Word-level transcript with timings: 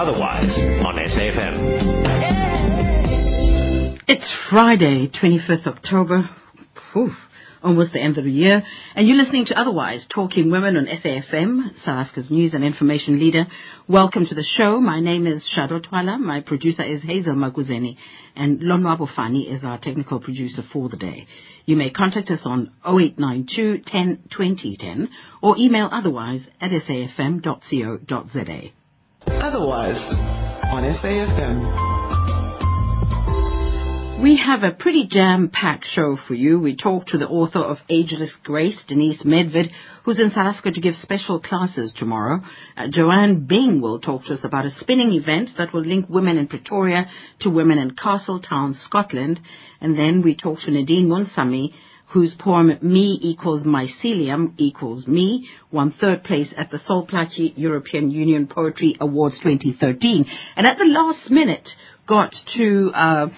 Otherwise 0.00 0.56
on 0.86 0.96
SAFM. 0.96 1.54
It's 4.08 4.34
Friday, 4.48 5.08
25th 5.08 5.66
October. 5.66 6.30
Oof, 6.96 7.12
almost 7.62 7.92
the 7.92 8.00
end 8.00 8.18
of 8.18 8.24
the 8.24 8.30
year. 8.30 8.62
And 8.94 9.06
you're 9.06 9.16
listening 9.16 9.46
to 9.46 9.58
Otherwise, 9.58 10.06
Talking 10.12 10.50
Women 10.50 10.76
on 10.76 10.86
SAFM, 10.86 11.76
South 11.84 12.06
Africa's 12.06 12.30
news 12.30 12.54
and 12.54 12.64
information 12.64 13.18
leader. 13.18 13.46
Welcome 13.88 14.26
to 14.26 14.34
the 14.34 14.44
show. 14.44 14.80
My 14.80 15.00
name 15.00 15.26
is 15.26 15.50
Shado 15.56 15.82
Twala. 15.82 16.18
My 16.18 16.40
producer 16.40 16.82
is 16.82 17.02
Hazel 17.02 17.34
Maguzeni. 17.34 17.96
And 18.36 18.60
Lonwabo 18.60 19.12
Fani 19.14 19.42
is 19.42 19.64
our 19.64 19.78
technical 19.78 20.20
producer 20.20 20.62
for 20.72 20.88
the 20.88 20.96
day. 20.96 21.26
You 21.66 21.76
may 21.76 21.90
contact 21.90 22.30
us 22.30 22.40
on 22.44 22.72
0892 22.84 23.82
10 23.86 24.22
2010 24.30 25.08
or 25.42 25.56
email 25.58 25.88
otherwise 25.92 26.42
at 26.60 26.70
safm.co.za. 26.70 28.60
Otherwise, 29.26 29.98
on 30.72 30.84
SAFM. 30.84 31.89
We 34.22 34.36
have 34.36 34.64
a 34.64 34.72
pretty 34.72 35.06
jam-packed 35.08 35.86
show 35.86 36.18
for 36.28 36.34
you. 36.34 36.60
We 36.60 36.76
talk 36.76 37.06
to 37.06 37.16
the 37.16 37.26
author 37.26 37.60
of 37.60 37.78
Ageless 37.88 38.30
Grace, 38.44 38.78
Denise 38.86 39.22
Medved, 39.22 39.70
who's 40.04 40.20
in 40.20 40.28
South 40.28 40.52
Africa 40.52 40.72
to 40.72 40.80
give 40.82 40.94
special 40.96 41.40
classes 41.40 41.94
tomorrow. 41.96 42.40
Uh, 42.76 42.88
Joanne 42.90 43.46
Bing 43.46 43.80
will 43.80 43.98
talk 43.98 44.24
to 44.24 44.34
us 44.34 44.44
about 44.44 44.66
a 44.66 44.72
spinning 44.72 45.14
event 45.14 45.52
that 45.56 45.72
will 45.72 45.80
link 45.80 46.06
women 46.10 46.36
in 46.36 46.48
Pretoria 46.48 47.08
to 47.40 47.48
women 47.48 47.78
in 47.78 47.92
Castletown, 47.92 48.74
Scotland. 48.74 49.40
And 49.80 49.98
then 49.98 50.20
we 50.20 50.36
talk 50.36 50.58
to 50.66 50.70
Nadine 50.70 51.08
Munsami, 51.08 51.72
whose 52.12 52.34
poem 52.34 52.76
Me 52.82 53.18
equals 53.22 53.64
mycelium 53.66 54.52
equals 54.58 55.06
me 55.06 55.48
won 55.72 55.94
third 55.98 56.24
place 56.24 56.52
at 56.58 56.70
the 56.70 56.78
Sol 56.78 57.06
Plaatje 57.06 57.54
European 57.56 58.10
Union 58.10 58.48
Poetry 58.48 58.96
Awards 59.00 59.38
2013. 59.38 60.26
And 60.56 60.66
at 60.66 60.76
the 60.76 60.84
last 60.84 61.30
minute 61.30 61.70
got 62.06 62.34
to 62.56 62.90
uh, 62.92 63.28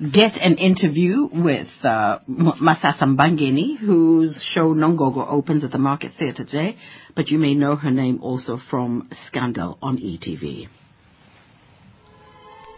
get 0.00 0.40
an 0.40 0.58
interview 0.58 1.28
with 1.32 1.68
uh, 1.82 2.18
Masasa 2.28 3.02
Mbangeni, 3.02 3.78
whose 3.78 4.40
show 4.54 4.74
Nongogo 4.74 5.26
opens 5.28 5.64
at 5.64 5.72
the 5.72 5.78
Market 5.78 6.12
Theatre 6.18 6.44
today, 6.44 6.76
but 7.16 7.28
you 7.28 7.38
may 7.38 7.54
know 7.54 7.74
her 7.74 7.90
name 7.90 8.20
also 8.22 8.58
from 8.70 9.10
Scandal 9.26 9.78
on 9.82 9.98
ETV. 9.98 10.68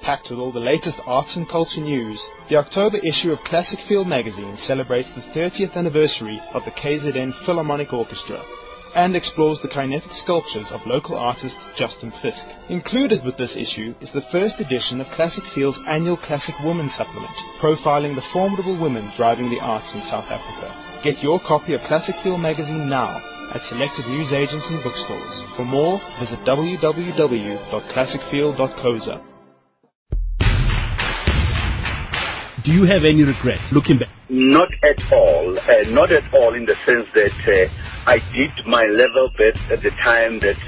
Packed 0.02 0.28
with 0.30 0.38
all 0.38 0.50
the 0.50 0.60
latest 0.60 0.96
arts 1.04 1.36
and 1.36 1.46
culture 1.46 1.80
news, 1.82 2.18
the 2.48 2.56
October 2.56 2.96
issue 2.96 3.30
of 3.32 3.38
Classic 3.40 3.78
Feel 3.86 4.05
magazine 4.05 4.56
celebrates 4.56 5.10
the 5.14 5.20
30th 5.38 5.74
anniversary 5.74 6.40
of 6.55 6.64
the 6.64 6.70
KZN 6.70 7.44
Philharmonic 7.44 7.92
Orchestra 7.92 8.42
and 8.94 9.14
explores 9.14 9.60
the 9.62 9.69
kinetic 9.69 10.10
sculptures 10.12 10.66
of 10.70 10.86
local 10.86 11.16
artist 11.16 11.56
Justin 11.77 12.12
Fisk. 12.22 12.44
Included 12.69 13.24
with 13.24 13.36
this 13.36 13.56
issue 13.56 13.94
is 14.00 14.10
the 14.12 14.27
first 14.33 14.60
edition 14.60 15.00
of 15.00 15.06
Classic 15.14 15.44
Feel's 15.55 15.78
annual 15.86 16.16
Classic 16.16 16.55
Woman 16.64 16.88
supplement, 16.91 17.30
profiling 17.61 18.14
the 18.14 18.27
formidable 18.33 18.80
women 18.80 19.11
driving 19.16 19.50
the 19.50 19.61
arts 19.61 19.92
in 19.94 20.00
South 20.02 20.30
Africa. 20.30 20.72
Get 21.02 21.22
your 21.22 21.41
copy 21.41 21.74
of 21.74 21.80
Classic 21.88 22.14
Feel 22.22 22.38
magazine 22.38 22.88
now 22.88 23.20
at 23.55 23.62
selected 23.62 24.06
newsagents 24.06 24.66
and 24.68 24.83
bookstores. 24.83 25.44
For 25.56 25.64
more, 25.64 26.00
visit 26.20 26.38
www.classicfeel.coza. 26.46 29.20
Do 32.62 32.72
you 32.72 32.84
have 32.84 33.05
any 33.08 33.22
regrets 33.24 33.72
looking 33.72 33.98
back? 33.98 34.11
Not 34.28 34.68
at 34.84 35.00
all. 35.11 35.58
Uh, 35.58 35.88
not 35.88 36.12
at 36.12 36.24
all 36.34 36.52
in 36.55 36.66
the 36.66 36.74
sense 36.84 37.08
that 37.14 37.33
uh, 37.48 37.66
I 38.11 38.19
did 38.34 38.66
my 38.66 38.86
level 38.86 39.30
best 39.39 39.61
at 39.70 39.83
the 39.86 39.91
time 40.03 40.41
that 40.41 40.58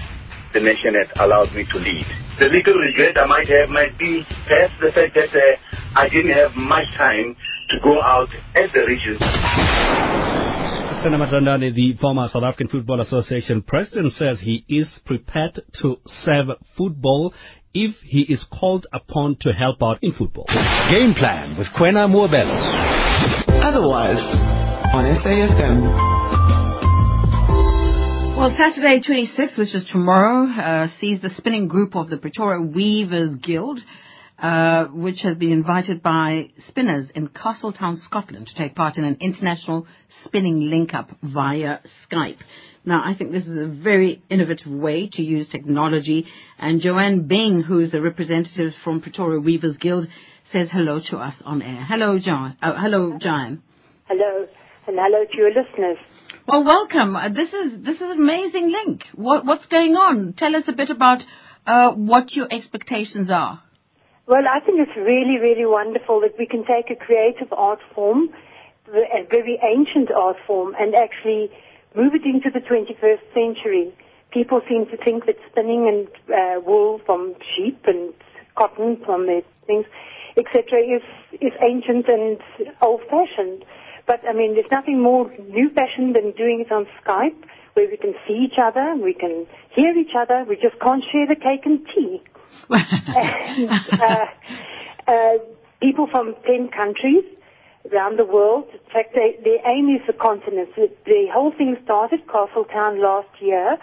the 0.55 0.61
nation 0.61 0.95
had 0.95 1.11
allowed 1.19 1.53
me 1.53 1.67
to 1.73 1.77
lead. 1.77 2.07
The 2.39 2.47
little 2.47 2.79
regret 2.79 3.19
I 3.19 3.27
might 3.27 3.49
have 3.49 3.69
might 3.69 3.99
be 3.99 4.23
perhaps 4.47 4.75
the 4.81 4.93
fact 4.93 5.19
that 5.19 5.35
uh, 5.35 5.99
I 5.99 6.09
didn't 6.09 6.31
have 6.39 6.53
much 6.55 6.87
time 6.97 7.35
to 7.71 7.81
go 7.83 8.01
out 8.01 8.29
as 8.55 8.71
the 8.71 8.87
region. 8.87 9.19
Senator 11.03 11.19
Matandane, 11.19 11.75
the 11.75 11.97
former 12.01 12.29
South 12.29 12.45
African 12.45 12.69
Football 12.69 13.01
Association 13.01 13.61
president, 13.63 14.13
says 14.13 14.39
he 14.39 14.65
is 14.69 15.01
prepared 15.05 15.59
to 15.83 15.97
serve 16.07 16.47
football 16.79 17.35
if 17.75 17.97
he 18.05 18.23
is 18.23 18.47
called 18.53 18.87
upon 18.93 19.35
to 19.41 19.53
help 19.53 19.83
out 19.83 19.99
in 20.01 20.13
football. 20.13 20.47
Game 20.89 21.13
Plan 21.15 21.59
with 21.59 21.67
Kwena 21.75 22.07
Muabelo. 22.07 22.55
Otherwise, 23.67 24.23
on 24.95 25.11
SAFM. 25.11 26.22
Well, 28.43 28.57
Saturday 28.59 29.01
26, 29.01 29.57
which 29.57 29.73
is 29.73 29.89
tomorrow, 29.93 30.49
uh, 30.49 30.89
sees 30.99 31.23
the 31.23 31.31
spinning 31.31 31.69
group 31.69 31.95
of 31.95 32.11
the 32.11 32.17
Pretoria 32.17 32.61
Weavers 32.61 33.37
Guild, 33.37 33.79
uh, 34.37 34.87
which 34.87 35.21
has 35.23 35.37
been 35.37 35.53
invited 35.53 36.03
by 36.03 36.51
spinners 36.67 37.09
in 37.15 37.29
Castletown, 37.29 37.99
Scotland, 37.99 38.49
to 38.49 38.55
take 38.57 38.75
part 38.75 38.97
in 38.97 39.05
an 39.05 39.19
international 39.21 39.87
spinning 40.25 40.59
link-up 40.69 41.11
via 41.23 41.79
Skype. 42.11 42.39
Now, 42.85 43.05
I 43.05 43.15
think 43.15 43.31
this 43.31 43.45
is 43.47 43.57
a 43.57 43.69
very 43.69 44.25
innovative 44.29 44.73
way 44.73 45.09
to 45.13 45.23
use 45.23 45.49
technology. 45.49 46.27
And 46.59 46.81
Joanne 46.81 47.29
Bing, 47.29 47.63
who's 47.63 47.95
a 47.95 48.01
representative 48.01 48.73
from 48.83 49.03
Pretoria 49.03 49.39
Weavers 49.39 49.77
Guild, 49.77 50.09
says 50.51 50.69
hello 50.73 51.01
to 51.11 51.19
us 51.19 51.41
on 51.45 51.63
air. 51.63 51.85
Hello, 51.89 52.19
John. 52.19 52.57
Oh, 52.61 52.75
hello, 52.77 53.17
Joanne. 53.21 53.63
Hello, 54.09 54.49
and 54.89 54.99
hello 55.01 55.27
to 55.31 55.37
your 55.37 55.51
listeners. 55.51 55.99
Well, 56.47 56.65
welcome. 56.65 57.15
Uh, 57.15 57.29
this 57.29 57.53
is 57.53 57.85
this 57.85 57.97
is 57.97 58.03
an 58.03 58.19
amazing 58.19 58.73
link. 58.73 59.05
What, 59.15 59.47
what's 59.47 59.67
going 59.67 59.95
on? 59.95 60.35
Tell 60.37 60.57
us 60.57 60.65
a 60.67 60.73
bit 60.73 60.91
about 60.91 61.23
uh, 61.67 61.93
what 61.93 62.33
your 62.33 62.53
expectations 62.53 63.31
are. 63.31 63.63
Well, 64.27 64.43
I 64.51 64.59
think 64.65 64.81
it's 64.81 64.97
really, 64.97 65.39
really 65.39 65.67
wonderful 65.67 66.21
that 66.23 66.35
we 66.39 66.47
can 66.47 66.65
take 66.65 66.91
a 66.91 66.99
creative 66.99 67.53
art 67.53 67.79
form, 67.95 68.31
a 68.89 69.25
very 69.31 69.61
ancient 69.63 70.11
art 70.11 70.37
form, 70.45 70.75
and 70.79 70.97
actually 70.97 71.49
move 71.95 72.15
it 72.15 72.25
into 72.25 72.51
the 72.51 72.59
21st 72.59 73.23
century. 73.33 73.95
People 74.33 74.63
seem 74.69 74.87
to 74.87 74.97
think 74.97 75.27
that 75.27 75.37
spinning 75.49 75.87
and 75.87 76.09
uh, 76.35 76.61
wool 76.61 77.01
from 77.07 77.35
sheep 77.55 77.79
and 77.87 78.13
cotton 78.57 79.01
from 79.05 79.27
the 79.27 79.43
things, 79.69 79.87
etc., 80.37 80.81
is 80.81 81.03
is 81.41 81.53
ancient 81.63 82.09
and 82.09 82.39
old-fashioned. 82.81 83.65
But 84.07 84.21
I 84.29 84.33
mean, 84.33 84.55
there's 84.55 84.71
nothing 84.71 85.01
more 85.01 85.31
new-fashioned 85.39 86.17
than 86.17 86.33
doing 86.33 86.65
it 86.67 86.73
on 86.73 86.87
Skype, 87.05 87.37
where 87.75 87.89
we 87.89 87.97
can 87.97 88.15
see 88.27 88.35
each 88.35 88.59
other, 88.63 88.95
we 88.97 89.15
can 89.15 89.47
hear 89.71 89.97
each 89.97 90.15
other, 90.17 90.45
we 90.49 90.57
just 90.57 90.79
can't 90.81 91.03
share 91.11 91.27
the 91.27 91.37
cake 91.37 91.65
and 91.65 91.87
tea. 91.95 92.23
and, 92.71 93.71
uh, 94.01 94.27
uh, 95.07 95.39
people 95.81 96.07
from 96.11 96.35
10 96.47 96.69
countries 96.69 97.25
around 97.91 98.19
the 98.19 98.25
world. 98.25 98.67
In 98.73 98.93
fact, 98.93 99.15
they, 99.15 99.39
their 99.43 99.67
aim 99.67 99.89
is 99.89 100.03
the 100.07 100.13
continent. 100.13 100.71
The, 100.77 100.91
the 101.07 101.27
whole 101.33 101.53
thing 101.53 101.77
started, 101.85 102.21
Castletown 102.31 103.01
last 103.01 103.31
year, 103.41 103.79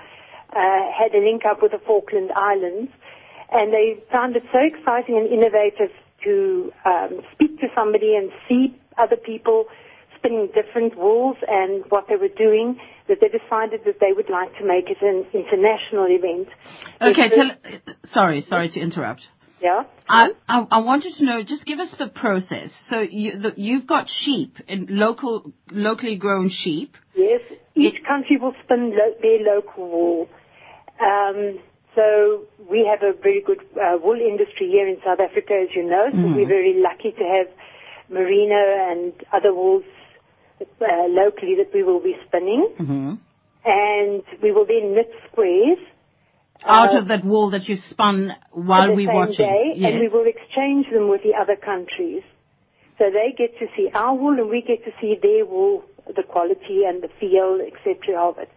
uh, 0.52 0.92
had 0.98 1.14
a 1.14 1.20
link 1.20 1.44
up 1.46 1.62
with 1.62 1.72
the 1.72 1.80
Falkland 1.80 2.32
Islands, 2.32 2.92
and 3.52 3.74
they 3.74 4.02
found 4.12 4.36
it 4.36 4.44
so 4.52 4.60
exciting 4.60 5.18
and 5.18 5.28
innovative 5.28 5.92
to 6.24 6.72
um, 6.86 7.22
speak 7.34 7.60
to 7.60 7.68
somebody 7.76 8.16
and 8.16 8.32
see 8.48 8.76
other 8.98 9.16
people 9.16 9.66
spinning 10.20 10.50
different 10.54 10.98
wools 10.98 11.38
and 11.48 11.84
what 11.90 12.06
they 12.08 12.16
were 12.16 12.28
doing 12.38 12.80
that 13.08 13.18
they 13.22 13.28
decided 13.28 13.82
that 13.86 14.00
they 14.00 14.14
would 14.14 14.30
like 14.30 14.56
to 14.60 14.66
make 14.66 14.90
it 14.90 14.98
an 15.02 15.26
international 15.34 16.06
event. 16.10 16.48
Okay, 17.02 17.30
tell, 17.30 17.52
sorry, 18.06 18.42
sorry 18.42 18.70
to 18.70 18.80
interrupt. 18.80 19.22
Yeah. 19.62 19.84
I, 20.08 20.30
I, 20.48 20.66
I 20.72 20.80
wanted 20.80 21.14
to 21.18 21.26
know, 21.26 21.44
just 21.44 21.66
give 21.66 21.80
us 21.80 21.94
the 21.98 22.08
process. 22.08 22.70
So 22.88 23.02
you, 23.02 23.40
the, 23.40 23.54
you've 23.58 23.88
got 23.88 24.08
sheep, 24.10 24.58
in 24.68 24.88
local, 24.90 25.52
locally 25.72 26.18
grown 26.18 26.50
sheep. 26.50 26.96
Yes. 27.16 27.42
Each 27.76 27.98
country 28.08 28.38
will 28.38 28.54
spin 28.64 28.92
lo- 28.92 29.16
their 29.22 29.40
local 29.56 29.90
wool. 29.90 30.30
Um, 31.02 31.60
so 31.96 32.44
we 32.70 32.88
have 32.90 33.04
a 33.04 33.18
very 33.20 33.42
good 33.46 33.60
uh, 33.76 33.98
wool 34.02 34.20
industry 34.20 34.70
here 34.70 34.88
in 34.88 34.98
South 35.06 35.20
Africa, 35.20 35.54
as 35.64 35.76
you 35.76 35.84
know. 35.84 36.08
So 36.12 36.18
Mm-hmm. 36.18 36.36
we're 36.36 36.48
very 36.48 36.76
lucky 36.78 37.12
to 37.12 37.24
have 37.24 37.48
merino 38.10 38.56
and 38.92 39.14
other 39.34 39.54
wools 39.54 39.84
uh, 40.62 41.08
locally 41.08 41.56
that 41.58 41.72
we 41.74 41.84
will 41.84 42.02
be 42.02 42.16
spinning. 42.28 42.68
hmm 42.78 43.14
And 43.66 44.24
we 44.42 44.52
will 44.52 44.66
then 44.66 44.96
knit 44.96 45.12
squares. 45.32 45.80
Out 46.64 46.94
uh, 46.96 47.02
of 47.02 47.08
that 47.08 47.24
wool 47.24 47.52
that 47.52 47.68
you 47.70 47.78
spun 47.90 48.32
while 48.52 48.96
same 48.96 49.08
watching. 49.08 49.46
day, 49.46 49.74
yes. 49.76 49.92
and 49.92 50.00
we 50.02 50.08
will 50.08 50.26
exchange 50.28 50.88
them 50.92 51.10
with 51.10 51.22
the 51.24 51.34
other 51.40 51.56
countries. 51.56 52.24
So 52.98 53.06
they 53.12 53.34
get 53.38 53.58
to 53.60 53.68
see 53.78 53.90
our 53.94 54.14
wool, 54.14 54.38
and 54.40 54.50
we 54.50 54.62
get 54.62 54.84
to 54.84 54.92
see 55.00 55.16
their 55.22 55.46
wool, 55.46 55.84
the 56.08 56.24
quality 56.24 56.84
and 56.86 57.02
the 57.02 57.10
feel, 57.20 57.60
etc. 57.66 58.20
of 58.20 58.40
it. 58.40 58.50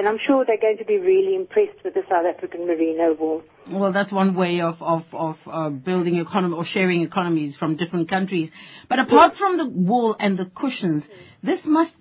And 0.00 0.08
I'm 0.08 0.18
sure 0.26 0.46
they're 0.46 0.56
going 0.56 0.78
to 0.78 0.86
be 0.86 0.96
really 0.96 1.36
impressed 1.36 1.84
with 1.84 1.92
the 1.92 2.00
South 2.08 2.24
African 2.24 2.66
merino 2.66 3.14
wool. 3.20 3.42
Well, 3.70 3.92
that's 3.92 4.10
one 4.10 4.34
way 4.34 4.62
of 4.62 4.76
of 4.80 5.02
of 5.12 5.36
uh, 5.46 5.68
building 5.68 6.16
economy 6.16 6.54
or 6.54 6.64
sharing 6.64 7.02
economies 7.02 7.54
from 7.58 7.76
different 7.76 8.08
countries. 8.08 8.50
But 8.88 8.98
apart 8.98 9.36
from 9.36 9.58
the 9.58 9.66
wool 9.68 10.16
and 10.18 10.38
the 10.38 10.46
cushions, 10.46 11.04
this 11.42 11.60
must 11.66 11.94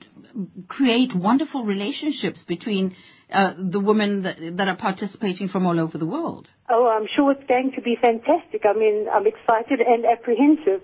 create 0.69 1.13
wonderful 1.13 1.65
relationships 1.65 2.41
between 2.47 2.95
uh, 3.33 3.55
the 3.57 3.81
women 3.81 4.23
that, 4.23 4.37
that 4.55 4.67
are 4.69 4.77
participating 4.77 5.49
from 5.49 5.65
all 5.65 5.77
over 5.77 5.97
the 5.97 6.05
world. 6.05 6.47
Oh, 6.69 6.87
I'm 6.87 7.07
sure 7.15 7.33
it's 7.33 7.47
going 7.49 7.73
to 7.75 7.81
be 7.81 7.97
fantastic. 8.01 8.63
I 8.63 8.73
mean, 8.77 9.07
I'm 9.11 9.27
excited 9.27 9.81
and 9.81 10.05
apprehensive. 10.05 10.81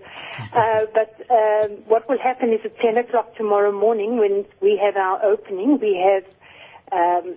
Uh, 0.52 0.84
but 0.92 1.16
um, 1.30 1.78
what 1.88 2.08
will 2.08 2.18
happen 2.22 2.52
is 2.52 2.60
at 2.64 2.76
10 2.78 2.98
o'clock 2.98 3.34
tomorrow 3.36 3.72
morning 3.72 4.18
when 4.18 4.44
we 4.60 4.78
have 4.84 4.96
our 4.96 5.24
opening, 5.24 5.78
we 5.80 5.96
have 6.12 6.24
um, 6.92 7.36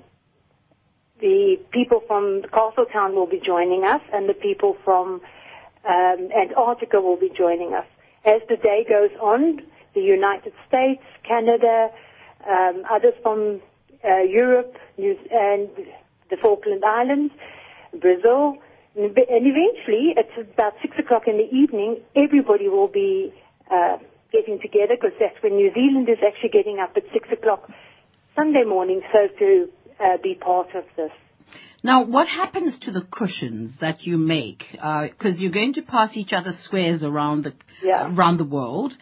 the 1.22 1.58
people 1.72 2.02
from 2.08 2.44
Castletown 2.54 3.16
will 3.16 3.28
be 3.28 3.42
joining 3.46 3.84
us 3.84 4.02
and 4.14 4.30
the 4.30 4.34
people 4.34 4.78
from 4.84 5.22
um, 5.88 6.30
Antarctica 6.36 7.00
will 7.02 7.18
be 7.18 7.30
joining 7.36 7.74
us. 7.74 7.86
As 8.26 8.42
the 8.50 8.58
day 8.58 8.86
goes 8.88 9.12
on, 9.22 9.62
the 9.96 10.02
United 10.02 10.54
States, 10.68 11.02
Canada, 11.28 11.90
um, 12.48 12.84
others 12.90 13.14
from 13.22 13.62
uh, 14.04 14.22
Europe, 14.22 14.76
New 14.98 15.18
and 15.32 15.68
the 16.30 16.38
Falkland 16.42 16.84
Islands, 16.86 17.34
Brazil, 18.00 18.58
and 18.96 19.12
eventually 19.18 20.14
it's 20.16 20.52
about 20.54 20.74
six 20.82 20.96
o'clock 21.00 21.24
in 21.28 21.38
the 21.38 21.50
evening. 21.56 21.98
Everybody 22.16 22.68
will 22.70 22.88
be 22.88 23.34
uh, 23.72 23.98
getting 24.32 24.60
together 24.62 24.96
because 25.00 25.16
that's 25.20 25.42
when 25.42 25.56
New 25.56 25.72
Zealand 25.74 26.08
is 26.10 26.20
actually 26.26 26.50
getting 26.50 26.80
up 26.80 26.94
at 26.96 27.04
six 27.14 27.28
o'clock 27.32 27.70
Sunday 28.40 28.64
morning, 28.64 29.02
so 29.12 29.28
to 29.38 29.70
uh, 30.00 30.18
be 30.24 30.36
part 30.36 30.68
of 30.74 30.86
this. 30.96 31.12
Now, 31.84 32.06
what 32.06 32.28
happens 32.28 32.80
to 32.84 32.92
the 32.92 33.02
cushions 33.02 33.76
that 33.82 34.04
you 34.04 34.18
make? 34.18 34.64
Because 34.72 35.36
uh, 35.36 35.40
you're 35.40 35.52
going 35.52 35.74
to 35.74 35.82
pass 35.82 36.12
each 36.16 36.32
other 36.32 36.52
squares 36.64 37.04
around 37.04 37.44
the 37.44 37.54
yeah. 37.84 38.14
around 38.16 38.38
the 38.38 38.46
world. 38.46 38.94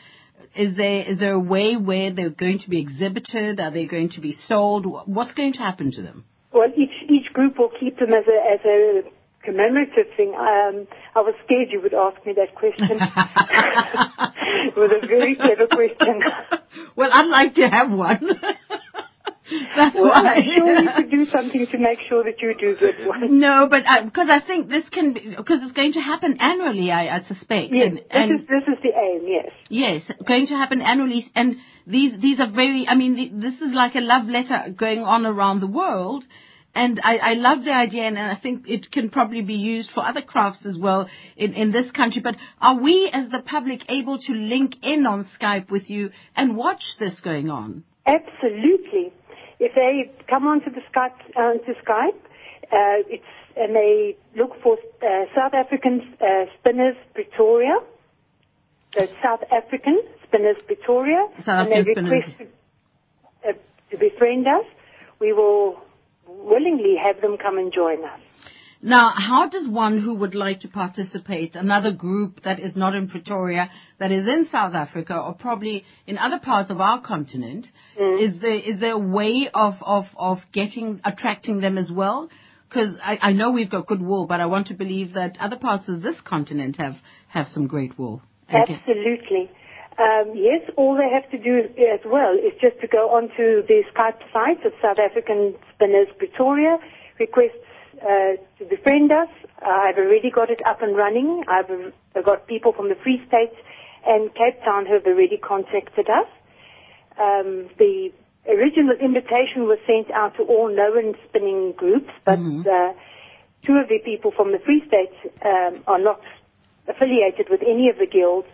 Is 0.56 0.75
there 0.75 1.12
is 1.12 1.19
there 1.19 1.34
a 1.34 1.39
way 1.39 1.75
where 1.75 2.13
they're 2.13 2.30
going 2.31 2.60
to 2.60 2.69
be 2.69 2.80
exhibited? 2.81 3.60
Are 3.60 3.72
they 3.72 3.86
going 3.86 4.10
to 4.10 4.22
be 4.22 4.34
sold? 4.48 4.86
What's 5.06 5.34
going 5.36 5.54
to 5.54 5.60
happen 5.60 5.92
to 5.92 6.01
them? 6.01 6.25
Well, 6.51 6.69
each 6.75 7.10
each 7.10 7.31
group 7.33 7.60
will 7.60 7.72
keep 7.80 7.98
them 8.00 8.13
as 8.13 8.25
a 8.28 8.54
as 8.54 8.60
a 8.66 9.01
commemorative 9.44 10.07
thing. 10.16 10.33
Um, 10.36 10.88
I 11.16 11.22
was 11.22 11.36
scared 11.45 11.69
you 11.72 11.81
would 11.81 11.94
ask 11.94 12.25
me 12.25 12.33
that 12.33 12.56
question. 12.56 13.00
it 14.68 14.75
was 14.75 14.92
a 15.01 15.07
very 15.07 15.36
clever 15.36 15.68
question. 15.68 16.22
well, 16.95 17.10
I'd 17.13 17.28
like 17.28 17.54
to 17.56 17.68
have 17.68 17.92
one. 17.92 18.30
That's 19.76 19.96
well, 19.96 20.08
why. 20.08 20.36
I'm 20.36 20.44
sure 20.44 20.76
you 20.82 20.90
could 20.96 21.12
do 21.12 21.26
something 21.32 21.68
to 21.72 21.78
make 21.78 22.00
sure 22.10 22.24
that 22.24 22.42
you 22.42 22.54
do 22.60 22.76
get 22.76 23.08
one. 23.08 23.40
No, 23.40 23.68
but 23.70 23.84
uh, 23.88 24.04
because 24.04 24.28
I, 24.30 24.38
I, 24.38 24.46
think 24.46 24.70
this 24.70 24.84
can 24.90 25.14
be 25.14 25.36
because 25.38 25.60
it's 25.64 25.72
going 25.72 25.94
to 25.94 26.02
happen 26.02 26.38
annually. 26.40 26.92
I, 26.92 27.18
I 27.18 27.20
suspect. 27.28 27.72
Yes, 27.72 27.90
and, 27.90 27.98
this 27.98 28.06
and 28.10 28.32
is 28.32 28.48
this 28.48 28.64
is 28.68 28.84
the 28.84 28.92
aim. 28.98 29.26
Yes. 29.26 29.52
Yes, 29.70 30.02
going 30.28 30.48
to 30.48 30.56
happen 30.56 30.82
annually, 30.82 31.32
and 31.36 31.58
these 31.86 32.20
these 32.22 32.40
are 32.40 32.52
very. 32.52 32.88
I 32.88 32.96
mean, 32.96 33.40
this 33.40 33.56
is 33.62 33.74
like 33.74 33.96
a 33.96 34.02
love 34.02 34.28
letter 34.28 34.74
going 34.78 35.00
on 35.00 35.26
around 35.26 35.62
the 35.62 35.68
world. 35.68 36.26
And 36.76 37.02
I, 37.04 37.18
I 37.18 37.34
love 37.34 37.64
the 37.64 37.72
idea, 37.72 38.04
and 38.04 38.20
I 38.20 38.36
think 38.36 38.68
it 38.68 38.92
can 38.92 39.10
probably 39.10 39.42
be 39.42 39.56
used 39.56 39.90
for 39.96 40.06
other 40.06 40.22
crafts 40.22 40.64
as 40.64 40.78
well 40.78 41.10
in, 41.36 41.54
in 41.54 41.72
this 41.72 41.90
country. 41.90 42.22
But 42.22 42.36
are 42.62 42.80
we, 42.80 43.10
as 43.12 43.32
the 43.32 43.40
public, 43.40 43.82
able 43.90 44.20
to 44.20 44.34
link 44.34 44.76
in 44.84 45.08
on 45.08 45.28
Skype 45.42 45.72
with 45.72 45.90
you 45.90 46.12
and 46.36 46.56
watch 46.56 46.84
this 47.00 47.20
going 47.22 47.50
on? 47.50 47.84
Absolutely 48.06 49.12
if 49.59 49.74
they 49.75 50.12
come 50.30 50.45
onto 50.48 50.69
the 50.71 50.81
Skype, 50.94 51.36
onto 51.36 51.74
Skype, 51.83 52.18
uh, 52.71 53.04
it's 53.09 53.25
and 53.56 53.75
they 53.75 54.15
look 54.36 54.62
for 54.62 54.77
uh, 55.01 55.25
South 55.36 55.54
African 55.54 56.15
uh, 56.21 56.45
Spinners 56.59 56.95
Pretoria. 57.13 57.80
So 58.94 59.06
South 59.24 59.42
African 59.51 60.01
Spinners 60.27 60.57
Pretoria, 60.65 61.27
South 61.44 61.68
and 61.68 61.71
they 61.71 61.94
request 61.94 62.38
to, 62.38 62.45
uh, 63.50 63.54
to 63.92 63.98
befriend 63.98 64.48
us. 64.48 64.65
We 65.19 65.33
will 65.33 65.80
willingly 66.27 66.95
have 67.04 67.19
them 67.21 67.38
come 67.38 67.57
and 67.57 67.74
join 67.74 68.04
us. 68.04 68.19
Now, 68.82 69.12
how 69.16 69.50
does 69.50 69.68
one 69.68 70.00
who 70.00 70.16
would 70.16 70.36
like 70.36 70.60
to 70.62 70.68
participate, 70.68 71.56
another 71.56 71.92
group 71.92 72.44
that 72.44 72.60
is 72.60 72.76
not 72.76 72.94
in 72.94 73.10
Pretoria, 73.10 73.72
that 74.00 74.12
is 74.12 74.28
in 74.28 74.48
South 74.52 74.76
Africa 74.76 75.20
or 75.20 75.34
probably 75.34 75.84
in 76.06 76.18
other 76.18 76.40
parts 76.40 76.70
of 76.70 76.80
our 76.80 77.02
continent, 77.02 77.68
mm. 78.00 78.22
is 78.22 78.40
there 78.40 78.52
is 78.52 78.80
there 78.80 78.94
a 78.94 79.00
way 79.00 79.50
of 79.54 79.74
of 79.82 80.06
of 80.16 80.38
getting 80.54 81.02
attracting 81.04 81.60
them 81.60 81.78
as 81.78 81.92
well? 81.92 82.30
Because 82.70 82.96
I, 83.02 83.18
I 83.22 83.32
know 83.32 83.52
we've 83.52 83.70
got 83.70 83.88
good 83.88 84.02
wool, 84.02 84.28
but 84.28 84.42
I 84.42 84.46
want 84.46 84.68
to 84.68 84.76
believe 84.76 85.14
that 85.14 85.38
other 85.40 85.58
parts 85.58 85.90
of 85.90 86.02
this 86.02 86.16
continent 86.24 86.78
have 86.78 86.96
have 87.30 87.48
some 87.54 87.68
great 87.68 87.98
wool. 87.98 88.22
Okay. 88.50 88.74
Absolutely. 88.74 89.50
Um, 89.98 90.34
yes, 90.36 90.62
all 90.78 90.96
they 90.96 91.10
have 91.12 91.30
to 91.32 91.40
do 91.42 91.58
as 91.92 92.02
well 92.06 92.34
is 92.34 92.54
just 92.62 92.80
to 92.82 92.88
go 92.88 93.10
onto 93.10 93.66
the 93.66 93.82
Skype 93.92 94.22
site 94.32 94.64
of 94.64 94.74
South 94.80 95.00
African 95.00 95.56
Spinners 95.74 96.08
Pretoria, 96.20 96.78
request 97.20 97.56
uh, 98.02 98.38
to 98.60 98.66
befriend 98.70 99.12
us. 99.12 99.30
I've 99.62 99.98
already 99.98 100.30
got 100.30 100.50
it 100.50 100.62
up 100.66 100.82
and 100.82 100.96
running. 100.96 101.44
I've, 101.48 101.70
I've 102.16 102.26
got 102.26 102.48
people 102.48 102.74
from 102.74 102.90
the 102.90 102.96
Free 102.96 103.22
State 103.28 103.54
and 104.06 104.34
Cape 104.34 104.64
Town 104.64 104.86
who 104.86 104.94
have 104.94 105.06
already 105.06 105.38
contacted 105.38 106.08
us. 106.10 106.28
Um, 107.20 107.70
the 107.78 108.12
original 108.48 108.96
invitation 109.02 109.66
was 109.68 109.80
sent 109.86 110.12
out 110.12 110.38
to 110.38 110.44
all 110.44 110.70
known 110.74 111.16
spinning 111.28 111.74
groups, 111.76 112.10
but 112.24 112.40
mm-hmm. 112.40 112.62
uh, 112.62 112.94
two 113.66 113.74
of 113.74 113.90
the 113.90 114.00
people 114.00 114.32
from 114.32 114.52
the 114.52 114.60
Free 114.60 114.84
State 114.88 115.14
um, 115.44 115.84
are 115.88 116.00
not 116.00 116.22
affiliated 116.88 117.48
with 117.50 117.62
any 117.62 117.90
of 117.90 117.98
the 117.98 118.06
guilds, 118.06 118.48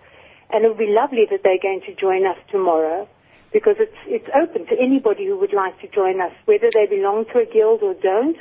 and 0.50 0.66
it 0.66 0.70
would 0.70 0.78
be 0.78 0.90
lovely 0.90 1.28
that 1.30 1.42
they're 1.44 1.62
going 1.62 1.82
to 1.86 1.94
join 1.96 2.26
us 2.26 2.38
tomorrow 2.50 3.08
because 3.52 3.76
it's 3.80 3.98
it's 4.08 4.28
open 4.34 4.66
to 4.66 4.76
anybody 4.82 5.28
who 5.28 5.38
would 5.38 5.54
like 5.54 5.80
to 5.82 5.88
join 5.88 6.20
us, 6.20 6.34
whether 6.46 6.70
they 6.74 6.88
belong 6.88 7.26
to 7.34 7.40
a 7.40 7.46
guild 7.46 7.84
or 7.84 7.94
don't 7.94 8.38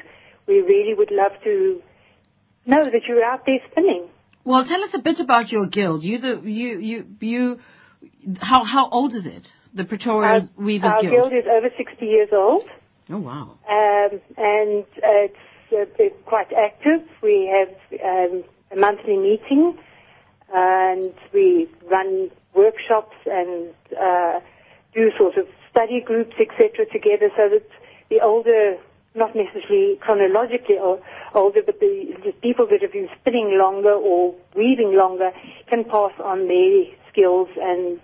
we 0.46 0.60
really 0.60 0.94
would 0.94 1.10
love 1.10 1.32
to 1.44 1.80
know 2.66 2.84
that 2.84 3.02
you're 3.08 3.24
out 3.24 3.44
there 3.46 3.58
spinning. 3.70 4.08
Well, 4.44 4.64
tell 4.64 4.82
us 4.82 4.90
a 4.94 4.98
bit 4.98 5.20
about 5.20 5.50
your 5.50 5.68
guild. 5.68 6.02
You, 6.02 6.18
the, 6.18 6.40
you, 6.44 6.78
you, 6.78 7.06
you. 7.20 7.58
How 8.40 8.64
how 8.64 8.88
old 8.90 9.14
is 9.14 9.24
it? 9.24 9.48
The 9.74 9.84
Pretoria 9.84 10.28
our, 10.28 10.40
Weavers 10.56 10.90
our 10.92 11.02
Guild. 11.02 11.30
guild 11.30 11.32
is 11.32 11.44
over 11.50 11.68
60 11.76 12.04
years 12.04 12.28
old. 12.32 12.64
Oh 13.10 13.18
wow! 13.18 13.58
Um, 13.68 14.20
and 14.36 14.84
uh, 14.98 15.30
it's 15.70 16.00
uh, 16.00 16.28
quite 16.28 16.48
active. 16.52 17.06
We 17.22 17.50
have 17.52 18.00
um, 18.04 18.44
a 18.70 18.76
monthly 18.76 19.16
meeting, 19.16 19.78
and 20.52 21.14
we 21.32 21.68
run 21.90 22.30
workshops 22.54 23.16
and 23.26 23.72
uh, 23.98 24.40
do 24.94 25.10
sort 25.18 25.36
of 25.36 25.46
study 25.70 26.02
groups, 26.04 26.34
etc., 26.38 26.84
together, 26.92 27.30
so 27.36 27.48
that 27.48 27.66
the 28.10 28.20
older 28.22 28.76
not 29.14 29.34
necessarily 29.36 29.98
chronologically 30.00 30.76
older, 31.34 31.60
but 31.64 31.78
the, 31.80 32.14
the 32.24 32.32
people 32.42 32.66
that 32.70 32.80
have 32.80 32.92
been 32.92 33.08
spinning 33.20 33.58
longer 33.58 33.92
or 33.92 34.34
weaving 34.56 34.94
longer 34.96 35.31
can 35.69 35.84
pass 35.84 36.12
on 36.22 36.48
their 36.48 36.84
skills 37.10 37.48
and 37.60 38.00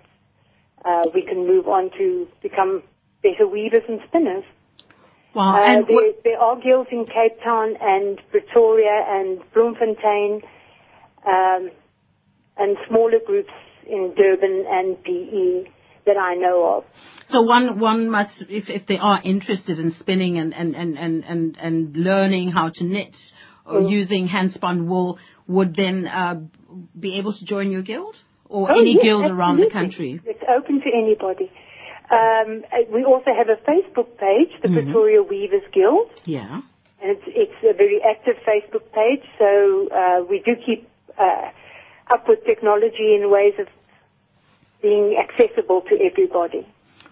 uh, 0.85 1.03
we 1.13 1.23
can 1.23 1.47
move 1.47 1.67
on 1.67 1.89
to 1.97 2.27
become 2.41 2.83
better 3.23 3.47
weavers 3.47 3.83
and 3.89 3.99
spinners. 4.07 4.43
Wow. 5.33 5.55
Uh, 5.55 5.71
and 5.71 5.87
there, 5.87 6.11
there, 6.23 6.39
are 6.39 6.59
guilds 6.59 6.89
in 6.91 7.05
Cape 7.05 7.41
Town 7.43 7.75
and 7.81 8.19
Pretoria 8.31 9.05
and 9.07 9.39
Bloemfontein 9.53 10.41
um, 11.25 11.71
and 12.57 12.77
smaller 12.87 13.19
groups 13.25 13.51
in 13.87 14.13
Durban 14.15 14.65
and 14.67 15.03
PE 15.03 15.71
that 16.09 16.17
I 16.17 16.33
know 16.35 16.57
of. 16.75 16.83
So 17.31 17.43
one 17.43 17.79
one 17.79 18.09
must, 18.09 18.43
if 18.49 18.65
if 18.69 18.87
they 18.87 18.97
are 18.97 19.19
interested 19.23 19.77
in 19.79 19.95
spinning 19.99 20.37
and 20.41 20.53
and 20.53 20.75
and 20.75 20.97
and 20.97 21.23
and, 21.31 21.57
and 21.57 21.95
learning 21.95 22.51
how 22.51 22.71
to 22.77 22.83
knit 22.83 23.15
or 23.65 23.81
mm. 23.81 23.91
using 23.99 24.27
hand 24.27 24.51
spun 24.51 24.89
wool, 24.89 25.19
would 25.47 25.75
then 25.75 26.07
uh, 26.07 26.41
be 26.99 27.19
able 27.19 27.33
to 27.33 27.45
join 27.45 27.71
your 27.71 27.83
guild 27.83 28.15
or 28.45 28.71
oh, 28.71 28.79
any 28.79 28.93
yes, 28.95 29.03
guild 29.03 29.23
absolutely. 29.25 29.39
around 29.39 29.57
the 29.59 29.69
country. 29.69 30.21
It's 30.25 30.45
open 30.57 30.81
to 30.81 30.89
anybody. 31.03 31.51
Um, 32.09 32.63
uh, 32.73 32.89
we 32.91 33.03
also 33.05 33.29
have 33.39 33.49
a 33.49 33.59
Facebook 33.71 34.09
page, 34.17 34.49
the 34.63 34.69
Mhm. 34.69 34.73
Pretoria 34.73 35.21
Weavers 35.21 35.67
Guild, 35.71 36.09
Yeah. 36.25 36.61
and 37.01 37.11
it's 37.13 37.27
it's 37.43 37.59
a 37.63 37.73
very 37.73 38.01
active 38.01 38.37
Facebook 38.51 38.85
page. 38.91 39.23
So 39.37 39.49
uh, 40.01 40.19
we 40.27 40.39
do 40.39 40.55
keep 40.65 40.89
uh, 41.17 41.49
up 42.09 42.27
with 42.27 42.43
technology 42.45 43.13
in 43.15 43.29
ways 43.29 43.53
of 43.59 43.67
being 44.81 45.17
accessible 45.17 45.81
to 45.89 45.97
everybody. 46.03 46.67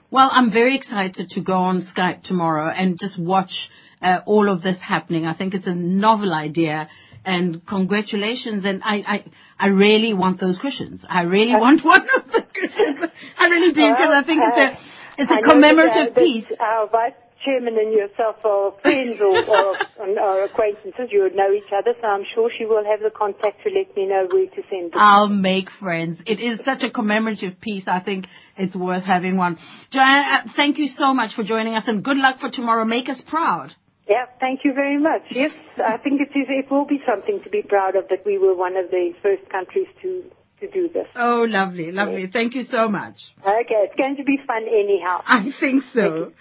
Well, 0.10 0.30
I'm 0.32 0.52
very 0.52 0.76
excited 0.76 1.30
to 1.32 1.42
go 1.42 1.54
on 1.54 1.82
Skype 1.82 2.24
tomorrow 2.24 2.70
and 2.70 2.98
just 2.98 3.20
watch 3.20 3.70
uh, 4.02 4.20
all 4.26 4.50
of 4.50 4.62
this 4.62 4.78
happening. 4.82 5.26
I 5.26 5.34
think 5.36 5.54
it's 5.54 5.68
a 5.68 5.76
novel 5.76 6.34
idea. 6.34 6.90
And 7.26 7.66
congratulations, 7.68 8.64
and 8.64 8.82
I, 8.86 8.96
I, 9.06 9.26
I 9.60 9.68
really 9.68 10.14
want 10.14 10.40
those 10.40 10.58
cushions. 10.62 11.04
I 11.10 11.24
really 11.24 11.56
want 11.56 11.84
one 11.84 12.08
of 12.16 12.32
the 12.32 12.46
cushions. 12.54 13.12
I 13.38 13.48
really 13.48 13.74
do, 13.74 13.82
because 13.82 14.14
I 14.14 14.24
think 14.24 14.42
it's 14.48 14.58
a, 14.58 15.22
it's 15.22 15.32
a 15.32 15.50
commemorative 15.50 16.16
that, 16.16 16.22
uh, 16.22 16.24
piece. 16.24 16.46
Our 16.58 16.88
vice 16.88 17.12
chairman 17.44 17.78
and 17.78 17.94
yourself 17.94 18.38
are 18.44 18.74
friends 18.82 19.20
or, 19.22 19.38
or, 19.46 19.78
or 20.20 20.44
acquaintances. 20.46 21.10
You 21.12 21.24
would 21.24 21.36
know 21.36 21.52
each 21.52 21.72
other, 21.72 21.94
so 22.00 22.08
I'm 22.08 22.24
sure 22.34 22.50
she 22.58 22.66
will 22.66 22.84
have 22.84 23.00
the 23.02 23.10
contact 23.10 23.64
to 23.64 23.70
let 23.70 23.96
me 23.96 24.06
know 24.08 24.28
where 24.32 24.48
to 24.48 24.62
send 24.70 24.94
it. 24.94 24.96
I'll 24.96 25.30
make 25.30 25.70
friends. 25.80 26.20
It 26.26 26.40
is 26.40 26.64
such 26.66 26.84
a 26.84 26.92
commemorative 26.92 27.60
piece. 27.62 27.84
I 27.88 28.00
think 28.00 28.26
it's 28.58 28.76
worth 28.76 29.04
having 29.04 29.38
one. 29.38 29.58
Joanne, 29.92 30.26
uh, 30.26 30.50
thank 30.56 30.78
you 30.78 30.88
so 30.88 31.14
much 31.14 31.36
for 31.36 31.44
joining 31.44 31.74
us, 31.74 31.84
and 31.88 32.04
good 32.04 32.18
luck 32.18 32.40
for 32.40 32.50
tomorrow. 32.50 32.86
Make 32.86 33.10
us 33.10 33.22
proud. 33.28 33.72
Yeah, 34.10 34.26
thank 34.40 34.62
you 34.64 34.74
very 34.74 34.98
much. 34.98 35.24
Yes, 35.32 35.52
I 35.86 35.98
think 35.98 36.22
it 36.22 36.38
is. 36.38 36.48
It 36.48 36.72
will 36.72 36.86
be 36.86 37.02
something 37.06 37.44
to 37.44 37.50
be 37.50 37.62
proud 37.62 37.98
of 37.98 38.08
that 38.10 38.26
we 38.26 38.38
were 38.38 38.56
one 38.56 38.78
of 38.78 38.90
the 38.90 39.12
first 39.22 39.50
countries 39.50 39.88
to 40.02 40.24
to 40.60 40.72
do 40.72 40.90
this. 40.92 41.08
Oh, 41.16 41.46
lovely, 41.48 41.92
lovely. 41.92 42.28
Thank 42.32 42.56
you 42.56 42.64
so 42.64 42.88
much. 42.88 43.16
Okay, 43.40 43.86
it's 43.86 43.96
going 43.96 44.16
to 44.18 44.24
be 44.24 44.38
fun 44.48 44.64
anyhow. 44.64 45.22
I 45.26 45.52
think 45.60 45.84
so. 45.94 46.32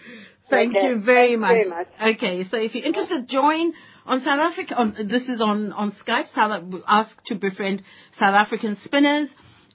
Thank 0.49 0.77
Okay, 0.77 0.89
you 0.89 1.01
very 1.01 1.37
much. 1.37 1.51
very 1.51 1.69
much. 1.69 1.89
Okay, 2.17 2.45
so 2.51 2.57
if 2.57 2.75
you're 2.75 2.85
interested, 2.85 3.29
join 3.29 3.73
on 4.05 4.21
South 4.21 4.39
Africa. 4.39 4.75
On, 4.77 4.95
this 5.09 5.23
is 5.29 5.41
on 5.41 5.73
on 5.73 5.93
Skype. 5.93 6.33
South, 6.35 6.63
ask 6.87 7.11
to 7.27 7.35
befriend 7.35 7.83
South 8.19 8.35
African 8.35 8.77
spinners. 8.85 9.29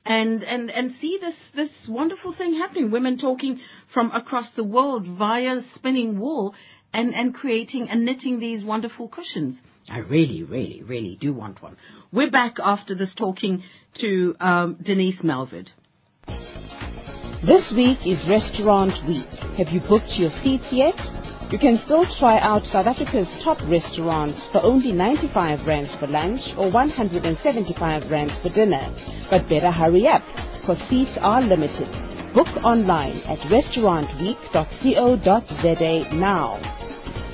And, 0.03 0.43
and, 0.43 0.71
and 0.71 0.95
see 0.99 1.19
this, 1.21 1.35
this 1.55 1.69
wonderful 1.87 2.33
thing 2.35 2.55
happening. 2.55 2.89
Women 2.89 3.19
talking 3.19 3.59
from 3.93 4.09
across 4.09 4.49
the 4.55 4.63
world 4.63 5.05
via 5.05 5.57
spinning 5.75 6.19
wool 6.19 6.55
and, 6.91 7.13
and 7.13 7.35
creating 7.35 7.87
and 7.87 8.03
knitting 8.03 8.39
these 8.39 8.63
wonderful 8.63 9.09
cushions. 9.09 9.57
I 9.91 9.99
really, 9.99 10.41
really, 10.41 10.81
really 10.81 11.17
do 11.21 11.33
want 11.33 11.61
one. 11.61 11.77
We're 12.11 12.31
back 12.31 12.55
after 12.59 12.95
this 12.95 13.13
talking 13.13 13.61
to 13.99 14.35
um, 14.39 14.77
Denise 14.81 15.21
Medved. 15.21 15.67
This 17.41 17.74
week 17.75 18.05
is 18.05 18.21
Restaurant 18.29 18.93
Week. 19.07 19.25
Have 19.57 19.74
you 19.74 19.81
booked 19.89 20.13
your 20.13 20.29
seats 20.43 20.67
yet? 20.69 20.93
You 21.50 21.57
can 21.57 21.81
still 21.83 22.05
try 22.19 22.38
out 22.38 22.67
South 22.67 22.86
Africa's 22.86 23.36
top 23.43 23.57
restaurants 23.67 24.38
for 24.51 24.62
only 24.62 24.91
95 24.91 25.65
rands 25.65 25.89
for 26.00 26.05
lunch 26.05 26.39
or 26.55 26.69
175 26.71 28.12
rands 28.12 28.33
for 28.43 28.50
dinner. 28.53 28.93
But 29.31 29.50
better 29.50 29.71
hurry 29.71 30.05
up, 30.05 30.21
because 30.62 30.77
seats 30.88 31.17
are 31.19 31.41
limited. 31.41 31.89
Book 32.36 32.45
online 32.63 33.17
at 33.25 33.39
restaurantweek.co.za 33.50 36.13
now. 36.13 36.62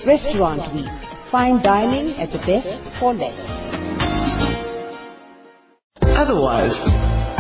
Restaurant 0.08 0.74
Week. 0.74 0.88
Fine 1.34 1.62
dining 1.64 2.16
at 2.16 2.32
the 2.32 2.40
best 2.48 2.80
for 2.98 3.14
less. 3.14 3.36
Otherwise, 6.00 6.80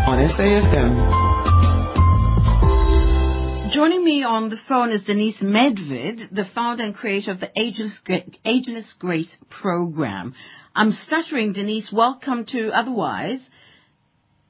on 0.03 0.19
SAFM. 0.35 1.26
Joining 3.77 4.03
me 4.03 4.23
on 4.23 4.49
the 4.49 4.57
phone 4.67 4.91
is 4.91 5.03
Denise 5.03 5.39
Medved, 5.39 6.33
the 6.33 6.45
founder 6.55 6.83
and 6.83 6.95
creator 6.95 7.29
of 7.29 7.39
the 7.39 7.51
Ageless, 7.55 8.01
Ageless 8.43 8.91
Grace 8.97 9.37
program. 9.51 10.33
I'm 10.75 10.93
stuttering, 11.05 11.53
Denise. 11.53 11.91
Welcome 11.93 12.47
to 12.53 12.71
Otherwise. 12.71 13.37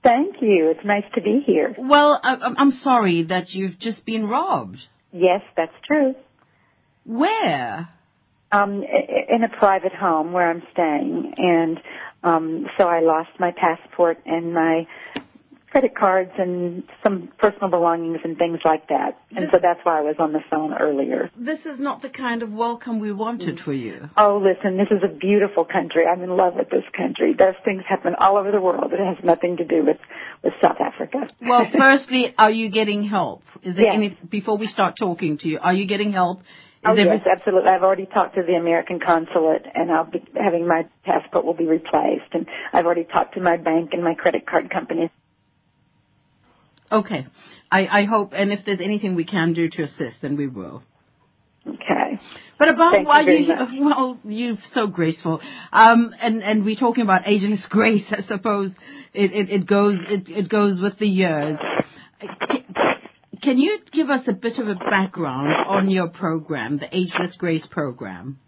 Thank 0.02 0.38
you. 0.40 0.72
It's 0.74 0.86
nice 0.86 1.04
to 1.16 1.22
be 1.22 1.44
here. 1.46 1.76
Well, 1.78 2.22
I, 2.24 2.36
I'm- 2.36 2.56
I'm 2.58 2.72
sorry 2.72 3.24
that 3.24 3.50
you've 3.50 3.78
just 3.78 4.06
been 4.06 4.30
robbed. 4.30 4.78
Yes, 5.12 5.42
that's 5.58 5.76
true. 5.86 6.16
Where? 7.04 7.90
Um, 8.54 8.82
in 8.82 9.44
a 9.44 9.50
private 9.60 9.94
home 9.94 10.32
where 10.32 10.50
I'm 10.50 10.64
staying, 10.72 11.34
and 11.36 11.82
um, 12.24 12.68
so 12.78 12.88
I 12.88 13.02
lost 13.02 13.32
my 13.42 13.52
passport 13.52 14.20
and 14.26 14.54
my 14.54 14.88
credit 15.72 15.96
cards 15.96 16.32
and 16.38 16.84
some 17.04 17.30
personal 17.38 17.70
belongings 17.70 18.20
and 18.24 18.38
things 18.38 18.60
like 18.64 18.88
that. 18.88 19.20
And 19.36 19.50
so 19.52 19.58
that's 19.62 19.80
why 19.84 20.00
I 20.00 20.02
was 20.02 20.16
on 20.18 20.32
the 20.32 20.40
phone 20.50 20.74
earlier. 20.74 21.30
This 21.38 21.66
is 21.66 21.80
not 21.80 22.02
the 22.02 22.10
kind 22.10 22.42
of 22.42 22.52
welcome 22.52 23.00
we 23.00 23.12
wanted 23.12 23.60
for 23.60 23.74
you. 23.74 24.10
Oh, 24.16 24.42
listen, 24.42 24.78
this 24.78 24.88
is 24.92 25.04
a 25.04 25.14
beautiful 25.14 25.66
country. 25.66 26.06
I'm 26.06 26.24
in 26.24 26.36
love 26.36 26.56
with 26.56 26.70
this 26.70 26.86
country. 26.96 27.36
Those 27.38 27.56
things 27.66 27.84
happen 27.88 28.16
all 28.18 28.38
over 28.38 28.52
the 28.52 28.62
world. 28.62 28.94
It 28.94 29.00
has 29.00 29.24
nothing 29.24 29.58
to 29.58 29.66
do 29.66 29.84
with, 29.86 29.98
with 30.44 30.54
South 30.64 30.78
Africa. 30.80 31.28
Well, 31.42 31.70
firstly, 31.78 32.34
are 32.38 32.52
you 32.52 32.72
getting 32.72 33.04
help? 33.04 33.44
Is 33.62 33.76
there 33.76 33.86
Yes. 33.86 33.96
any, 33.96 34.18
before 34.30 34.58
we 34.58 34.68
start 34.68 34.96
talking 34.98 35.38
to 35.40 35.48
you, 35.50 35.60
are 35.62 35.74
you 35.74 35.86
getting 35.86 36.14
help? 36.14 36.42
Oh, 36.86 36.94
yes, 36.94 37.22
absolutely. 37.30 37.70
I've 37.70 37.84
already 37.84 38.06
talked 38.06 38.36
to 38.36 38.44
the 38.44 38.54
American 38.54 39.00
consulate, 39.00 39.66
and 39.74 39.92
I'll 39.92 40.10
be 40.10 40.24
having 40.36 40.68
my 40.68 40.88
passport 41.04 41.44
will 41.44 41.56
be 41.56 41.66
replaced. 41.66 42.32
And 42.32 42.48
I've 42.72 42.86
already 42.86 43.04
talked 43.04 43.34
to 43.34 43.42
my 43.42 43.58
bank 43.58 43.90
and 43.92 44.04
my 44.04 44.14
credit 44.14 44.48
card 44.48 44.70
company. 44.70 45.12
Okay. 46.92 47.28
I, 47.72 47.88
I 47.88 48.06
hope, 48.06 48.32
and 48.34 48.52
if 48.52 48.60
there's 48.66 48.80
anything 48.82 49.16
we 49.16 49.26
can 49.26 49.54
do 49.54 49.70
to 49.70 49.84
assist, 49.84 50.18
then 50.22 50.38
we 50.38 50.48
will. 50.48 50.84
Okay. 51.68 52.20
But 52.58 52.70
about 52.70 52.94
Thank 52.94 53.04
you 53.04 53.08
why 53.08 53.22
you, 53.22 53.48
much. 53.48 53.70
well, 53.80 54.20
you're 54.24 54.56
so 54.74 54.88
graceful. 54.88 55.42
Um, 55.72 56.14
and, 56.20 56.42
and 56.42 56.64
we're 56.64 56.80
talking 56.80 57.04
about 57.04 57.24
ageless 57.26 57.66
grace. 57.70 58.06
I 58.12 58.22
suppose 58.24 58.72
it, 59.14 59.32
it, 59.32 59.50
it 59.50 59.68
goes, 59.68 59.98
it, 60.08 60.30
it 60.30 60.50
goes 60.50 60.80
with 60.82 60.98
the 60.98 61.08
years. 61.08 61.60
Can 63.42 63.60
you 63.60 63.80
give 63.92 64.10
us 64.10 64.28
a 64.28 64.34
bit 64.34 64.58
of 64.58 64.68
a 64.68 64.76
background 64.76 65.54
on 65.68 65.90
your 65.90 66.10
program, 66.10 66.80
the 66.80 66.88
Ageless 66.96 67.38
Grace 67.38 67.68
program? 67.70 68.40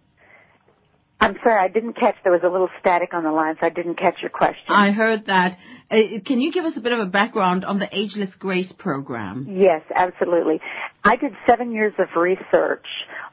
I'm 1.22 1.36
sorry, 1.44 1.64
I 1.64 1.68
didn't 1.68 1.94
catch. 1.94 2.16
There 2.24 2.32
was 2.32 2.42
a 2.44 2.50
little 2.50 2.70
static 2.80 3.14
on 3.14 3.24
the 3.24 3.32
line, 3.32 3.56
so 3.60 3.68
I 3.68 3.70
didn't 3.70 3.96
catch 3.96 4.16
your 4.22 4.30
question. 4.30 4.66
I 4.70 4.92
heard 4.92 5.26
that. 5.28 5.58
Uh, 5.92 6.20
can 6.26 6.40
you 6.40 6.52
give 6.52 6.66
us 6.66 6.74
a 6.78 6.82
bit 6.82 6.92
of 6.92 7.00
a 7.00 7.08
background 7.08 7.66
on 7.66 7.80
the 7.80 7.90
Ageless 7.92 8.30
Grace 8.38 8.72
program? 8.78 9.48
Yes, 9.50 9.82
absolutely. 9.96 10.60
I 11.04 11.16
did 11.16 11.32
seven 11.48 11.72
years 11.72 11.94
of 11.98 12.08
research 12.16 12.86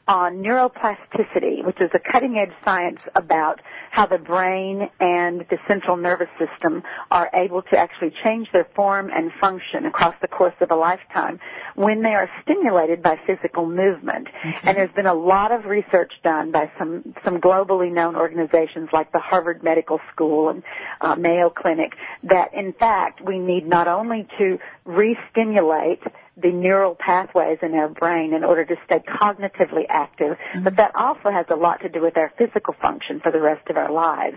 on 0.09 0.37
neuroplasticity, 0.37 1.65
which 1.67 1.81
is 1.81 1.91
a 1.93 2.13
cutting 2.13 2.37
edge 2.39 2.55
science 2.65 3.01
about 3.17 3.61
how 3.91 4.07
the 4.07 4.19
brain 4.19 4.89
and 5.01 5.41
the 5.51 5.59
central 5.67 5.97
nervous 5.97 6.29
system 6.39 6.83
are 7.11 7.29
able 7.35 7.63
to 7.63 7.77
actually 7.77 8.13
change 8.25 8.47
their 8.53 8.69
form 8.77 9.11
and 9.13 9.33
function 9.41 9.85
across 9.85 10.15
the 10.23 10.29
course 10.29 10.55
of 10.61 10.71
a 10.71 10.77
lifetime 10.77 11.41
when 11.75 12.03
they 12.03 12.11
are 12.11 12.31
stimulated 12.43 13.03
by 13.03 13.17
physical 13.27 13.67
movement. 13.67 14.29
And 14.63 14.77
there's 14.77 14.95
been 14.95 15.07
a 15.07 15.15
lot 15.15 15.51
of 15.51 15.65
research 15.65 16.13
done 16.23 16.53
by 16.53 16.71
some, 16.79 17.15
some 17.25 17.41
globally 17.41 17.93
known 17.93 18.15
organizations 18.15 18.91
like 18.93 19.11
the 19.11 19.19
Harvard 19.19 19.65
Medical 19.65 19.99
School 20.13 20.51
and 20.51 20.63
uh, 21.01 21.17
Mayo 21.17 21.51
Clinic 21.51 21.93
that 22.23 22.46
in 22.53 22.73
fact 22.73 23.21
we 23.25 23.39
need 23.39 23.67
not 23.67 23.89
only 23.89 24.27
to 24.39 24.59
re-stimulate 24.85 26.03
the 26.37 26.51
neural 26.51 26.95
pathways 26.95 27.59
in 27.63 27.75
our 27.75 27.89
brain 27.89 28.35
in 28.35 28.45
order 28.45 28.65
to 28.65 28.75
stay 28.85 28.99
cognitively 28.99 29.87
active, 29.89 30.37
mm-hmm. 30.37 30.65
but 30.65 30.77
that 30.77 30.95
also 30.95 31.31
has 31.31 31.47
a 31.51 31.57
lot 31.57 31.81
to 31.81 31.89
do 31.89 32.03
with 32.03 32.17
our 32.17 32.31
physical 32.37 32.75
function 32.81 33.21
for 33.21 33.33
the 33.33 33.41
rest 33.41 33.69
of 33.71 33.77
our 33.77 33.91
lives. 33.91 34.37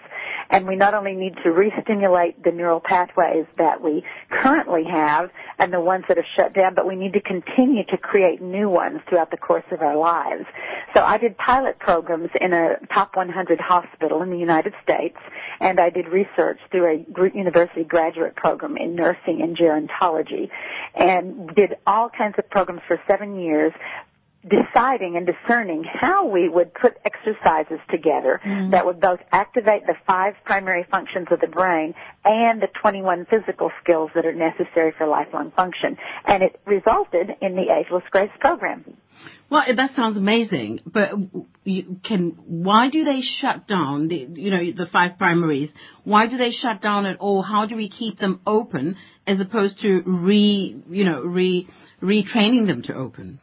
And 0.50 0.65
we 0.65 0.77
not 0.77 0.94
only 0.94 1.13
need 1.13 1.36
to 1.44 1.51
re-stimulate 1.51 2.41
the 2.44 2.51
neural 2.51 2.79
pathways 2.79 3.46
that 3.58 3.84
we 3.84 4.03
currently 4.29 4.84
have 4.89 5.29
and 5.58 5.74
the 5.74 5.82
ones 5.82 6.06
that 6.08 6.18
have 6.18 6.25
shut 6.38 6.53
down, 6.53 6.74
but 6.74 6.88
we 6.88 6.96
need 6.96 7.13
to 7.13 7.22
continue 7.22 7.84
to 7.89 7.98
create 7.98 8.41
new 8.41 8.70
ones 8.70 9.01
throughout 9.10 9.32
the 9.32 9.38
course 9.38 9.65
of 9.72 9.82
our 9.82 9.98
lives. 9.98 10.46
So 10.96 11.01
I 11.01 11.18
did 11.18 11.38
pilot 11.38 11.79
programs 11.79 12.29
in 12.39 12.53
a 12.53 12.77
top 12.94 13.15
100 13.15 13.60
hospital 13.60 14.22
in 14.22 14.29
the 14.29 14.38
United 14.38 14.74
States, 14.82 15.18
and 15.60 15.79
I 15.79 15.89
did 15.89 16.08
research 16.08 16.60
through 16.72 17.06
a 17.06 17.29
university 17.36 17.84
graduate 17.84 18.36
program 18.36 18.77
in 18.77 18.96
nursing 18.96 19.41
and 19.41 19.58
gerontology, 19.58 20.50
and 20.96 21.48
did 21.56 21.75
all 21.89 22.08
kinds 22.15 22.36
of 22.38 22.48
programs 22.51 22.81
for 22.88 23.01
seven 23.10 23.39
years 23.39 23.74
deciding 24.43 25.17
and 25.17 25.27
discerning 25.27 25.84
how 25.84 26.25
we 26.25 26.48
would 26.48 26.74
put 26.74 26.93
exercises 27.03 27.79
together 27.89 28.39
mm-hmm. 28.46 28.72
that 28.72 28.86
would 28.86 29.01
both 29.01 29.19
activate 29.34 29.86
the 29.86 29.96
five 30.08 30.34
primary 30.46 30.86
functions 30.89 31.27
of 31.29 31.41
the 31.41 31.48
brain 31.48 31.93
and 32.24 32.62
the 32.62 32.67
21 32.81 33.27
physical 33.29 33.69
skills 33.84 34.10
that 34.15 34.25
are 34.25 34.34
necessary 34.34 34.93
for 34.98 35.08
lifelong 35.08 35.51
function. 35.51 35.98
And 36.25 36.41
it 36.41 36.60
resulted 36.65 37.31
in 37.41 37.55
the 37.55 37.65
Ageless 37.69 38.03
Grace 38.12 38.31
program. 38.39 38.86
Well, 39.50 39.63
that 39.75 39.96
sounds 39.96 40.15
amazing, 40.15 40.81
but 40.86 41.12
you 41.65 41.98
can. 42.05 42.38
Why 42.46 42.89
do 42.89 43.03
they 43.03 43.19
shut 43.22 43.67
down 43.67 44.08
the, 44.08 44.27
you 44.36 44.51
know, 44.51 44.60
the 44.72 44.88
five 44.91 45.17
primaries? 45.17 45.72
Why 46.05 46.27
do 46.27 46.38
they 46.38 46.51
shut 46.51 46.81
down 46.81 47.05
at 47.05 47.17
all? 47.17 47.41
How 47.41 47.65
do 47.65 47.75
we 47.75 47.89
keep 47.89 48.19
them 48.19 48.39
open 48.46 48.96
as 49.27 49.41
opposed 49.41 49.81
to 49.81 50.03
re, 50.05 50.81
you 50.89 51.03
know, 51.03 51.24
re 51.24 51.67
retraining 52.01 52.67
them 52.67 52.84
to 52.84 52.96
open? 52.96 53.39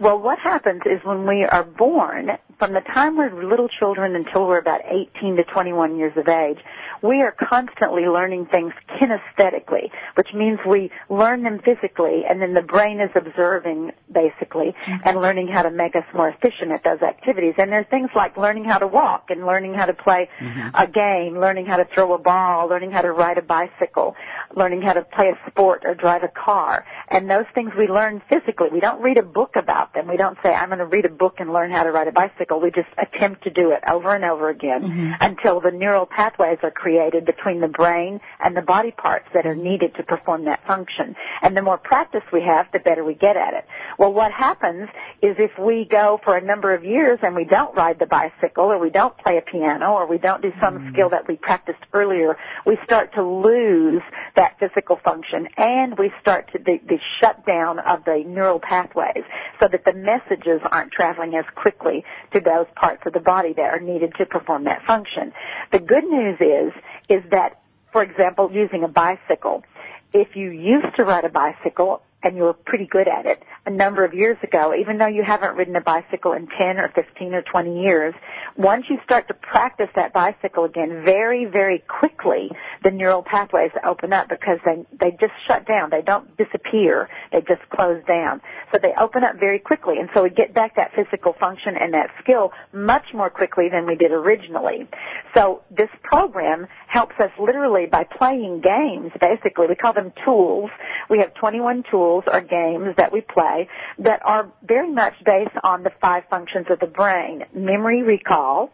Well, 0.00 0.18
what 0.18 0.38
happens 0.40 0.82
is 0.86 1.00
when 1.04 1.26
we 1.26 1.44
are 1.44 1.64
born, 1.64 2.30
from 2.60 2.74
the 2.74 2.82
time 2.92 3.16
we're 3.16 3.32
little 3.42 3.68
children 3.68 4.14
until 4.14 4.46
we're 4.46 4.58
about 4.58 4.82
18 5.16 5.36
to 5.36 5.44
21 5.44 5.96
years 5.96 6.12
of 6.16 6.28
age, 6.28 6.58
we 7.02 7.22
are 7.22 7.34
constantly 7.48 8.02
learning 8.02 8.46
things 8.50 8.72
kinesthetically, 9.00 9.90
which 10.16 10.28
means 10.34 10.58
we 10.68 10.90
learn 11.08 11.42
them 11.42 11.58
physically 11.64 12.22
and 12.28 12.40
then 12.40 12.52
the 12.52 12.60
brain 12.60 13.00
is 13.00 13.08
observing 13.16 13.92
basically 14.12 14.74
mm-hmm. 14.76 15.08
and 15.08 15.22
learning 15.22 15.48
how 15.48 15.62
to 15.62 15.70
make 15.70 15.96
us 15.96 16.04
more 16.14 16.28
efficient 16.28 16.70
at 16.70 16.84
those 16.84 17.00
activities. 17.00 17.54
And 17.56 17.72
there 17.72 17.80
are 17.80 17.84
things 17.84 18.10
like 18.14 18.36
learning 18.36 18.64
how 18.64 18.76
to 18.76 18.86
walk 18.86 19.30
and 19.30 19.46
learning 19.46 19.72
how 19.72 19.86
to 19.86 19.94
play 19.94 20.28
mm-hmm. 20.38 20.76
a 20.76 20.86
game, 20.86 21.40
learning 21.40 21.64
how 21.64 21.76
to 21.76 21.86
throw 21.94 22.12
a 22.12 22.18
ball, 22.18 22.68
learning 22.68 22.90
how 22.90 23.00
to 23.00 23.10
ride 23.10 23.38
a 23.38 23.42
bicycle, 23.42 24.14
learning 24.54 24.82
how 24.82 24.92
to 24.92 25.02
play 25.02 25.32
a 25.32 25.50
sport 25.50 25.84
or 25.86 25.94
drive 25.94 26.22
a 26.24 26.28
car. 26.28 26.84
And 27.08 27.30
those 27.30 27.46
things 27.54 27.70
we 27.78 27.88
learn 27.88 28.20
physically. 28.28 28.68
We 28.70 28.80
don't 28.80 29.00
read 29.00 29.16
a 29.16 29.22
book 29.22 29.52
about 29.56 29.94
them. 29.94 30.08
We 30.08 30.18
don't 30.18 30.36
say, 30.42 30.50
I'm 30.50 30.68
going 30.68 30.80
to 30.80 30.86
read 30.86 31.06
a 31.06 31.10
book 31.10 31.36
and 31.38 31.52
learn 31.52 31.70
how 31.70 31.84
to 31.84 31.90
ride 31.90 32.08
a 32.08 32.12
bicycle. 32.12 32.49
We 32.58 32.70
just 32.70 32.88
attempt 32.98 33.44
to 33.44 33.50
do 33.50 33.72
it 33.72 33.82
over 33.90 34.14
and 34.14 34.24
over 34.24 34.48
again 34.48 34.80
Mm-hmm. 34.80 35.12
until 35.20 35.60
the 35.60 35.70
neural 35.70 36.06
pathways 36.06 36.58
are 36.62 36.70
created 36.70 37.26
between 37.26 37.60
the 37.60 37.68
brain 37.68 38.20
and 38.42 38.56
the 38.56 38.62
body 38.62 38.90
parts 38.90 39.26
that 39.34 39.44
are 39.46 39.54
needed 39.54 39.94
to 39.96 40.02
perform 40.02 40.46
that 40.46 40.66
function. 40.66 41.14
And 41.42 41.56
the 41.56 41.62
more 41.62 41.76
practice 41.76 42.22
we 42.32 42.42
have, 42.42 42.66
the 42.72 42.78
better 42.78 43.04
we 43.04 43.14
get 43.14 43.36
at 43.36 43.54
it. 43.54 43.64
Well, 43.98 44.12
what 44.12 44.32
happens 44.32 44.88
is 45.22 45.36
if 45.38 45.52
we 45.58 45.86
go 45.90 46.18
for 46.24 46.36
a 46.36 46.40
number 46.44 46.74
of 46.74 46.84
years 46.84 47.18
and 47.22 47.34
we 47.34 47.44
don't 47.44 47.74
ride 47.76 47.98
the 47.98 48.06
bicycle 48.06 48.64
or 48.64 48.78
we 48.78 48.90
don't 48.90 49.16
play 49.18 49.36
a 49.38 49.42
piano 49.42 49.92
or 49.92 50.06
we 50.06 50.18
don't 50.18 50.42
do 50.42 50.52
some 50.60 50.90
skill 50.92 51.10
that 51.10 51.28
we 51.28 51.36
practiced 51.36 51.82
earlier, 51.92 52.36
we 52.66 52.78
start 52.84 53.12
to 53.14 53.22
lose 53.22 54.02
that 54.36 54.56
physical 54.58 54.98
function 55.04 55.46
and 55.56 55.98
we 55.98 56.10
start 56.20 56.50
to 56.52 56.58
the, 56.58 56.78
the 56.88 56.98
shutdown 57.20 57.78
of 57.80 58.04
the 58.04 58.24
neural 58.26 58.60
pathways 58.60 59.24
so 59.60 59.68
that 59.70 59.84
the 59.84 59.92
messages 59.92 60.60
aren't 60.70 60.92
traveling 60.92 61.34
as 61.34 61.44
quickly 61.54 62.04
to 62.32 62.39
those 62.40 62.66
parts 62.74 63.02
of 63.06 63.12
the 63.12 63.20
body 63.20 63.52
that 63.54 63.62
are 63.62 63.80
needed 63.80 64.14
to 64.18 64.26
perform 64.26 64.64
that 64.64 64.82
function. 64.86 65.32
The 65.72 65.78
good 65.78 66.04
news 66.04 66.38
is, 66.40 66.72
is 67.08 67.22
that, 67.30 67.60
for 67.92 68.02
example, 68.02 68.50
using 68.52 68.84
a 68.84 68.88
bicycle, 68.88 69.64
if 70.12 70.34
you 70.34 70.50
used 70.50 70.96
to 70.96 71.04
ride 71.04 71.24
a 71.24 71.28
bicycle 71.28 72.02
and 72.22 72.36
you 72.36 72.42
were 72.42 72.52
pretty 72.52 72.86
good 72.86 73.08
at 73.08 73.26
it 73.26 73.42
a 73.66 73.70
number 73.70 74.04
of 74.04 74.14
years 74.14 74.36
ago, 74.42 74.72
even 74.78 74.98
though 74.98 75.06
you 75.06 75.22
haven't 75.26 75.56
ridden 75.56 75.76
a 75.76 75.80
bicycle 75.80 76.32
in 76.32 76.46
10 76.46 76.78
or 76.78 76.90
15 76.94 77.34
or 77.34 77.42
20 77.42 77.82
years, 77.82 78.14
once 78.56 78.84
you 78.88 78.98
start 79.04 79.28
to 79.28 79.34
practice 79.34 79.88
that 79.96 80.12
bicycle 80.12 80.64
again, 80.64 81.02
very, 81.04 81.44
very 81.44 81.82
quickly, 81.88 82.50
the 82.82 82.90
neural 82.90 83.22
pathways 83.22 83.70
open 83.86 84.12
up 84.12 84.28
because 84.28 84.58
they, 84.64 84.84
they 84.98 85.10
just 85.20 85.32
shut 85.46 85.66
down. 85.66 85.90
They 85.90 86.02
don't 86.02 86.36
disappear. 86.36 87.08
They 87.32 87.40
just 87.40 87.62
close 87.70 88.02
down. 88.06 88.40
So 88.72 88.78
they 88.80 88.92
open 89.00 89.24
up 89.24 89.38
very 89.38 89.58
quickly. 89.58 89.94
And 89.98 90.08
so 90.14 90.22
we 90.22 90.30
get 90.30 90.54
back 90.54 90.76
that 90.76 90.92
physical 90.94 91.34
function 91.38 91.74
and 91.80 91.94
that 91.94 92.10
skill 92.22 92.52
much 92.72 93.04
more 93.14 93.30
quickly 93.30 93.68
than 93.70 93.86
we 93.86 93.94
did 93.94 94.10
originally. 94.10 94.88
So 95.34 95.62
this 95.70 95.90
program 96.02 96.66
helps 96.88 97.14
us 97.20 97.30
literally 97.38 97.86
by 97.86 98.04
playing 98.04 98.62
games, 98.62 99.12
basically. 99.20 99.66
We 99.68 99.76
call 99.76 99.92
them 99.92 100.12
tools. 100.24 100.70
We 101.08 101.18
have 101.18 101.34
21 101.34 101.84
tools 101.90 102.09
or 102.32 102.40
games 102.40 102.94
that 102.96 103.12
we 103.12 103.20
play 103.20 103.68
that 103.98 104.20
are 104.24 104.50
very 104.62 104.90
much 104.92 105.14
based 105.24 105.56
on 105.62 105.82
the 105.82 105.90
five 106.00 106.24
functions 106.28 106.66
of 106.70 106.80
the 106.80 106.86
brain. 106.86 107.44
Memory 107.54 108.02
recall, 108.02 108.70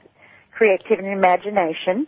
creativity 0.52 1.09
and 1.09 1.19
imagination, 1.19 2.07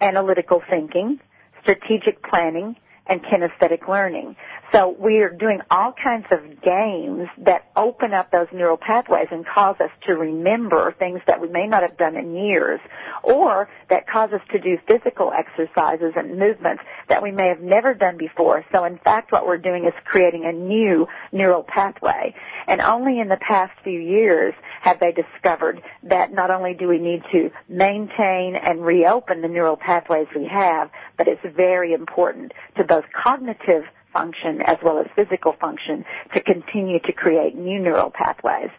analytical 0.00 0.62
thinking, 0.68 1.20
strategic 1.62 2.22
planning, 2.22 2.76
and 3.06 3.20
kinesthetic 3.22 3.88
learning. 3.88 4.36
So 4.72 4.96
we 4.98 5.18
are 5.18 5.28
doing 5.28 5.60
all 5.70 5.92
kinds 6.02 6.24
of 6.30 6.40
games 6.62 7.28
that 7.44 7.70
open 7.76 8.14
up 8.14 8.30
those 8.30 8.46
neural 8.54 8.78
pathways 8.78 9.26
and 9.30 9.44
cause 9.46 9.76
us 9.80 9.90
to 10.06 10.14
remember 10.14 10.94
things 10.98 11.20
that 11.26 11.42
we 11.42 11.48
may 11.48 11.66
not 11.66 11.82
have 11.82 11.98
done 11.98 12.16
in 12.16 12.34
years, 12.34 12.80
or 13.22 13.68
that 13.90 14.08
cause 14.08 14.30
us 14.32 14.40
to 14.52 14.58
do 14.58 14.78
physical 14.88 15.30
exercises 15.30 16.14
and 16.16 16.38
movements 16.38 16.82
that 17.10 17.22
we 17.22 17.30
may 17.32 17.48
have 17.48 17.60
never 17.60 17.92
done 17.92 18.16
before. 18.16 18.64
So 18.72 18.84
in 18.84 18.96
fact, 18.96 19.30
what 19.30 19.46
we're 19.46 19.58
doing 19.58 19.84
is 19.84 19.92
creating 20.06 20.46
a 20.46 20.52
new 20.52 21.06
neural 21.32 21.64
pathway. 21.64 22.34
And 22.66 22.80
only 22.80 23.20
in 23.20 23.28
the 23.28 23.38
past 23.46 23.72
few 23.84 24.00
years 24.00 24.54
have 24.80 24.98
they 25.00 25.12
discovered 25.12 25.82
that 26.04 26.32
not 26.32 26.50
only 26.50 26.72
do 26.72 26.88
we 26.88 26.98
need 26.98 27.22
to 27.32 27.50
maintain 27.68 28.56
and 28.56 28.82
reopen 28.82 29.42
the 29.42 29.48
neural 29.48 29.76
pathways 29.76 30.28
we 30.34 30.48
have, 30.50 30.90
but 31.18 31.28
it's 31.28 31.42
very 31.54 31.92
important 31.92 32.52
to 32.78 32.84
both 32.84 33.04
cognitive 33.22 33.84
function 34.12 34.60
as 34.66 34.78
well 34.84 34.98
as 34.98 35.06
physical 35.16 35.54
function 35.60 36.04
to 36.34 36.40
continue 36.42 36.98
to 37.00 37.12
create 37.12 37.54
new 37.54 37.80
neural 37.80 38.10
pathways. 38.10 38.70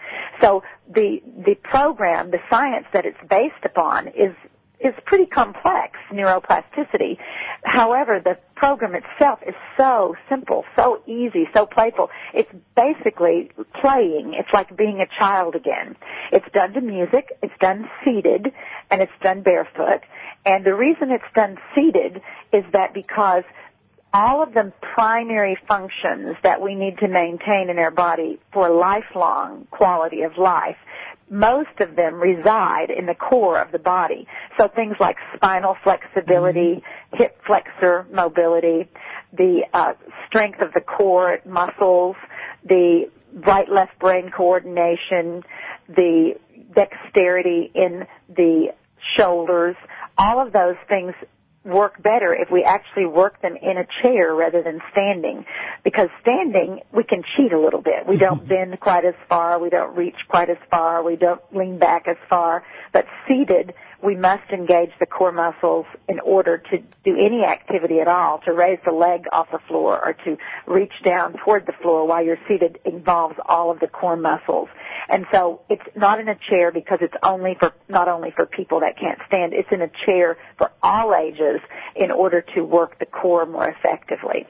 So 0.42 0.64
the 0.94 1.22
the 1.46 1.56
program, 1.64 2.32
the 2.32 2.40
science 2.50 2.86
that 2.94 3.06
it's 3.06 3.18
based 3.30 3.64
upon 3.66 4.08
is 4.10 4.36
is 4.84 4.94
pretty 5.06 5.26
complex, 5.26 5.98
neuroplasticity. 6.12 7.18
However, 7.64 8.20
the 8.24 8.38
program 8.56 8.94
itself 8.96 9.40
is 9.48 9.56
so 9.78 10.16
simple, 10.30 10.66
so 10.76 11.02
easy, 11.08 11.46
so 11.56 11.66
playful. 11.66 12.10
It's 12.34 12.52
basically 12.76 13.52
playing. 13.80 14.36
It's 14.38 14.50
like 14.54 14.76
being 14.76 15.00
a 15.00 15.08
child 15.18 15.56
again. 15.56 15.96
It's 16.34 16.46
done 16.54 16.74
to 16.74 16.82
music, 16.82 17.30
it's 17.42 17.54
done 17.62 17.90
seated, 18.04 18.52
and 18.92 19.02
it's 19.02 19.12
done 19.22 19.42
barefoot. 19.42 20.02
And 20.46 20.66
the 20.66 20.76
reason 20.76 21.12
it's 21.12 21.24
done 21.34 21.58
seated 21.74 22.22
is 22.52 22.66
that 22.74 22.94
because 22.94 23.44
all 24.14 24.44
of 24.44 24.54
the 24.54 24.72
primary 24.94 25.58
functions 25.68 26.36
that 26.44 26.62
we 26.62 26.76
need 26.76 27.00
to 27.00 27.08
maintain 27.08 27.70
in 27.70 27.80
our 27.80 27.92
body 27.92 28.40
for 28.54 28.70
lifelong 28.70 29.68
quality 29.72 30.22
of 30.22 30.38
life, 30.38 30.78
most 31.32 31.80
of 31.80 31.96
them 31.96 32.16
reside 32.16 32.92
in 32.96 33.08
the 33.08 33.16
core 33.16 33.60
of 33.60 33.72
the 33.72 33.80
body. 33.80 34.28
So 34.60 34.68
things 34.68 34.96
like 35.00 35.16
spinal 35.36 35.76
flexibility, 35.84 36.84
hip 37.14 37.40
flexor 37.48 38.06
mobility, 38.12 38.88
the 39.36 39.62
uh, 39.74 39.94
strength 40.28 40.62
of 40.62 40.74
the 40.74 40.82
core 40.82 41.40
muscles, 41.44 42.16
the 42.64 43.10
right 43.34 43.68
left 43.68 43.98
brain 44.00 44.30
coordination, 44.30 45.42
the 45.88 46.34
dexterity 46.76 47.72
in 47.74 48.06
the 48.30 48.68
shoulders, 49.18 49.76
all 50.20 50.46
of 50.46 50.54
those 50.54 50.76
things 50.88 51.14
work 51.66 52.02
better 52.02 52.34
if 52.34 52.52
we 52.52 52.64
actually 52.64 53.06
work 53.06 53.42
them 53.42 53.56
in 53.56 53.78
a 53.78 53.86
chair 54.02 54.34
rather 54.36 54.62
than 54.62 54.80
standing. 54.92 55.46
Because 55.84 56.10
standing, 56.22 56.82
we 56.94 57.04
can 57.04 57.24
cheat 57.36 57.54
a 57.54 57.60
little 57.60 57.82
bit. 57.82 58.06
We 58.08 58.18
don't 58.18 58.48
bend 58.50 58.80
quite 58.80 59.06
as 59.06 59.16
far, 59.30 59.60
we 59.60 59.70
don't 59.70 59.96
reach 59.96 60.18
quite 60.28 60.50
as 60.50 60.58
far, 60.70 61.04
we 61.04 61.16
don't 61.16 61.42
lean 61.56 61.80
back 61.80 62.08
as 62.08 62.18
far. 62.30 62.64
But 62.92 63.06
seated, 63.28 63.74
we 64.04 64.16
must 64.16 64.50
engage 64.52 64.92
the 65.00 65.06
core 65.06 65.32
muscles 65.32 65.86
in 66.10 66.20
order 66.20 66.58
to 66.58 66.78
do 67.06 67.16
any 67.16 67.44
activity 67.46 68.00
at 68.00 68.08
all. 68.08 68.40
To 68.46 68.52
raise 68.52 68.80
the 68.86 68.92
leg 68.92 69.26
off 69.32 69.48
the 69.52 69.60
floor 69.68 70.00
or 70.06 70.14
to 70.26 70.38
reach 70.68 70.92
down 71.06 71.36
toward 71.44 71.66
the 71.66 71.74
floor 71.82 72.06
while 72.06 72.24
you're 72.24 72.40
seated 72.48 72.80
involves 72.84 73.36
all 73.48 73.72
of 73.72 73.80
the 73.80 73.88
core 73.88 74.18
muscles. 74.18 74.68
And 75.10 75.26
so 75.32 75.62
it's 75.70 75.84
not 75.96 76.20
in 76.20 76.28
a 76.28 76.36
chair 76.50 76.72
because 76.72 77.00
it's 77.02 77.14
only 77.24 77.56
for, 77.60 77.74
not 77.88 78.08
only 78.08 78.32
for 78.36 78.46
people 78.46 78.82
that 78.82 78.98
can't 79.00 79.20
stand, 79.28 79.54
it's 79.54 79.70
in 79.72 79.82
a 79.82 79.90
chair 80.06 80.38
for 80.58 80.72
all 80.82 81.14
ages 81.16 81.62
in 81.96 82.12
order 82.12 82.44
to 82.56 82.62
work 82.62 83.00
the 83.00 83.06
core 83.06 83.46
more 83.46 83.70
effectively. 83.70 84.46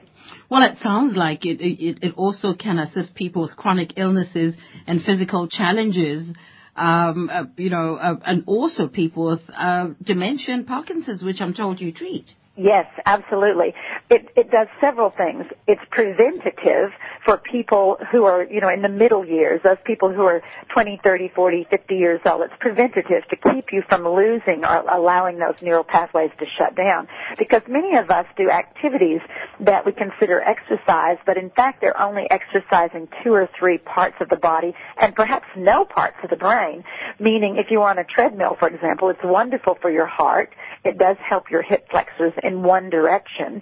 Well, 0.50 0.64
it 0.64 0.78
sounds 0.82 1.16
like 1.16 1.46
it, 1.46 1.62
it, 1.62 2.00
it 2.02 2.14
also 2.16 2.54
can 2.54 2.80
assist 2.80 3.16
people 3.16 3.44
with 3.44 3.56
chronic 3.56 3.94
illnesses 3.98 4.56
and 4.88 5.02
physical 5.02 5.48
challenges, 5.48 6.28
um, 6.76 7.30
uh, 7.32 7.44
you 7.58 7.70
know, 7.70 7.96
uh, 7.96 8.16
and 8.26 8.44
also 8.48 8.88
people 8.88 9.26
with 9.26 9.42
uh, 9.56 9.90
dementia 10.02 10.54
and 10.56 10.68
Parkinson's, 10.68 11.24
which 11.24 11.40
I'm 11.40 11.54
told 11.54 11.80
you 11.80 11.92
treat. 11.92 12.32
Yes, 12.56 12.86
absolutely. 13.08 13.74
It, 14.12 14.30
it 14.36 14.52
does 14.52 14.68
several 14.80 15.10
things. 15.10 15.46
It's 15.68 15.82
preventative 15.90 16.92
for 17.26 17.40
people 17.40 17.98
who 18.12 18.26
are, 18.26 18.44
you 18.44 18.62
know, 18.62 18.70
in 18.70 18.84
the 18.84 18.90
middle 18.90 19.26
years, 19.26 19.62
those 19.64 19.82
people 19.86 20.14
who 20.14 20.22
are 20.22 20.44
20, 20.72 21.00
30, 21.04 21.32
40, 21.34 21.66
50 21.72 21.96
years 21.96 22.22
old. 22.28 22.44
It's 22.44 22.54
preventative 22.60 23.28
to 23.32 23.36
keep 23.36 23.72
you 23.72 23.82
from 23.90 24.04
losing 24.08 24.64
or 24.66 24.88
allowing 24.88 25.40
those 25.40 25.56
neural 25.64 25.84
pathways 25.84 26.30
to 26.38 26.46
shut 26.60 26.76
down. 26.76 27.08
Because 27.40 27.64
many 27.68 27.98
of 27.98 28.12
us 28.12 28.28
do 28.38 28.52
activities 28.52 29.22
that 29.62 29.84
we 29.84 29.92
consider 29.92 30.40
exercise, 30.42 31.18
but 31.26 31.38
in 31.38 31.50
fact 31.50 31.82
they're 31.82 32.00
only 32.00 32.28
exercising 32.30 33.08
two 33.24 33.34
or 33.34 33.50
three 33.58 33.80
parts 33.80 34.18
of 34.22 34.30
the 34.30 34.36
body 34.38 34.76
and 35.02 35.16
perhaps 35.16 35.48
no 35.58 35.86
parts 35.86 36.18
of 36.24 36.30
the 36.30 36.36
brain. 36.36 36.84
Meaning 37.20 37.56
if 37.58 37.72
you're 37.72 37.90
on 37.90 37.98
a 37.98 38.04
treadmill, 38.04 38.58
for 38.60 38.68
example, 38.68 39.10
it's 39.10 39.24
wonderful 39.24 39.76
for 39.82 39.90
your 39.90 40.06
heart. 40.06 40.54
It 40.86 41.00
does 41.00 41.18
help 41.28 41.50
your 41.50 41.64
hip 41.64 41.88
flexors 41.90 42.34
in 42.44 42.64
one 42.64 42.90
direction. 42.90 43.62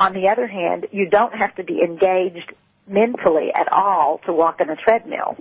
On 0.00 0.12
the 0.12 0.28
other 0.28 0.46
hand, 0.46 0.86
you 0.92 1.08
don't 1.08 1.34
have 1.34 1.54
to 1.56 1.64
be 1.64 1.80
engaged 1.82 2.52
mentally 2.86 3.48
at 3.54 3.70
all 3.72 4.20
to 4.26 4.32
walk 4.32 4.60
on 4.60 4.70
a 4.70 4.76
treadmill. 4.76 5.36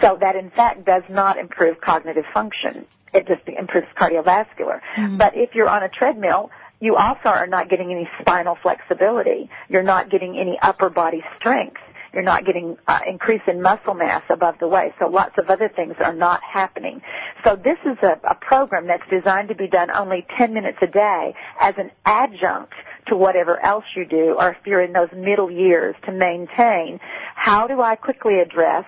So 0.00 0.18
that 0.20 0.36
in 0.36 0.50
fact 0.50 0.84
does 0.84 1.02
not 1.08 1.38
improve 1.38 1.80
cognitive 1.80 2.24
function. 2.32 2.86
It 3.12 3.26
just 3.26 3.42
improves 3.46 3.86
cardiovascular. 3.98 4.80
Mm-hmm. 4.96 5.16
But 5.16 5.36
if 5.36 5.54
you're 5.54 5.68
on 5.68 5.82
a 5.82 5.88
treadmill, 5.88 6.50
you 6.80 6.96
also 6.96 7.28
are 7.28 7.46
not 7.46 7.70
getting 7.70 7.90
any 7.90 8.08
spinal 8.20 8.58
flexibility. 8.60 9.48
You're 9.68 9.84
not 9.84 10.10
getting 10.10 10.36
any 10.38 10.58
upper 10.60 10.90
body 10.90 11.22
strength. 11.38 11.80
You're 12.14 12.22
not 12.22 12.46
getting 12.46 12.76
uh, 12.86 13.00
increase 13.08 13.42
in 13.48 13.60
muscle 13.60 13.94
mass 13.94 14.22
above 14.30 14.54
the 14.60 14.68
waist. 14.68 14.94
So 15.00 15.08
lots 15.08 15.34
of 15.36 15.50
other 15.50 15.68
things 15.74 15.94
are 15.98 16.14
not 16.14 16.40
happening. 16.42 17.00
So 17.44 17.56
this 17.56 17.78
is 17.84 17.98
a, 18.02 18.20
a 18.30 18.34
program 18.40 18.86
that's 18.86 19.08
designed 19.10 19.48
to 19.48 19.54
be 19.54 19.66
done 19.66 19.90
only 19.90 20.24
10 20.38 20.54
minutes 20.54 20.78
a 20.80 20.86
day 20.86 21.34
as 21.60 21.74
an 21.76 21.90
adjunct 22.06 22.72
to 23.08 23.16
whatever 23.16 23.62
else 23.64 23.84
you 23.96 24.06
do 24.06 24.36
or 24.38 24.50
if 24.50 24.58
you're 24.64 24.82
in 24.82 24.92
those 24.92 25.10
middle 25.14 25.50
years 25.50 25.94
to 26.06 26.12
maintain 26.12 27.00
how 27.34 27.66
do 27.66 27.80
I 27.80 27.96
quickly 27.96 28.40
address 28.40 28.84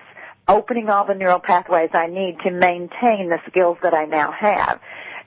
opening 0.47 0.89
all 0.89 1.05
the 1.05 1.13
neural 1.13 1.39
pathways 1.39 1.89
I 1.93 2.07
need 2.07 2.37
to 2.43 2.51
maintain 2.51 3.29
the 3.29 3.37
skills 3.47 3.77
that 3.83 3.93
I 3.93 4.05
now 4.05 4.31
have 4.31 4.79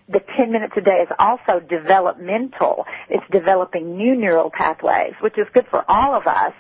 the 0.09 0.21
10 0.37 0.51
minutes 0.51 0.73
a 0.77 0.81
day 0.81 1.05
is 1.05 1.09
also 1.21 1.61
developmental. 1.61 2.85
It's 3.09 3.23
developing 3.31 3.97
new 3.97 4.17
neural 4.17 4.51
pathways, 4.51 5.15
which 5.21 5.39
is 5.39 5.47
good 5.55 5.67
for 5.71 5.85
all 5.89 6.17
of 6.17 6.27
us 6.27 6.53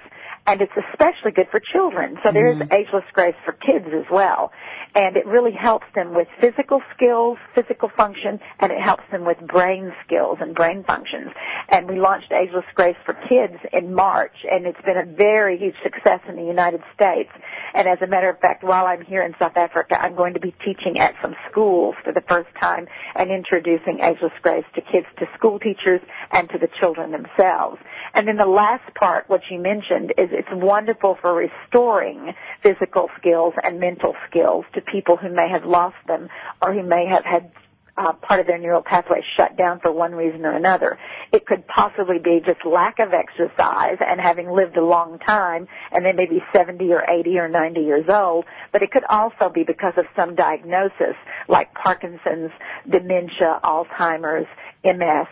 and 0.46 0.60
it's 0.60 0.72
especially 0.90 1.32
good 1.32 1.48
for 1.50 1.60
children. 1.60 2.18
So 2.24 2.32
there 2.32 2.46
is 2.46 2.58
Mhm. 2.58 2.72
ageless 2.72 3.04
grace 3.12 3.34
for 3.44 3.52
kids 3.52 3.86
as 3.92 4.08
well. 4.10 4.52
And 4.94 5.16
it 5.16 5.24
really 5.26 5.52
helps 5.52 5.86
them 5.94 6.14
with 6.14 6.28
physical 6.40 6.82
skills, 6.94 7.38
physical 7.54 7.88
function, 7.90 8.40
and 8.58 8.72
it 8.72 8.80
helps 8.80 9.04
them 9.10 9.24
with 9.24 9.38
brain 9.46 9.94
skills 10.04 10.38
and 10.40 10.54
brain 10.54 10.82
functions. 10.82 11.30
And 11.68 11.88
we 11.88 11.96
launched 11.96 12.32
Ageless 12.32 12.64
Grace 12.74 12.96
for 13.04 13.14
Kids 13.14 13.56
in 13.72 13.94
March, 13.94 14.34
and 14.50 14.66
it's 14.66 14.80
been 14.80 14.96
a 14.96 15.04
very 15.04 15.56
huge 15.56 15.76
success 15.82 16.20
in 16.28 16.34
the 16.34 16.42
United 16.42 16.82
States. 16.94 17.30
And 17.74 17.86
as 17.86 18.02
a 18.02 18.06
matter 18.08 18.28
of 18.28 18.40
fact, 18.40 18.64
while 18.64 18.86
I'm 18.86 19.02
here 19.02 19.22
in 19.22 19.36
South 19.38 19.56
Africa, 19.56 19.96
I'm 20.00 20.16
going 20.16 20.34
to 20.34 20.40
be 20.40 20.52
teaching 20.64 20.98
at 20.98 21.14
some 21.22 21.36
schools 21.48 21.94
for 22.02 22.12
the 22.12 22.22
first 22.22 22.48
time 22.60 22.88
and 23.14 23.30
introducing 23.30 24.00
Ageless 24.00 24.32
Grace 24.42 24.64
to 24.74 24.80
kids, 24.80 25.06
to 25.18 25.28
school 25.36 25.60
teachers, 25.60 26.00
and 26.32 26.50
to 26.50 26.58
the 26.58 26.68
children 26.80 27.12
themselves. 27.12 27.78
And 28.14 28.26
then 28.26 28.38
the 28.38 28.46
last 28.46 28.92
part, 28.94 29.28
what 29.28 29.42
you 29.50 29.60
mentioned, 29.60 30.12
is 30.18 30.29
it's 30.32 30.48
wonderful 30.52 31.16
for 31.20 31.34
restoring 31.34 32.32
physical 32.62 33.08
skills 33.18 33.54
and 33.62 33.80
mental 33.80 34.14
skills 34.28 34.64
to 34.74 34.80
people 34.80 35.16
who 35.16 35.28
may 35.28 35.48
have 35.50 35.64
lost 35.64 35.96
them 36.06 36.28
or 36.62 36.72
who 36.74 36.82
may 36.82 37.06
have 37.06 37.24
had 37.24 37.50
uh, 37.96 38.12
part 38.14 38.40
of 38.40 38.46
their 38.46 38.58
neural 38.58 38.82
pathway 38.82 39.20
shut 39.36 39.56
down 39.56 39.80
for 39.80 39.92
one 39.92 40.12
reason 40.12 40.44
or 40.46 40.56
another. 40.56 40.98
It 41.32 41.46
could 41.46 41.66
possibly 41.66 42.18
be 42.18 42.40
just 42.44 42.64
lack 42.64 42.98
of 42.98 43.12
exercise 43.12 43.98
and 44.00 44.20
having 44.20 44.50
lived 44.50 44.76
a 44.76 44.84
long 44.84 45.18
time 45.18 45.68
and 45.92 46.04
they 46.04 46.12
may 46.12 46.26
be 46.26 46.42
70 46.54 46.90
or 46.92 47.02
80 47.08 47.38
or 47.38 47.48
90 47.48 47.80
years 47.80 48.06
old, 48.08 48.44
but 48.72 48.82
it 48.82 48.90
could 48.90 49.04
also 49.08 49.50
be 49.52 49.64
because 49.64 49.94
of 49.96 50.06
some 50.16 50.34
diagnosis 50.34 51.16
like 51.48 51.74
Parkinson's, 51.74 52.50
dementia, 52.90 53.60
Alzheimer's, 53.62 54.46
MS, 54.84 55.28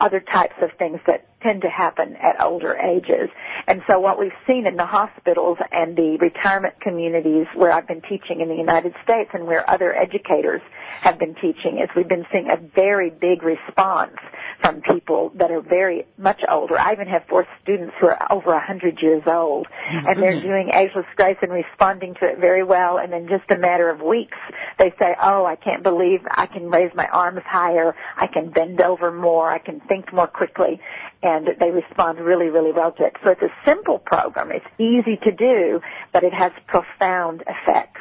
other 0.00 0.20
types 0.20 0.54
of 0.62 0.70
things 0.78 1.00
that 1.06 1.26
tend 1.42 1.62
to 1.62 1.68
happen 1.68 2.16
at 2.16 2.42
older 2.42 2.74
ages. 2.76 3.28
And 3.66 3.82
so 3.88 4.00
what 4.00 4.18
we've 4.18 4.36
seen 4.46 4.66
in 4.66 4.76
the 4.76 4.86
hospitals 4.86 5.58
and 5.70 5.96
the 5.96 6.16
retirement 6.20 6.80
communities 6.80 7.46
where 7.54 7.72
I've 7.72 7.86
been 7.86 8.02
teaching 8.02 8.40
in 8.40 8.48
the 8.48 8.54
United 8.54 8.94
States 9.04 9.30
and 9.34 9.46
where 9.46 9.68
other 9.68 9.94
educators 9.94 10.62
have 11.02 11.18
been 11.18 11.34
teaching 11.34 11.78
is 11.78 11.90
we've 11.94 12.08
been 12.08 12.26
seeing 12.32 12.48
a 12.48 12.56
very 12.74 13.10
big 13.10 13.42
response 13.42 14.16
from 14.60 14.80
people 14.80 15.30
that 15.34 15.50
are 15.50 15.60
very 15.60 16.06
much 16.16 16.40
older. 16.50 16.78
I 16.78 16.92
even 16.92 17.08
have 17.08 17.24
four 17.28 17.46
students 17.62 17.94
who 18.00 18.06
are 18.06 18.32
over 18.32 18.52
a 18.52 18.64
hundred 18.64 19.02
years 19.02 19.22
old 19.26 19.66
oh, 19.70 20.10
and 20.10 20.22
they're 20.22 20.40
doing 20.40 20.70
ageless 20.74 21.06
grace 21.16 21.36
and 21.42 21.52
responding 21.52 22.14
to 22.14 22.26
it 22.26 22.38
very 22.38 22.64
well. 22.64 22.98
And 22.98 23.12
in 23.12 23.28
just 23.28 23.50
a 23.50 23.58
matter 23.58 23.90
of 23.90 24.00
weeks 24.00 24.38
they 24.78 24.90
say, 24.98 25.14
oh, 25.22 25.44
I 25.44 25.56
can't 25.56 25.82
believe 25.82 26.20
I 26.30 26.46
can 26.46 26.70
raise 26.70 26.92
my 26.94 27.06
arms 27.12 27.42
higher, 27.44 27.94
I 28.16 28.26
can 28.26 28.50
bend 28.50 28.80
over 28.80 29.12
more, 29.12 29.50
I 29.50 29.58
can 29.58 29.80
think 29.80 30.12
more 30.12 30.26
quickly 30.26 30.80
and 31.22 31.48
they 31.58 31.70
respond 31.70 32.18
really, 32.20 32.48
really 32.48 32.72
well 32.72 32.92
to 32.92 33.04
it. 33.04 33.16
So 33.24 33.30
it's 33.30 33.42
a 33.42 33.68
simple 33.68 33.98
program. 33.98 34.50
It's 34.52 34.66
easy 34.78 35.16
to 35.24 35.32
do, 35.32 35.80
but 36.12 36.22
it 36.24 36.32
has 36.32 36.52
profound 36.66 37.42
effects. 37.42 38.00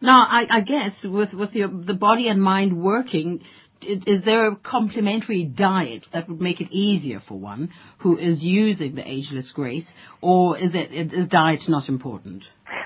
Now, 0.00 0.26
I, 0.28 0.46
I 0.50 0.60
guess 0.60 0.92
with, 1.04 1.32
with 1.32 1.54
your, 1.54 1.68
the 1.68 1.94
body 1.94 2.28
and 2.28 2.42
mind 2.42 2.80
working, 2.80 3.40
is, 3.82 4.24
there 4.24 4.48
a 4.48 4.56
complementary 4.56 5.44
diet 5.44 6.06
that 6.12 6.28
would 6.28 6.40
make 6.40 6.60
it 6.60 6.70
easier 6.70 7.20
for 7.26 7.38
one 7.38 7.70
who 7.98 8.16
is 8.16 8.42
using 8.42 8.94
the 8.94 9.08
ageless 9.08 9.50
grace, 9.54 9.86
or 10.20 10.58
is 10.58 10.70
it 10.74 11.12
is 11.12 11.28
diet 11.28 11.60
not 11.68 11.88
important? 11.88 12.44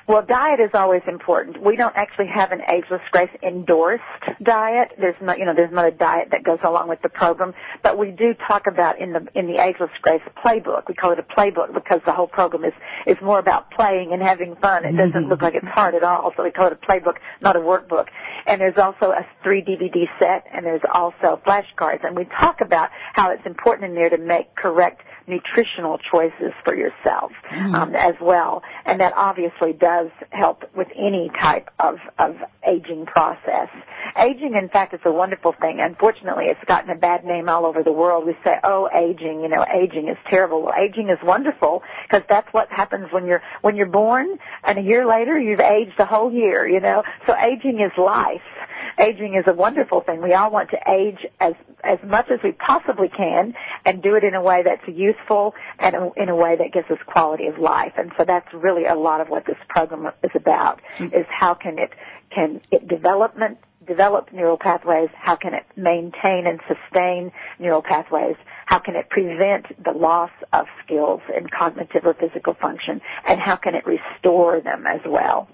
Well, 0.09 0.23
diet 0.27 0.61
is 0.61 0.71
always 0.75 1.03
important. 1.07 1.63
We 1.65 1.77
don't 1.77 1.95
actually 1.97 2.29
have 2.35 2.53
an 2.53 2.61
ageless 2.69 3.03
grace 3.11 3.31
endorsed 3.43 4.03
diet. 4.43 4.93
There's 4.99 5.15
not, 5.21 5.39
you 5.39 5.45
know, 5.45 5.55
there's 5.55 5.73
not 5.73 5.87
a 5.87 5.91
diet 5.91 6.29
that 6.33 6.43
goes 6.43 6.59
along 6.65 6.89
with 6.89 7.01
the 7.03 7.09
program, 7.09 7.55
but 7.83 7.99
we 7.99 8.11
do 8.11 8.35
talk 8.49 8.67
about 8.67 9.01
in 9.01 9.13
the 9.13 9.27
in 9.35 9.47
the 9.47 9.63
ageless 9.63 9.91
grace 10.03 10.23
playbook. 10.45 10.89
We 10.89 10.95
call 10.95 11.13
it 11.13 11.19
a 11.19 11.23
playbook 11.23 11.75
because 11.75 12.01
the 12.07 12.13
whole 12.13 12.27
program 12.27 12.65
is 12.65 12.75
is 13.07 13.17
more 13.23 13.39
about 13.39 13.71
playing 13.71 14.13
and 14.13 14.23
having 14.23 14.57
fun. 14.57 14.85
It 14.85 14.97
doesn't 14.97 15.29
look 15.29 15.43
like 15.43 15.55
it's 15.55 15.67
hard 15.67 15.95
at 15.95 16.03
all, 16.03 16.33
so 16.37 16.43
we 16.43 16.51
call 16.51 16.67
it 16.67 16.73
a 16.73 16.87
playbook, 16.87 17.17
not 17.41 17.57
a 17.57 17.61
workbook. 17.61 18.07
And 18.47 18.61
there's 18.61 18.79
also 18.79 19.13
a 19.13 19.27
three 19.43 19.63
DVD 19.63 20.07
set, 20.19 20.47
and 20.53 20.65
there's 20.65 20.83
also 20.93 21.41
flashcards, 21.47 22.05
and 22.05 22.17
we 22.17 22.25
talk 22.25 22.61
about 22.61 22.91
how 23.13 23.31
it's 23.31 23.47
important 23.47 23.91
in 23.91 23.95
there 23.95 24.11
to 24.11 24.19
make 24.19 24.55
correct 24.57 25.03
nutritional 25.31 25.99
choices 25.99 26.53
for 26.65 26.75
yourself 26.75 27.33
um, 27.51 27.95
as 27.95 28.15
well, 28.21 28.63
and 28.85 29.01
that 29.01 29.13
obviously 29.17 29.73
does 29.73 30.09
help 30.31 30.65
with 30.77 30.89
any 30.97 31.31
type 31.41 31.71
of 31.79 31.99
of 32.19 32.37
aging 32.69 33.07
process. 33.07 33.69
Aging, 34.17 34.55
in 34.61 34.69
fact, 34.69 34.93
is 34.93 35.01
a 35.05 35.13
wonderful 35.13 35.55
thing. 35.61 35.79
Unfortunately, 35.81 36.47
it's 36.49 36.63
gotten 36.67 36.91
a 36.91 36.97
bad 36.97 37.25
name 37.25 37.49
all 37.49 37.65
over 37.65 37.83
the 37.83 37.93
world. 37.93 38.27
We 38.27 38.37
say, 38.45 38.57
"Oh, 38.65 38.89
aging," 38.93 39.41
you 39.41 39.49
know, 39.49 39.65
aging 39.73 40.09
is 40.09 40.19
terrible. 40.29 40.63
Well, 40.63 40.75
aging 40.75 41.09
is 41.09 41.19
wonderful 41.23 41.83
because 42.07 42.23
that's 42.29 42.53
what 42.53 42.71
happens 42.71 43.13
when 43.13 43.27
you're 43.27 43.43
when 43.63 43.77
you're 43.77 43.87
born, 43.87 44.39
and 44.65 44.79
a 44.79 44.83
year 44.83 45.07
later 45.07 45.39
you've 45.39 45.61
aged 45.61 45.99
a 45.99 46.07
whole 46.07 46.33
year. 46.33 46.69
You 46.69 46.81
know, 46.81 47.03
so 47.27 47.35
aging 47.37 47.81
is 47.81 47.93
life. 47.97 48.43
Aging 48.99 49.35
is 49.35 49.45
a 49.47 49.53
wonderful 49.53 50.01
thing. 50.01 50.23
We 50.23 50.35
all 50.35 50.51
want 50.51 50.71
to 50.71 50.79
age 50.89 51.27
as 51.41 51.55
as 51.85 51.99
much 52.05 52.31
as 52.31 52.41
we 52.43 52.53
possibly 52.53 53.09
can 53.09 53.55
and 53.85 54.03
do 54.03 54.15
it 54.17 54.25
in 54.25 54.35
a 54.35 54.43
way 54.43 54.63
that's 54.65 54.87
useful 54.87 55.20
and 55.29 56.13
in 56.17 56.29
a 56.29 56.37
way 56.37 56.57
that 56.57 56.73
gives 56.73 56.91
us 56.91 56.99
quality 57.07 57.47
of 57.47 57.59
life. 57.59 57.93
And 57.97 58.13
so 58.17 58.25
that's 58.27 58.49
really 58.53 58.85
a 58.87 58.95
lot 58.95 59.21
of 59.21 59.29
what 59.29 59.47
this 59.47 59.57
program 59.69 60.13
is 60.23 60.31
about 60.35 60.81
mm-hmm. 60.99 61.15
is 61.15 61.27
how 61.29 61.55
can 61.55 61.79
it 61.79 61.91
can 62.35 62.61
it 62.71 62.87
development 62.89 63.59
develop 63.87 64.33
neural 64.33 64.59
pathways, 64.59 65.09
how 65.15 65.37
can 65.37 65.55
it 65.55 65.65
maintain 65.77 66.47
and 66.47 66.61
sustain 66.69 67.33
neural 67.59 67.83
pathways, 67.83 68.37
how 68.67 68.79
can 68.79 68.95
it 68.95 69.09
prevent 69.09 69.67
the 69.83 69.91
loss 69.91 70.31
of 70.53 70.67
skills 70.85 71.21
in 71.37 71.47
cognitive 71.49 72.03
or 72.05 72.15
physical 72.15 72.55
function, 72.55 73.01
and 73.27 73.41
how 73.41 73.57
can 73.57 73.75
it 73.75 73.85
restore 73.87 74.61
them 74.61 74.87
as 74.87 75.01
well. 75.07 75.49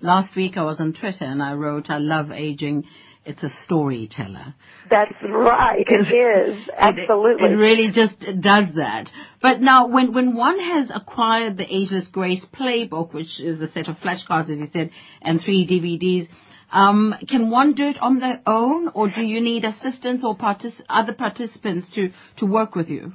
Last 0.00 0.36
week 0.36 0.56
I 0.56 0.62
was 0.62 0.80
on 0.80 0.92
Twitter 0.92 1.24
and 1.24 1.42
I 1.42 1.54
wrote, 1.54 1.90
I 1.90 1.98
love 1.98 2.30
aging. 2.30 2.84
It's 3.24 3.42
a 3.42 3.50
storyteller. 3.64 4.54
That's 4.90 5.12
right. 5.22 5.84
It 5.86 5.92
is. 6.56 6.68
Absolutely. 6.76 7.46
It, 7.46 7.52
it 7.52 7.56
really 7.56 7.90
just 7.92 8.18
does 8.20 8.74
that. 8.74 9.10
But 9.40 9.60
now, 9.60 9.86
when, 9.86 10.12
when 10.12 10.34
one 10.34 10.58
has 10.58 10.90
acquired 10.92 11.56
the 11.56 11.64
Ageless 11.64 12.08
Grace 12.08 12.44
playbook, 12.52 13.14
which 13.14 13.40
is 13.40 13.60
a 13.60 13.70
set 13.70 13.88
of 13.88 13.96
flashcards, 13.96 14.50
as 14.50 14.58
you 14.58 14.68
said, 14.72 14.90
and 15.20 15.40
three 15.40 15.66
DVDs, 15.66 16.28
um, 16.72 17.14
can 17.28 17.50
one 17.50 17.74
do 17.74 17.84
it 17.84 17.98
on 18.00 18.18
their 18.18 18.40
own, 18.46 18.88
or 18.94 19.08
do 19.08 19.22
you 19.22 19.40
need 19.40 19.64
assistance 19.64 20.24
or 20.24 20.36
partic- 20.36 20.80
other 20.88 21.12
participants 21.12 21.86
to, 21.94 22.10
to 22.38 22.46
work 22.46 22.74
with 22.74 22.88
you? 22.88 23.12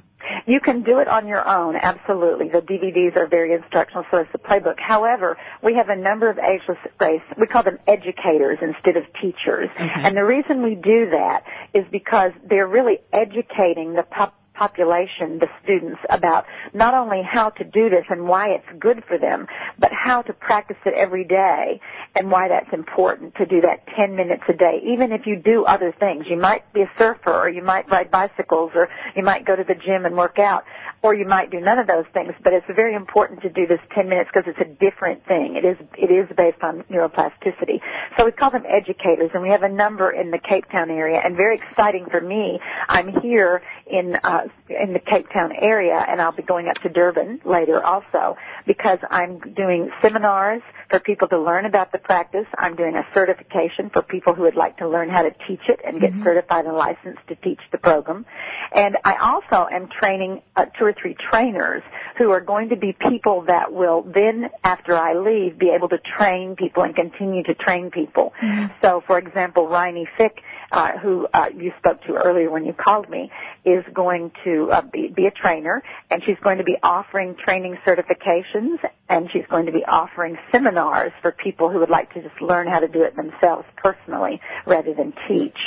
You 0.47 0.62
can 0.62 0.81
do 0.81 0.99
it 0.99 1.10
on 1.10 1.27
your 1.27 1.45
own, 1.45 1.75
absolutely. 1.75 2.47
The 2.47 2.62
DVDs 2.62 3.19
are 3.19 3.27
very 3.27 3.53
instructional, 3.53 4.05
so 4.10 4.21
is 4.21 4.27
the 4.31 4.38
playbook. 4.38 4.79
However, 4.79 5.38
we 5.62 5.75
have 5.75 5.89
a 5.89 5.95
number 5.95 6.29
of 6.29 6.39
ageless 6.39 6.77
grace, 6.97 7.21
we 7.38 7.47
call 7.47 7.63
them 7.63 7.77
educators 7.86 8.57
instead 8.62 8.95
of 8.95 9.03
teachers. 9.21 9.69
Mm-hmm. 9.77 10.05
And 10.05 10.15
the 10.15 10.23
reason 10.23 10.63
we 10.63 10.75
do 10.75 11.10
that 11.12 11.43
is 11.73 11.83
because 11.91 12.31
they're 12.49 12.67
really 12.67 12.99
educating 13.12 13.93
the 13.93 14.03
pop- 14.03 14.37
population, 14.57 15.39
the 15.39 15.47
students, 15.63 15.99
about 16.09 16.45
not 16.73 16.93
only 16.93 17.21
how 17.23 17.49
to 17.51 17.63
do 17.63 17.89
this 17.89 18.05
and 18.09 18.27
why 18.27 18.49
it's 18.49 18.67
good 18.79 19.03
for 19.07 19.17
them, 19.17 19.47
but 19.79 19.91
how 19.91 20.21
to 20.23 20.33
practice 20.33 20.77
it 20.85 20.93
every 20.95 21.23
day 21.23 21.79
and 22.15 22.31
why 22.31 22.47
that's 22.47 22.73
important 22.73 23.35
to 23.35 23.45
do 23.45 23.61
that 23.61 23.85
10 23.99 24.15
minutes 24.15 24.43
a 24.49 24.53
day. 24.53 24.81
Even 24.83 25.11
if 25.11 25.21
you 25.25 25.35
do 25.35 25.63
other 25.65 25.93
things, 25.99 26.25
you 26.29 26.37
might 26.37 26.71
be 26.73 26.81
a 26.81 26.91
surfer 26.97 27.33
or 27.33 27.49
you 27.49 27.63
might 27.63 27.89
ride 27.89 28.09
bicycles 28.09 28.71
or 28.75 28.89
you 29.15 29.23
might 29.23 29.45
go 29.45 29.55
to 29.55 29.63
the 29.63 29.75
gym 29.75 30.05
and 30.05 30.15
work 30.15 30.39
out 30.39 30.63
or 31.03 31.13
you 31.13 31.27
might 31.27 31.51
do 31.51 31.59
none 31.59 31.77
of 31.77 31.87
those 31.87 32.05
things, 32.13 32.33
but 32.43 32.53
it's 32.53 32.65
very 32.75 32.95
important 32.95 33.41
to 33.41 33.49
do 33.49 33.67
this 33.67 33.79
10 33.93 34.09
minutes 34.09 34.29
because 34.33 34.49
it's 34.49 34.59
a 34.59 34.73
different 34.83 35.25
thing. 35.27 35.55
It 35.55 35.65
is, 35.65 35.77
it 35.97 36.11
is 36.11 36.27
based 36.35 36.61
on 36.63 36.83
neuroplasticity. 36.89 37.79
So 38.17 38.25
we 38.25 38.31
call 38.31 38.51
them 38.51 38.63
educators 38.65 39.29
and 39.33 39.43
we 39.43 39.49
have 39.49 39.63
a 39.63 39.69
number 39.69 40.11
in 40.11 40.31
the 40.31 40.39
Cape 40.39 40.65
Town 40.71 40.89
area 40.89 41.21
and 41.23 41.35
very 41.35 41.57
exciting 41.57 42.07
for 42.09 42.19
me, 42.19 42.59
I'm 42.89 43.13
here 43.21 43.61
in, 43.85 44.15
uh, 44.23 44.46
in 44.69 44.93
the 44.93 44.99
Cape 44.99 45.27
Town 45.33 45.51
area 45.60 46.03
and 46.07 46.21
I'll 46.21 46.36
be 46.36 46.43
going 46.43 46.67
up 46.67 46.81
to 46.83 46.89
Durban 46.89 47.41
later 47.45 47.83
also 47.83 48.36
because 48.65 48.99
I'm 49.10 49.39
doing 49.39 49.89
seminars 50.01 50.62
for 50.89 50.99
people 50.99 51.27
to 51.29 51.39
learn 51.39 51.65
about 51.65 51.91
the 51.91 51.97
practice. 51.97 52.45
I'm 52.57 52.75
doing 52.75 52.95
a 52.95 53.03
certification 53.13 53.89
for 53.91 54.01
people 54.01 54.33
who 54.33 54.43
would 54.43 54.55
like 54.55 54.77
to 54.77 54.88
learn 54.88 55.10
how 55.10 55.23
to 55.23 55.31
teach 55.47 55.62
it 55.67 55.79
and 55.86 55.99
get 55.99 56.12
certified 56.23 56.65
and 56.65 56.75
licensed 56.75 57.27
to 57.29 57.36
teach 57.36 57.60
the 57.71 57.77
program. 57.77 58.25
And 58.73 58.97
I 59.03 59.15
also 59.21 59.67
am 59.71 59.89
training 59.99 60.41
uh, 60.55 60.65
two 60.77 60.86
or 60.86 60.93
three 60.99 61.15
trainers 61.31 61.83
who 62.17 62.31
are 62.31 62.41
going 62.41 62.69
to 62.69 62.75
be 62.75 62.95
people 63.10 63.45
that 63.47 63.71
will 63.71 64.03
then, 64.03 64.49
after 64.63 64.95
I 64.95 65.13
leave, 65.13 65.57
be 65.60 65.71
able 65.75 65.89
to 65.89 65.97
train 66.17 66.55
people 66.55 66.83
and 66.83 66.95
continue 66.95 67.43
to 67.43 67.53
train 67.53 67.91
people. 67.91 68.33
So, 68.81 69.03
for 69.05 69.17
example, 69.17 69.67
Riney 69.67 70.07
Fick 70.17 70.41
uh, 70.71 70.97
who 71.01 71.27
uh, 71.34 71.45
you 71.56 71.71
spoke 71.80 72.01
to 72.03 72.13
earlier 72.13 72.49
when 72.49 72.65
you 72.65 72.73
called 72.73 73.10
me, 73.10 73.32
is 73.65 73.84
going 73.93 74.32
to 74.43 74.69
uh, 74.73 74.82
be, 74.91 75.08
be 75.15 75.25
a 75.25 75.32
trainer, 75.32 75.82
and 76.10 76.21
she's 76.25 76.38
going 76.43 76.58
to 76.58 76.63
be 76.63 76.75
offering 76.84 77.36
training 77.43 77.77
certifications, 77.88 78.77
and 79.10 79.30
she's 79.32 79.45
going 79.49 79.65
to 79.65 79.71
be 79.71 79.84
offering 79.86 80.38
seminars 80.51 81.12
for 81.21 81.32
people 81.32 81.69
who 81.69 81.80
would 81.80 81.89
like 81.89 82.13
to 82.13 82.21
just 82.21 82.41
learn 82.41 82.67
how 82.67 82.80
to 82.80 82.88
do 82.88 83.03
it 83.03 83.15
themselves 83.15 83.65
personally 83.77 84.39
rather 84.65 84.93
than 84.93 85.13
teach. 85.27 85.58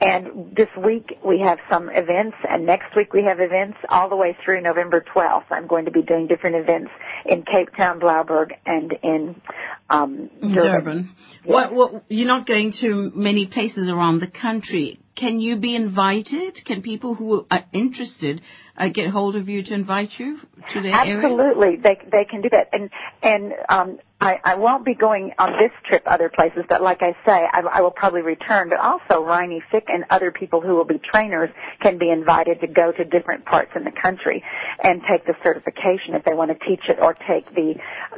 And 0.00 0.54
this 0.56 0.68
week 0.82 1.18
we 1.24 1.40
have 1.40 1.58
some 1.70 1.90
events, 1.90 2.36
and 2.48 2.64
next 2.64 2.94
week 2.96 3.12
we 3.12 3.24
have 3.24 3.40
events 3.40 3.78
all 3.88 4.08
the 4.08 4.16
way 4.16 4.36
through 4.44 4.60
November 4.60 5.04
12th. 5.14 5.44
I'm 5.50 5.66
going 5.66 5.84
to 5.86 5.90
be 5.90 6.02
doing 6.02 6.26
different 6.26 6.56
events 6.56 6.90
in 7.26 7.42
Cape 7.42 7.74
Town, 7.76 8.00
Blouberg, 8.00 8.52
and 8.64 8.92
in 9.02 9.40
um, 9.90 10.30
Durban. 10.40 10.54
Durban. 10.54 11.16
What, 11.44 11.72
what, 11.72 12.04
you're 12.08 12.26
not 12.26 12.46
going 12.46 12.72
to 12.80 13.10
many 13.14 13.46
places 13.46 13.88
around 13.88 14.20
the 14.20 14.26
country. 14.26 15.00
Can 15.16 15.40
you 15.40 15.56
be 15.56 15.74
invited? 15.74 16.58
Can 16.64 16.82
people 16.82 17.14
who 17.14 17.46
are 17.50 17.64
interested 17.72 18.42
uh, 18.76 18.88
get 18.88 19.10
hold 19.10 19.34
of 19.34 19.48
you 19.48 19.64
to 19.64 19.74
invite 19.74 20.10
you 20.18 20.38
to 20.72 20.82
their 20.82 20.94
area? 20.94 21.16
Absolutely, 21.16 21.76
they 21.76 21.98
they 22.10 22.24
can 22.28 22.42
do 22.42 22.48
that, 22.50 22.68
and 22.72 22.90
and 23.22 23.52
um, 23.68 23.98
I 24.20 24.38
I 24.44 24.54
won't 24.56 24.84
be 24.84 24.94
going 24.94 25.32
on 25.38 25.52
this 25.52 25.70
trip 25.88 26.02
other 26.06 26.28
places, 26.28 26.64
but 26.68 26.82
like 26.82 27.02
I 27.02 27.12
say, 27.24 27.46
I, 27.52 27.60
I 27.72 27.80
will 27.80 27.92
probably 27.92 28.22
return. 28.22 28.68
But 28.68 28.80
also, 28.80 29.24
Riney 29.24 29.62
Fick 29.70 29.84
and 29.88 30.04
other 30.10 30.32
people 30.32 30.60
who 30.60 30.74
will 30.74 30.84
be 30.84 30.98
trainers 30.98 31.50
can 31.80 31.98
be 31.98 32.10
invited 32.10 32.60
to 32.60 32.66
go 32.66 32.90
to 32.92 33.04
different 33.04 33.44
parts 33.44 33.70
in 33.76 33.84
the 33.84 33.92
country 33.92 34.42
and 34.82 35.02
take 35.10 35.24
the 35.26 35.34
certification 35.42 36.14
if 36.14 36.24
they 36.24 36.34
want 36.34 36.50
to 36.50 36.66
teach 36.66 36.82
it, 36.88 36.98
or 37.00 37.14
take 37.14 37.54
the 37.54 37.74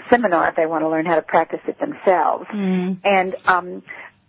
seminar 0.09 0.49
if 0.49 0.57
they 0.57 0.67
want 0.67 0.83
to 0.83 0.89
learn 0.89 1.05
how 1.05 1.17
to 1.17 1.23
practice 1.23 1.61
it 1.69 1.79
themselves. 1.79 2.47
Mm. 2.55 3.01
And 3.05 3.37
um, 3.47 3.83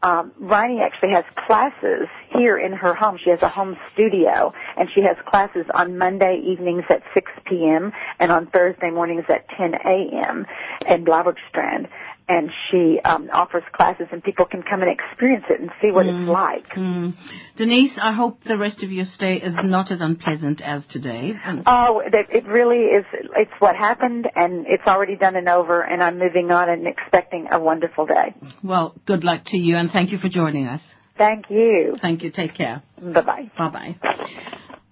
um, 0.04 0.32
Riney 0.40 0.80
actually 0.82 1.12
has 1.12 1.26
classes 1.46 2.08
here 2.36 2.58
in 2.58 2.74
her 2.74 2.94
home. 2.94 3.18
She 3.24 3.30
has 3.30 3.42
a 3.42 3.50
home 3.50 3.78
studio, 3.94 4.54
and 4.78 4.90
she 4.94 5.02
has 5.02 5.16
classes 5.26 5.66
on 5.74 5.98
Monday 5.98 6.42
evenings 6.46 6.84
at 6.90 7.04
6 7.14 7.32
p.m. 7.46 7.92
and 8.20 8.32
on 8.32 8.48
Thursday 8.48 8.90
mornings 8.90 9.26
at 9.30 9.48
10 9.58 9.74
a.m. 9.76 10.46
in 10.90 11.06
Bloubergstrand. 11.06 11.88
And 12.28 12.50
she 12.70 13.00
um, 13.04 13.30
offers 13.34 13.64
classes, 13.74 14.08
and 14.12 14.24
people 14.24 14.46
can 14.46 14.64
come 14.64 14.82
and 14.82 14.90
experience 14.90 15.46
it 15.50 15.60
and 15.60 15.70
see 15.82 15.92
what 15.92 16.06
it's 16.06 16.30
like. 16.30 16.66
Mm. 16.78 17.14
Denise, 17.58 17.92
I 18.02 18.14
hope 18.14 18.44
the 18.46 18.58
rest 18.58 18.84
of 18.84 18.92
your 18.92 19.06
stay 19.06 19.36
is 19.36 19.54
not 19.64 19.92
as 19.92 20.00
unpleasant 20.00 20.62
as 20.62 20.86
today. 20.90 21.34
Oh, 21.66 22.02
it, 22.06 22.14
it 22.30 22.46
really 22.48 22.86
is. 22.86 23.06
It's 23.36 23.52
what 23.60 23.76
happened, 23.76 24.30
and 24.34 24.66
it's 24.68 24.88
already 24.88 25.18
done 25.18 25.36
and 25.36 25.50
over. 25.50 25.82
And 25.82 26.02
I'm 26.02 26.20
moving 26.20 26.52
on 26.52 26.70
and 26.70 26.88
expecting 26.88 27.48
a 27.52 27.60
wonderful 27.60 28.06
day. 28.06 28.34
well, 28.64 28.96
good 29.06 29.24
luck 29.24 29.42
to 29.48 29.58
you, 29.58 29.76
and 29.76 29.92
thank 29.92 30.12
you 30.12 30.18
for 30.18 30.30
joining 30.30 30.68
us. 30.68 30.82
Thank 31.18 31.50
you. 31.50 31.96
Thank 32.02 32.24
you. 32.24 32.32
Take 32.32 32.56
care. 32.56 32.82
Bye 32.98 33.22
bye. 33.22 33.52
Bye 33.58 33.70
bye. 33.70 33.96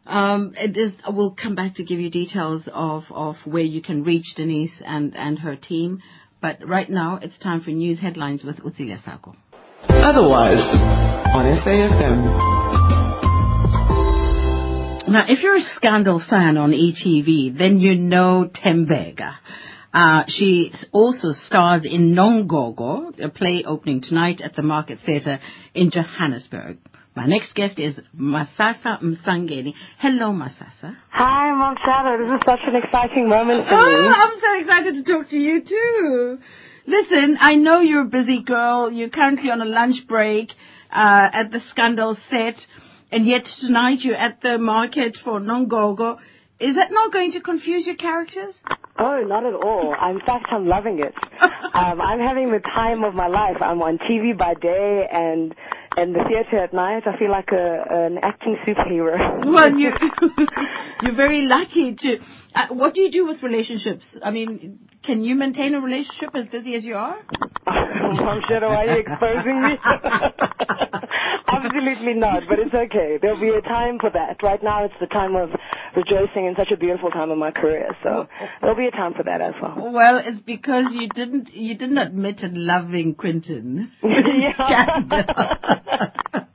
Um, 0.10 0.54
it 0.58 0.76
is, 0.76 0.94
we'll 1.08 1.36
come 1.36 1.54
back 1.54 1.76
to 1.76 1.84
give 1.84 2.00
you 2.00 2.10
details 2.10 2.68
of, 2.74 3.04
of 3.12 3.36
where 3.46 3.64
you 3.64 3.82
can 3.82 4.04
reach 4.04 4.26
Denise 4.36 4.82
and, 4.84 5.16
and 5.16 5.38
her 5.38 5.56
team. 5.56 6.02
But 6.42 6.66
right 6.66 6.90
now, 6.90 7.20
it's 7.22 7.38
time 7.40 7.62
for 7.62 7.72
news 7.72 8.00
headlines 8.00 8.44
with 8.44 8.58
Utsilia 8.58 9.04
Sako. 9.04 9.36
Otherwise, 9.90 10.62
on 11.34 11.46
SAFM. 11.46 12.60
Now, 15.10 15.26
if 15.28 15.42
you're 15.42 15.58
a 15.58 15.62
Scandal 15.76 16.24
fan 16.30 16.56
on 16.58 16.72
ETV, 16.72 17.58
then 17.58 17.80
you 17.80 17.96
know 17.96 18.50
Tembega. 18.54 19.36
Uh, 19.92 20.24
she 20.28 20.72
also 20.92 21.32
stars 21.32 21.82
in 21.84 22.14
Nongogo, 22.14 23.20
a 23.20 23.30
play 23.30 23.64
opening 23.66 24.02
tonight 24.02 24.40
at 24.40 24.56
the 24.56 24.62
Market 24.62 25.00
Theatre 25.06 25.40
in 25.74 25.90
Johannesburg. 25.90 26.78
My 27.20 27.26
next 27.26 27.54
guest 27.54 27.78
is 27.80 28.00
Masasa 28.18 29.02
Mbangeni. 29.04 29.74
Hello, 29.98 30.28
Masasa. 30.32 30.96
Hi, 31.10 31.52
Mom 31.54 31.76
Shado. 31.86 32.18
This 32.18 32.32
is 32.32 32.40
such 32.46 32.62
an 32.66 32.78
exciting 32.78 33.28
moment 33.28 33.68
for 33.68 33.74
Oh, 33.76 34.02
me. 34.02 34.08
I'm 34.08 34.40
so 34.40 34.60
excited 34.62 34.94
to 34.94 35.12
talk 35.12 35.30
to 35.32 35.38
you 35.38 35.60
too. 35.60 36.38
Listen, 36.88 37.36
I 37.42 37.56
know 37.56 37.82
you're 37.82 38.04
a 38.04 38.10
busy 38.10 38.42
girl. 38.42 38.90
You're 38.90 39.10
currently 39.10 39.52
on 39.52 39.62
a 39.62 39.66
lunch 39.66 40.08
break 40.08 40.52
uh, 40.92 41.30
at 41.34 41.52
the 41.52 41.60
Scandal 41.72 42.18
set, 42.30 42.56
and 43.12 43.26
yet 43.28 43.44
tonight 43.60 43.98
you're 44.00 44.16
at 44.16 44.40
the 44.42 44.58
market 44.58 45.18
for 45.22 45.42
Nongogo. 45.42 46.20
Is 46.62 46.76
that 46.78 46.90
not 46.92 47.12
going 47.12 47.34
to 47.34 47.42
confuse 47.42 47.86
your 47.86 47.98
characters? 47.98 48.56
Oh, 48.98 49.24
not 49.28 49.46
at 49.46 49.56
all. 49.56 49.94
In 50.10 50.20
fact, 50.26 50.46
I'm 50.52 50.68
loving 50.68 51.00
it. 51.00 51.14
um, 51.74 52.00
I'm 52.00 52.20
having 52.20 52.50
the 52.50 52.60
time 52.60 53.04
of 53.04 53.14
my 53.14 53.28
life. 53.28 53.58
I'm 53.60 53.82
on 53.82 53.98
TV 53.98 54.38
by 54.38 54.54
day 54.54 55.06
and 55.12 55.54
in 56.02 56.14
the 56.14 56.24
theater 56.28 56.64
at 56.64 56.74
night. 56.74 57.04
I 57.06 57.18
feel 57.18 57.32
like 57.32 57.50
a, 57.52 57.84
an 57.90 58.20
acting 58.22 58.58
superhero. 58.66 59.46
Well, 59.46 59.78
you 59.78 59.92
you're 61.04 61.16
very 61.16 61.44
lucky 61.44 61.96
to. 61.96 62.20
Uh, 62.56 62.68
what 62.72 62.94
do 62.94 63.02
you 63.02 63.12
do 63.12 63.26
with 63.28 63.44
relationships? 63.44 64.06
I 64.24 64.32
mean, 64.32 64.80
can 65.04 65.24
you 65.24 65.36
maintain 65.36 65.76
a 65.76 65.82
relationship 65.82 66.30
as 66.34 66.48
busy 66.48 66.76
as 66.76 66.84
you 66.84 66.96
are? 66.96 67.16
Mom 67.68 68.42
Shado, 68.50 68.70
are 68.70 68.86
you 68.86 69.00
exposing 69.00 69.62
me? 69.62 69.78
Absolutely 71.48 72.14
not, 72.16 72.44
but 72.48 72.60
it's 72.60 72.74
okay. 72.74 73.18
There'll 73.22 73.40
be 73.40 73.50
a 73.50 73.62
time 73.62 74.00
for 74.00 74.10
that. 74.10 74.42
Right 74.42 74.62
now, 74.64 74.86
it's 74.86 74.94
the 75.00 75.08
time 75.08 75.36
of 75.36 75.50
rejoicing 75.96 76.46
in 76.46 76.56
such 76.58 76.72
a 76.72 76.78
beautiful 76.78 77.10
time 77.12 77.32
in 77.32 77.38
my 77.38 77.52
career, 77.52 77.96
so 78.04 78.28
there'll 78.62 78.76
be 78.76 78.88
a 78.88 78.92
time 78.92 79.14
for 79.14 79.24
that 79.24 79.42
as 79.42 79.54
well. 79.62 79.92
Well, 79.92 80.22
it's 80.24 80.42
because 80.42 80.88
you 80.92 81.08
didn't 81.10 81.54
you 81.54 81.76
didn't 81.78 81.98
admit 81.98 82.40
to 82.40 82.50
loving 82.52 83.16
Quentin. 83.16 83.92
Now, 84.60 86.46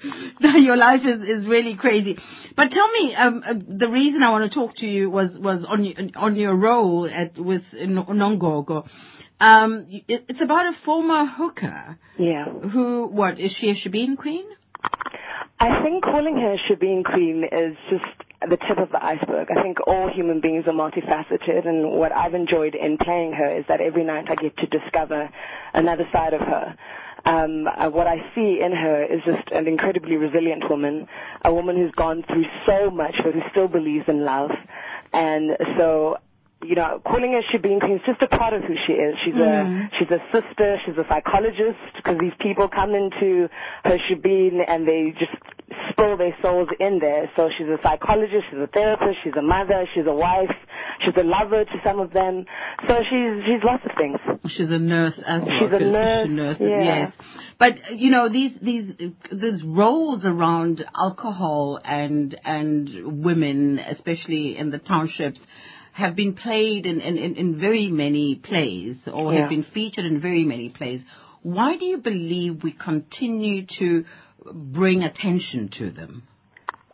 Your 0.40 0.76
life 0.76 1.00
is, 1.04 1.22
is 1.22 1.46
really 1.46 1.76
crazy. 1.76 2.18
But 2.56 2.70
tell 2.70 2.90
me, 2.92 3.14
um, 3.14 3.42
uh, 3.44 3.54
the 3.68 3.88
reason 3.88 4.22
I 4.22 4.30
want 4.30 4.50
to 4.50 4.54
talk 4.58 4.76
to 4.76 4.86
you 4.86 5.10
was, 5.10 5.36
was 5.38 5.64
on, 5.68 6.12
on 6.14 6.36
your 6.36 6.54
role 6.54 7.08
at, 7.12 7.38
with 7.38 7.62
Nongogo. 7.74 8.88
Um, 9.40 9.86
it, 9.90 10.24
it's 10.28 10.40
about 10.40 10.66
a 10.66 10.76
former 10.84 11.24
hooker 11.26 11.98
Yeah. 12.18 12.46
who, 12.46 13.06
what, 13.06 13.38
is 13.38 13.56
she 13.58 13.70
a 13.70 13.74
Shebeen 13.74 14.16
queen? 14.16 14.44
I 15.60 15.82
think 15.82 16.04
calling 16.04 16.36
her 16.36 16.54
a 16.54 16.58
Shebeen 16.70 17.04
Queen 17.04 17.44
is 17.50 17.76
just 17.90 18.04
the 18.42 18.56
tip 18.56 18.78
of 18.78 18.90
the 18.90 19.04
iceberg. 19.04 19.48
I 19.50 19.60
think 19.62 19.78
all 19.86 20.08
human 20.14 20.40
beings 20.40 20.64
are 20.68 20.72
multifaceted, 20.72 21.66
and 21.66 21.90
what 21.90 22.12
I've 22.12 22.34
enjoyed 22.34 22.76
in 22.76 22.96
playing 22.96 23.32
her 23.32 23.58
is 23.58 23.64
that 23.68 23.80
every 23.80 24.04
night 24.04 24.26
I 24.30 24.40
get 24.40 24.56
to 24.58 24.66
discover 24.66 25.28
another 25.74 26.04
side 26.12 26.34
of 26.34 26.40
her. 26.40 26.76
Um, 27.24 27.66
uh, 27.66 27.88
what 27.90 28.06
I 28.06 28.16
see 28.34 28.60
in 28.64 28.72
her 28.72 29.04
is 29.04 29.22
just 29.24 29.50
an 29.50 29.66
incredibly 29.66 30.16
resilient 30.16 30.68
woman, 30.70 31.06
a 31.44 31.52
woman 31.52 31.76
who's 31.76 31.92
gone 31.92 32.22
through 32.26 32.44
so 32.66 32.90
much, 32.90 33.14
but 33.22 33.34
who 33.34 33.40
still 33.50 33.68
believes 33.68 34.04
in 34.08 34.24
love. 34.24 34.50
And 35.12 35.56
so 35.76 36.18
you 36.62 36.74
know, 36.74 37.00
calling 37.06 37.32
her 37.32 37.42
Shebeen 37.52 37.80
Queen 37.80 37.96
is 37.96 38.02
just 38.04 38.20
a 38.20 38.26
part 38.26 38.52
of 38.52 38.62
who 38.62 38.74
she 38.86 38.92
is. 38.94 39.14
She's 39.24 39.34
a 39.34 39.90
she's 39.98 40.10
a 40.10 40.18
sister. 40.32 40.76
She's 40.84 40.96
a 40.96 41.06
psychologist 41.08 41.78
because 41.96 42.18
these 42.18 42.32
people 42.40 42.68
come 42.68 42.94
into 42.94 43.48
her 43.84 43.98
Shebeen 44.10 44.58
and 44.66 44.86
they 44.86 45.14
just 45.18 45.32
spill 45.98 46.16
their 46.16 46.36
souls 46.42 46.68
in 46.78 46.98
there. 47.00 47.30
So 47.36 47.48
she's 47.56 47.66
a 47.66 47.78
psychologist. 47.82 48.44
She's 48.50 48.60
a 48.60 48.66
therapist. 48.68 49.18
She's 49.24 49.34
a 49.38 49.42
mother. 49.42 49.84
She's 49.94 50.06
a 50.06 50.14
wife. 50.14 50.54
She's 51.04 51.14
a 51.16 51.24
lover 51.24 51.64
to 51.64 51.76
some 51.84 52.00
of 52.00 52.12
them. 52.12 52.44
So 52.88 52.94
she's 53.08 53.44
she's 53.46 53.62
lots 53.64 53.84
of 53.84 53.92
things. 53.96 54.18
She's 54.50 54.70
a 54.70 54.78
nurse 54.78 55.20
as 55.26 55.42
well. 55.46 55.58
She's 55.60 55.80
a 55.80 55.84
nurse, 55.84 56.26
She 56.26 56.34
nurses, 56.34 56.68
yeah. 56.70 56.82
yes. 56.82 57.12
But 57.58 57.74
you 57.96 58.10
know 58.10 58.28
these 58.28 58.58
these 58.60 58.92
these 59.32 59.62
roles 59.64 60.24
around 60.26 60.84
alcohol 60.96 61.78
and 61.84 62.38
and 62.44 63.24
women, 63.24 63.78
especially 63.78 64.56
in 64.58 64.70
the 64.70 64.78
townships, 64.78 65.40
have 65.92 66.16
been 66.16 66.34
played 66.34 66.86
in 66.86 67.00
in, 67.00 67.16
in, 67.18 67.34
in 67.36 67.60
very 67.60 67.88
many 67.88 68.34
plays 68.36 68.96
or 69.12 69.32
Yeah. 69.32 69.40
have 69.42 69.50
been 69.50 69.64
featured 69.72 70.04
in 70.04 70.20
very 70.20 70.44
many 70.44 70.68
plays. 70.68 71.02
Why 71.42 71.76
do 71.76 71.84
you 71.84 71.98
believe 71.98 72.64
we 72.64 72.72
continue 72.72 73.66
to 73.78 74.04
bring 74.44 75.02
attention 75.02 75.70
to 75.78 75.90
them? 75.90 76.24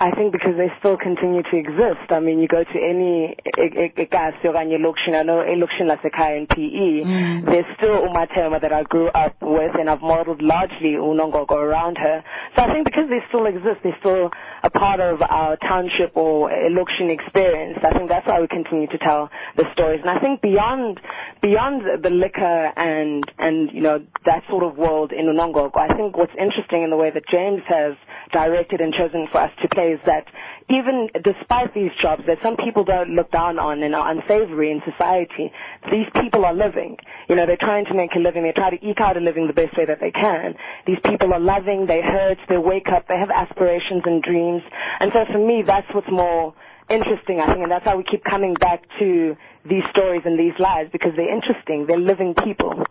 I 0.05 0.11
think 0.11 0.33
because 0.33 0.53
they 0.59 0.69
still 0.81 0.99
continue 0.99 1.43
to 1.43 1.57
exist. 1.57 2.13
I 2.13 2.21
mean, 2.21 2.39
you 2.39 2.47
go 2.47 2.63
to 2.63 2.79
any 2.79 3.35
ikasi 3.57 4.45
okanye 4.45 4.77
elokishini, 4.77 5.17
I 5.17 5.23
know 5.23 5.41
elokishini 5.41 5.89
lasekhaya 5.89 6.37
in 6.37 6.47
PE, 6.47 7.09
mm. 7.09 7.47
there's 7.47 7.65
still 7.79 8.05
umatema 8.05 8.61
that 8.61 8.71
I 8.71 8.83
grew 8.83 9.09
up 9.09 9.35
with 9.41 9.73
and 9.81 9.89
I've 9.89 10.03
modeled 10.03 10.43
largely 10.43 11.01
unongogo 11.01 11.57
around 11.57 11.97
her. 11.97 12.23
So 12.55 12.65
I 12.65 12.75
think 12.75 12.85
because 12.85 13.09
they 13.09 13.21
still 13.29 13.47
exist, 13.47 13.81
they're 13.83 13.97
still 14.01 14.29
a 14.63 14.69
part 14.69 15.01
of 15.01 15.23
our 15.23 15.57
township 15.57 16.15
or 16.15 16.51
elokishini 16.51 17.17
experience. 17.17 17.79
I 17.83 17.97
think 17.97 18.11
that's 18.11 18.27
why 18.27 18.43
we 18.43 18.49
continue 18.49 18.89
to 18.89 18.99
tell 18.99 19.31
the 19.57 19.65
stories. 19.73 20.01
And 20.05 20.11
I 20.11 20.21
think 20.21 20.43
beyond, 20.43 21.01
beyond 21.41 22.05
the 22.05 22.11
liquor 22.11 22.73
and, 22.77 23.25
and, 23.39 23.73
you 23.73 23.81
know, 23.81 24.05
that 24.27 24.43
sort 24.51 24.65
of 24.65 24.77
world 24.77 25.13
in 25.13 25.33
Unongogo, 25.33 25.81
I 25.81 25.97
think 25.97 26.15
what's 26.15 26.37
interesting 26.39 26.83
in 26.83 26.91
the 26.91 26.97
way 26.97 27.09
that 27.09 27.25
James 27.33 27.63
has 27.69 27.97
directed 28.33 28.83
and 28.83 28.93
chosen 28.93 29.29
for 29.33 29.41
us 29.41 29.51
to 29.63 29.69
play 29.69 29.94
is 29.95 30.01
that 30.07 30.27
even 30.69 31.09
despite 31.23 31.75
these 31.75 31.91
jobs 32.01 32.23
that 32.27 32.39
some 32.43 32.57
people 32.57 32.85
don't 32.85 33.15
look 33.15 33.31
down 33.31 33.59
on 33.59 33.83
and 33.83 33.95
are 33.95 34.11
unsavory 34.11 34.71
in 34.71 34.83
society, 34.83 35.53
these 35.91 36.07
people 36.21 36.45
are 36.45 36.55
living. 36.55 36.97
You 37.29 37.37
know, 37.37 37.47
they're 37.47 37.61
trying 37.61 37.87
to 37.87 37.95
make 37.95 38.11
a 38.17 38.19
living. 38.19 38.43
They 38.43 38.53
try 38.53 38.71
to 38.71 38.81
eke 38.85 39.01
out 39.01 39.17
a 39.17 39.21
living 39.21 39.47
the 39.47 39.53
best 39.53 39.77
way 39.77 39.87
that 39.87 40.01
they 40.01 40.11
can. 40.11 40.55
These 40.87 40.99
people 41.05 41.33
are 41.33 41.41
loving. 41.41 41.87
They 41.87 42.03
hurt. 42.03 42.39
They 42.49 42.59
wake 42.59 42.89
up. 42.89 43.07
They 43.07 43.19
have 43.19 43.31
aspirations 43.31 44.03
and 44.05 44.23
dreams. 44.23 44.63
And 45.01 45.13
so 45.15 45.25
for 45.31 45.39
me, 45.39 45.63
that's 45.67 45.87
what's 45.95 46.11
more 46.11 46.55
interesting, 46.91 47.41
I 47.41 47.47
think, 47.47 47.63
and 47.63 47.71
that's 47.71 47.85
how 47.85 47.97
we 47.97 48.05
keep 48.05 48.25
coming 48.25 48.55
back 48.55 48.83
to 48.99 49.37
these 49.69 49.85
stories 49.91 50.23
and 50.25 50.39
these 50.39 50.53
lives 50.59 50.91
because 50.93 51.13
they're 51.17 51.33
interesting. 51.33 51.87
They're 51.87 51.99
living 51.99 52.35
people. 52.45 52.85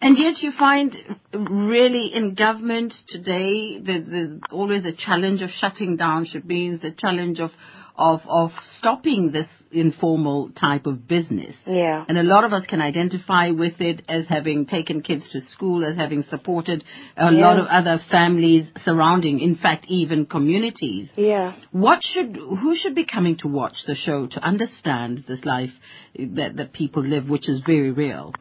And 0.00 0.18
yet 0.18 0.34
you 0.42 0.52
find 0.58 0.94
really 1.32 2.06
in 2.14 2.34
government 2.34 2.94
today, 3.08 3.78
the, 3.78 4.04
there's 4.06 4.40
always 4.52 4.84
a 4.84 4.92
challenge 4.92 5.42
of 5.42 5.50
shutting 5.50 5.96
down 5.96 6.26
shebeens, 6.26 6.80
the 6.82 6.92
challenge 6.96 7.40
of, 7.40 7.50
of, 7.96 8.20
of 8.26 8.50
stopping 8.78 9.30
this 9.32 9.46
informal 9.70 10.50
type 10.50 10.86
of 10.86 11.08
business. 11.08 11.56
Yeah. 11.66 12.04
And 12.08 12.16
a 12.16 12.22
lot 12.22 12.44
of 12.44 12.52
us 12.52 12.64
can 12.66 12.80
identify 12.80 13.50
with 13.50 13.80
it 13.80 14.02
as 14.08 14.26
having 14.28 14.66
taken 14.66 15.02
kids 15.02 15.28
to 15.32 15.40
school, 15.40 15.84
as 15.84 15.96
having 15.96 16.22
supported 16.22 16.84
a 17.16 17.32
Yeah. 17.32 17.40
lot 17.40 17.58
of 17.58 17.66
other 17.66 17.98
families 18.10 18.66
surrounding, 18.84 19.40
in 19.40 19.56
fact, 19.56 19.86
even 19.88 20.26
communities. 20.26 21.08
Yeah. 21.16 21.54
What 21.72 22.00
should, 22.02 22.36
who 22.36 22.76
should 22.76 22.94
be 22.94 23.04
coming 23.04 23.36
to 23.38 23.48
watch 23.48 23.84
the 23.86 23.96
show 23.96 24.28
to 24.28 24.40
understand 24.40 25.24
this 25.26 25.44
life 25.44 25.72
that, 26.16 26.56
that 26.56 26.72
people 26.72 27.02
live, 27.02 27.28
which 27.28 27.48
is 27.48 27.60
very 27.66 27.90
real? 27.90 28.32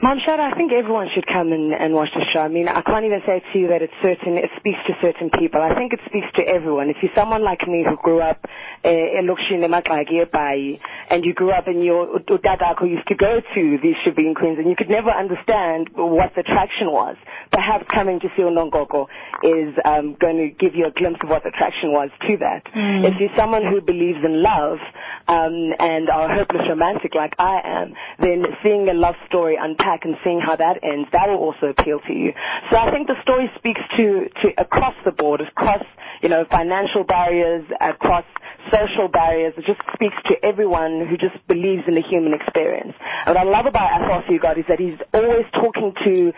Mom 0.00 0.22
Shada, 0.22 0.46
I 0.46 0.54
think 0.54 0.70
everyone 0.70 1.08
should 1.12 1.26
come 1.26 1.50
and, 1.50 1.74
and 1.74 1.92
watch 1.92 2.10
the 2.14 2.22
show. 2.32 2.38
I 2.38 2.46
mean, 2.46 2.68
I 2.68 2.82
can't 2.82 3.04
even 3.04 3.18
say 3.26 3.42
to 3.42 3.58
you 3.58 3.66
that 3.74 3.82
it's 3.82 3.98
certain, 3.98 4.38
it 4.38 4.46
speaks 4.54 4.78
to 4.86 4.94
certain 5.02 5.26
people. 5.26 5.58
I 5.60 5.74
think 5.74 5.92
it 5.92 5.98
speaks 6.06 6.30
to 6.38 6.42
everyone. 6.46 6.88
If 6.88 7.02
you're 7.02 7.10
someone 7.18 7.42
like 7.42 7.66
me 7.66 7.82
who 7.82 7.96
grew 7.98 8.22
up 8.22 8.38
uh, 8.84 8.88
in 8.88 9.26
Luxury 9.26 9.58
and 9.58 11.24
you 11.24 11.34
grew 11.34 11.50
up 11.50 11.66
and 11.66 11.82
your 11.82 12.20
dadako 12.22 12.86
used 12.86 13.08
to 13.08 13.16
go 13.16 13.42
to 13.42 13.78
these 13.82 13.98
Shebeen 14.06 14.38
Queens 14.38 14.62
and 14.62 14.70
you 14.70 14.76
could 14.76 14.88
never 14.88 15.10
understand 15.10 15.90
what 15.94 16.30
the 16.36 16.46
attraction 16.46 16.94
was, 16.94 17.16
perhaps 17.50 17.90
coming 17.92 18.20
to 18.20 18.28
see 18.36 18.42
Unongogo 18.46 19.10
is 19.42 19.74
um, 19.84 20.14
going 20.20 20.38
to 20.38 20.54
give 20.54 20.78
you 20.78 20.86
a 20.86 20.92
glimpse 20.94 21.18
of 21.24 21.28
what 21.28 21.42
the 21.42 21.48
attraction 21.48 21.90
was 21.90 22.10
to 22.22 22.36
that. 22.38 22.62
Mm. 22.70 23.02
If 23.02 23.18
you're 23.18 23.34
someone 23.36 23.66
who 23.66 23.80
believes 23.80 24.22
in 24.22 24.44
love 24.46 24.78
um, 25.26 25.74
and 25.82 26.08
are 26.08 26.30
a 26.30 26.38
hopeless 26.38 26.62
romantic 26.68 27.16
like 27.16 27.34
I 27.40 27.58
am, 27.66 27.94
then 28.22 28.46
seeing 28.62 28.88
a 28.88 28.94
love 28.94 29.16
story 29.26 29.58
unpack 29.60 29.87
and 30.04 30.16
seeing 30.24 30.40
how 30.40 30.56
that 30.56 30.80
ends, 30.82 31.08
that 31.12 31.28
will 31.28 31.38
also 31.38 31.66
appeal 31.72 32.00
to 32.06 32.12
you. 32.12 32.32
So 32.70 32.76
I 32.76 32.90
think 32.90 33.06
the 33.08 33.16
story 33.22 33.50
speaks 33.56 33.80
to, 33.96 34.28
to 34.42 34.46
across 34.60 34.94
the 35.04 35.12
board, 35.12 35.40
across 35.40 35.82
you 36.22 36.28
know 36.28 36.44
financial 36.50 37.04
barriers, 37.04 37.64
across 37.80 38.24
social 38.70 39.08
barriers. 39.08 39.54
It 39.56 39.64
just 39.64 39.80
speaks 39.94 40.16
to 40.28 40.34
everyone 40.44 41.06
who 41.08 41.16
just 41.16 41.36
believes 41.48 41.82
in 41.88 41.94
the 41.94 42.02
human 42.02 42.34
experience. 42.34 42.92
And 43.26 43.34
what 43.34 43.40
I 43.40 43.48
love 43.48 43.66
about 43.66 43.88
Athol 44.00 44.22
Fugard 44.28 44.58
is 44.58 44.66
that 44.68 44.78
he's 44.78 44.98
always 45.14 45.46
talking 45.54 45.94
to 46.04 46.32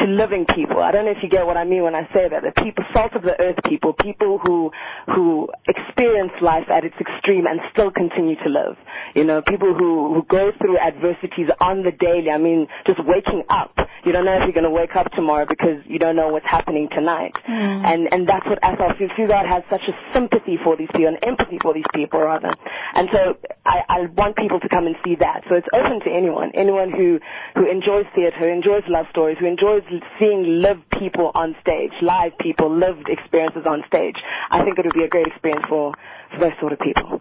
to 0.00 0.04
living 0.06 0.46
people. 0.54 0.82
I 0.82 0.90
don't 0.90 1.04
know 1.04 1.12
if 1.12 1.22
you 1.22 1.28
get 1.28 1.46
what 1.46 1.56
I 1.56 1.64
mean 1.64 1.82
when 1.82 1.94
I 1.94 2.06
say 2.12 2.28
that. 2.28 2.42
The 2.42 2.52
people, 2.62 2.84
salt 2.92 3.14
of 3.14 3.22
the 3.22 3.38
earth 3.38 3.58
people, 3.68 3.92
people 3.92 4.38
who 4.38 4.70
who 5.06 5.48
experience 5.66 6.32
life 6.40 6.68
at 6.70 6.84
its 6.84 6.96
extreme 7.00 7.46
and 7.46 7.60
still 7.72 7.90
continue 7.90 8.36
to 8.42 8.48
live. 8.48 8.76
You 9.14 9.24
know, 9.24 9.42
people 9.42 9.74
who 9.74 10.14
who 10.14 10.22
go 10.28 10.52
through 10.58 10.78
adversities 10.78 11.48
on 11.60 11.82
the 11.82 11.92
daily. 11.92 12.30
I 12.30 12.38
mean, 12.38 12.66
just 12.86 13.00
waking 13.04 13.44
up. 13.48 13.76
You 14.04 14.12
don't 14.12 14.24
know 14.24 14.34
if 14.34 14.42
you're 14.44 14.56
going 14.56 14.66
to 14.66 14.70
wake 14.70 14.96
up 14.96 15.10
tomorrow 15.12 15.46
because 15.48 15.78
you 15.86 15.98
don't 15.98 16.16
know 16.16 16.28
what's 16.28 16.46
happening 16.48 16.88
tonight. 16.90 17.34
Mm. 17.46 17.86
And 17.86 18.00
and 18.12 18.28
that's 18.28 18.46
what 18.46 18.58
Athol 18.62 18.92
Fugard 18.98 19.46
has 19.46 19.62
such 19.70 19.82
a 19.88 19.94
sympathy 20.12 20.58
for 20.62 20.76
these 20.76 20.88
people 20.92 21.08
and 21.08 21.18
empathy 21.22 21.58
for 21.62 21.74
these 21.74 21.86
people 21.94 22.20
rather. 22.20 22.50
And 22.94 23.08
so 23.12 23.38
I, 23.64 23.82
I 23.88 23.98
want 24.16 24.36
people 24.36 24.58
to 24.60 24.68
come 24.68 24.86
and 24.86 24.96
see 25.04 25.14
that. 25.20 25.44
So 25.48 25.54
it's 25.54 25.68
open 25.72 26.00
to 26.04 26.10
anyone, 26.10 26.50
anyone 26.54 26.90
who 26.90 27.20
who 27.54 27.70
enjoys 27.70 28.06
theater, 28.14 28.36
who 28.38 28.48
enjoys 28.48 28.82
love 28.88 29.06
stories, 29.10 29.38
who 29.38 29.46
enjoys 29.46 29.81
seeing 30.18 30.62
live 30.62 30.78
people 30.98 31.30
on 31.34 31.54
stage, 31.60 31.92
live 32.02 32.32
people, 32.40 32.70
lived 32.70 33.08
experiences 33.08 33.62
on 33.66 33.82
stage. 33.86 34.16
I 34.50 34.64
think 34.64 34.78
it 34.78 34.84
would 34.84 34.94
be 34.94 35.04
a 35.04 35.08
great 35.08 35.26
experience 35.26 35.64
for, 35.68 35.94
for 36.32 36.40
those 36.40 36.52
sort 36.60 36.72
of 36.72 36.78
people. 36.80 37.20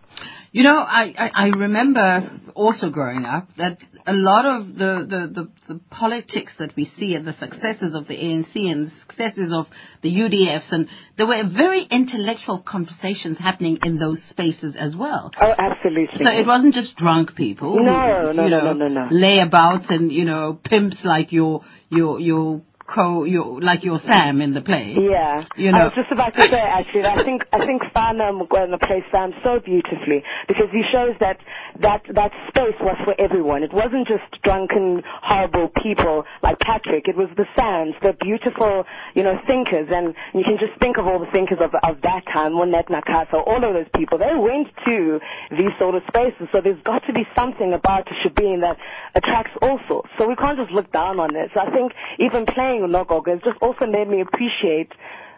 You 0.52 0.64
know, 0.64 0.78
I, 0.78 1.14
I, 1.18 1.32
I 1.34 1.48
remember 1.48 2.30
also 2.56 2.90
growing 2.90 3.24
up 3.24 3.48
that 3.58 3.78
a 4.06 4.14
lot 4.14 4.46
of 4.46 4.68
the, 4.68 5.08
the, 5.08 5.48
the, 5.68 5.74
the 5.76 5.80
politics 5.90 6.54
that 6.60 6.76
we 6.76 6.92
see 6.98 7.16
and 7.16 7.26
the 7.26 7.34
successes 7.34 7.96
of 7.96 8.08
the 8.08 8.16
ANC 8.16 8.56
and 8.56 8.88
the 8.88 8.92
successes 9.08 9.52
of 9.54 9.68
the 10.02 10.10
UDFs 10.10 10.72
and 10.72 10.88
there 11.18 11.26
were 11.26 11.44
very 11.56 11.84
intellectual 11.90 12.62
conversations 12.68 13.38
happening 13.38 13.78
in 13.84 13.98
those 13.98 14.22
spaces 14.30 14.76
as 14.78 14.96
well. 14.96 15.32
Oh, 15.42 15.54
absolutely. 15.58 16.26
So 16.26 16.32
it 16.32 16.46
wasn't 16.46 16.74
just 16.74 16.98
drunk 16.98 17.36
people. 17.36 17.78
who, 17.78 17.84
No, 17.84 18.32
no, 18.34 18.44
you 18.44 18.50
no, 18.50 18.74
no, 18.74 18.74
no, 18.74 18.88
no. 18.88 19.10
Layabouts 19.10 19.90
and, 19.90 20.12
you 20.12 20.26
know, 20.26 20.60
pimps 20.64 20.98
like 21.06 21.32
your, 21.32 21.62
your, 21.92 22.20
your 22.20 22.62
co, 22.94 23.24
your, 23.24 23.62
like 23.62 23.84
your 23.84 24.00
Sam 24.10 24.42
in 24.42 24.54
the 24.54 24.62
play. 24.62 24.96
Yeah, 25.00 25.46
You 25.56 25.72
know. 25.72 25.80
I 25.80 25.84
was 25.86 25.94
just 25.96 26.12
about 26.12 26.36
to 26.36 26.42
say 26.44 26.60
actually. 26.60 27.06
I 27.06 27.24
think 27.24 27.44
I 27.52 27.66
think 27.66 27.82
Fana 27.96 28.36
Mokoena 28.36 28.80
plays 28.80 29.04
Sam 29.12 29.32
so 29.44 29.60
beautifully 29.64 30.24
because 30.48 30.68
he 30.72 30.84
shows 30.92 31.16
that 31.20 31.38
that 31.82 32.04
that 32.14 32.32
space 32.50 32.76
was 32.82 32.98
for 33.06 33.16
everyone. 33.20 33.64
It 33.64 33.74
wasn't 33.74 34.08
just 34.08 34.28
drunken, 34.44 35.04
horrible 35.24 35.72
people 35.82 36.26
like 36.44 36.60
Patrick. 36.60 37.08
It 37.08 37.16
was 37.16 37.30
the 37.38 37.46
Sams, 37.56 37.96
the 38.02 38.14
beautiful, 38.20 38.84
you 39.16 39.24
know, 39.24 39.40
thinkers, 39.48 39.88
and 39.92 40.14
you 40.34 40.44
can 40.44 40.58
just 40.60 40.80
think 40.80 40.98
of 40.98 41.08
all 41.08 41.20
the 41.20 41.32
thinkers 41.32 41.60
of 41.62 41.72
of 41.84 42.02
that 42.04 42.24
time. 42.34 42.54
Monet 42.54 42.92
Nakasa, 42.92 43.40
all 43.46 43.64
of 43.64 43.74
those 43.74 43.90
people. 43.96 44.18
They 44.18 44.36
went 44.36 44.68
to 44.86 45.20
these 45.52 45.74
sort 45.80 45.96
of 45.96 46.04
spaces. 46.08 46.48
So 46.52 46.60
there's 46.62 46.82
got 46.84 47.04
to 47.08 47.14
be 47.14 47.24
something 47.36 47.74
about 47.74 48.08
Shebeen 48.22 48.62
that 48.62 48.78
attracts 49.16 49.56
all 49.62 49.80
sorts. 49.88 50.10
So 50.18 50.28
we 50.28 50.36
can't 50.36 50.58
just 50.58 50.72
look 50.72 50.92
down 50.92 51.20
on 51.20 51.34
this. 51.34 51.52
I 51.56 51.70
think 51.72 51.94
even 52.20 52.46
playing 52.46 52.81
Unongogo 52.82 53.28
has 53.28 53.42
just 53.44 53.62
also 53.62 53.86
made 53.86 54.08
me 54.08 54.22
appreciate 54.22 54.92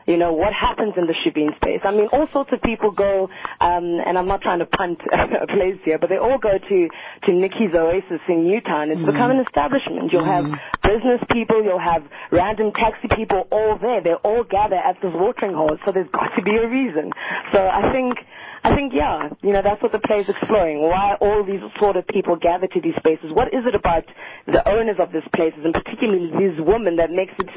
you 0.05 0.17
know, 0.17 0.33
what 0.33 0.51
happens 0.53 0.93
in 0.97 1.07
the 1.07 1.15
Shebeen 1.23 1.55
space. 1.55 1.79
I 1.83 1.91
mean, 1.91 2.07
all 2.11 2.27
sorts 2.33 2.51
of 2.51 2.61
people 2.61 2.91
go, 2.91 3.29
um, 3.61 3.99
and 4.05 4.17
I'm 4.17 4.27
not 4.27 4.41
trying 4.41 4.59
to 4.59 4.65
punt 4.65 4.99
a 5.11 5.47
place 5.47 5.79
here, 5.85 5.97
but 5.97 6.09
they 6.09 6.17
all 6.17 6.37
go 6.37 6.57
to, 6.57 6.87
to 7.25 7.31
Nikki's 7.31 7.73
Oasis 7.73 8.19
in 8.27 8.47
Newtown. 8.47 8.91
It's 8.91 9.05
become 9.05 9.31
an 9.31 9.39
establishment. 9.39 10.11
You'll 10.11 10.25
have 10.25 10.45
business 10.83 11.21
people, 11.31 11.63
you'll 11.63 11.79
have 11.79 12.03
random 12.31 12.71
taxi 12.73 13.07
people 13.15 13.47
all 13.51 13.77
there. 13.79 14.01
They 14.03 14.13
all 14.23 14.43
gather 14.43 14.75
at 14.75 14.99
this 15.01 15.11
watering 15.13 15.55
hole, 15.55 15.77
so 15.85 15.91
there's 15.91 16.09
got 16.11 16.35
to 16.35 16.43
be 16.43 16.51
a 16.51 16.67
reason. 16.67 17.11
So 17.53 17.59
I 17.59 17.91
think, 17.93 18.19
I 18.63 18.75
think, 18.75 18.93
yeah, 18.95 19.29
you 19.41 19.51
know, 19.51 19.61
that's 19.61 19.81
what 19.83 19.91
the 19.91 19.99
play 19.99 20.19
is 20.19 20.29
exploring. 20.29 20.81
Why 20.81 21.15
all 21.19 21.43
these 21.45 21.59
sort 21.81 21.97
of 21.97 22.07
people 22.07 22.37
gather 22.37 22.67
to 22.67 22.81
these 22.81 22.95
spaces. 22.97 23.31
What 23.33 23.47
is 23.53 23.65
it 23.65 23.75
about 23.75 24.03
the 24.47 24.67
owners 24.67 24.97
of 24.99 25.11
these 25.11 25.27
places, 25.35 25.59
and 25.65 25.73
particularly 25.73 26.31
these 26.31 26.57
women, 26.59 26.95
that 26.97 27.11
makes 27.11 27.33
it 27.39 27.49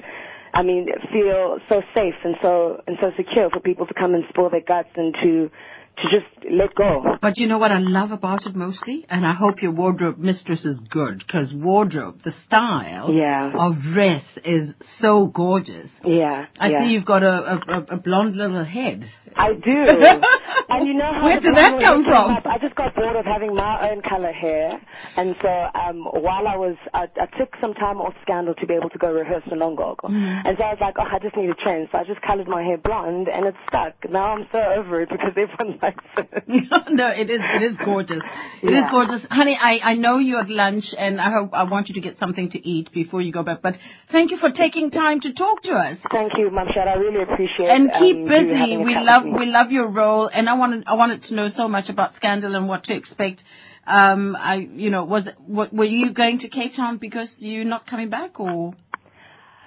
I 0.55 0.63
mean, 0.63 0.87
feel 1.13 1.59
so 1.69 1.83
safe 1.95 2.15
and 2.25 2.35
so 2.41 2.81
and 2.87 2.97
so 3.01 3.11
secure 3.17 3.51
for 3.51 3.61
people 3.61 3.87
to 3.87 3.93
come 3.95 4.15
and 4.15 4.25
spill 4.31 4.49
their 4.49 4.63
guts 4.63 4.89
and 4.97 5.13
to 5.23 5.51
to 5.99 6.03
just 6.11 6.27
let 6.51 6.75
go. 6.75 7.03
But 7.23 7.39
you 7.39 7.47
know 7.47 7.59
what 7.59 7.73
I 7.73 7.79
love 7.79 8.11
about 8.11 8.47
it 8.47 8.55
mostly? 8.55 9.07
And 9.09 9.27
I 9.27 9.33
hope 9.35 9.63
your 9.63 9.73
wardrobe 9.73 10.19
mistress 10.19 10.65
is 10.65 10.79
good 10.91 11.19
because 11.27 11.55
wardrobe, 11.55 12.21
the 12.25 12.33
style 12.45 13.13
Yeah. 13.15 13.51
of 13.55 13.77
dress 13.95 14.23
is 14.45 14.75
so 15.01 15.27
gorgeous. 15.27 15.91
Yeah. 16.05 16.47
I 16.59 16.69
yeah. 16.69 16.81
see 16.85 16.91
you've 16.93 17.07
got 17.07 17.23
a, 17.23 17.27
a, 17.29 17.61
a- 17.69 17.87
a 17.97 18.01
blonde 18.01 18.37
little 18.37 18.65
head. 18.65 19.05
I 19.37 19.53
do. 19.55 19.71
and 20.71 20.87
you 20.89 20.95
know 20.95 21.13
how 21.13 21.25
Where 21.25 21.41
did 21.41 21.55
that 21.55 21.79
come 21.81 22.05
from? 22.05 22.31
up? 22.37 22.47
I 22.47 22.59
just 22.59 22.75
got 22.75 22.95
bored 22.95 23.17
of 23.17 23.25
having 23.25 23.55
my 23.55 23.91
own 23.91 24.01
color 24.03 24.33
hair, 24.33 24.81
and 25.17 25.37
so 25.43 25.49
um, 25.75 26.05
while 26.05 26.49
I 26.49 26.57
was, 26.57 26.77
I, 26.95 27.05
I 27.21 27.27
took 27.39 27.55
some 27.61 27.75
time 27.75 27.99
off 28.01 28.15
Scandal 28.23 28.55
to 28.55 28.67
be 28.67 28.75
able 28.75 28.89
to 28.91 28.99
go 28.99 29.13
rehearse 29.13 29.45
the 29.49 29.57
Longogo, 29.57 30.09
Mhm. 30.09 30.43
and 30.47 30.57
so 30.59 30.65
I 30.65 30.71
was 30.73 30.79
like, 30.81 30.95
oh, 30.99 31.05
I 31.11 31.19
just 31.19 31.37
need 31.37 31.51
a 31.51 31.55
trend, 31.55 31.89
so 31.93 31.99
I 31.99 32.05
just 32.05 32.21
colored 32.23 32.49
my 32.49 32.63
hair 32.63 32.79
blonde, 32.79 33.29
and 33.29 33.47
it 33.47 33.55
stuck. 33.69 33.95
Now 34.11 34.35
I'm 34.35 34.47
so 34.53 34.59
over 34.59 35.03
it 35.03 35.11
because 35.11 35.33
everyone 35.37 35.79
likes 35.83 36.05
it. 36.17 36.45
no, 36.91 37.09
it 37.09 37.29
is 37.29 37.41
it 37.43 37.63
is 37.63 37.77
gorgeous. 37.85 38.23
It 38.63 38.69
is 38.73 38.73
Yeah. 38.73 38.91
gorgeous, 38.91 39.27
honey. 39.31 39.59
I 39.61 39.81
I 39.93 39.95
know 39.97 40.17
you're 40.19 40.41
at 40.41 40.49
lunch, 40.49 40.87
and 40.97 41.21
I 41.21 41.31
hope 41.31 41.51
I 41.53 41.65
want 41.65 41.89
you 41.89 41.95
to 41.95 42.01
get 42.01 42.17
something 42.17 42.49
to 42.51 42.59
eat 42.67 42.91
before 42.93 43.21
you 43.21 43.33
go 43.33 43.43
back. 43.43 43.61
But 43.63 43.75
thank 44.11 44.31
you 44.31 44.39
for 44.39 44.51
taking 44.51 44.91
time 44.91 45.21
to 45.21 45.33
talk 45.35 45.63
to 45.65 45.73
us. 45.75 45.99
Thank 46.11 46.39
you, 46.39 46.51
Mum 46.51 46.69
Shad. 46.73 46.89
I 46.89 46.95
really 46.95 47.23
appreciate 47.23 47.69
it. 47.69 47.75
and 47.77 47.91
keep 47.99 48.17
um, 48.17 48.25
busy. 48.25 48.77
We 48.79 48.95
love. 48.95 49.25
We 49.33 49.47
love 49.47 49.71
your 49.71 49.89
role, 49.89 50.29
and 50.33 50.49
I 50.49 50.55
wanted 50.55 50.85
I 50.87 50.95
wanted 50.95 51.23
to 51.25 51.35
know 51.35 51.49
so 51.49 51.69
much 51.69 51.89
about 51.89 52.15
Scandal 52.15 52.55
and 52.55 52.69
what 52.69 52.85
to 52.85 52.95
expect. 52.95 53.43
Um, 53.87 54.37
I 54.37 54.57
you 54.57 54.91
know 54.91 55.05
was 55.05 55.29
what, 55.47 55.73
were 55.73 55.85
you 55.85 56.13
going 56.13 56.41
to 56.41 56.49
Cape 56.49 56.75
Town 56.75 56.99
because 56.99 57.35
you're 57.39 57.65
not 57.65 57.87
coming 57.87 58.11
back 58.11 58.41
or? 58.41 58.75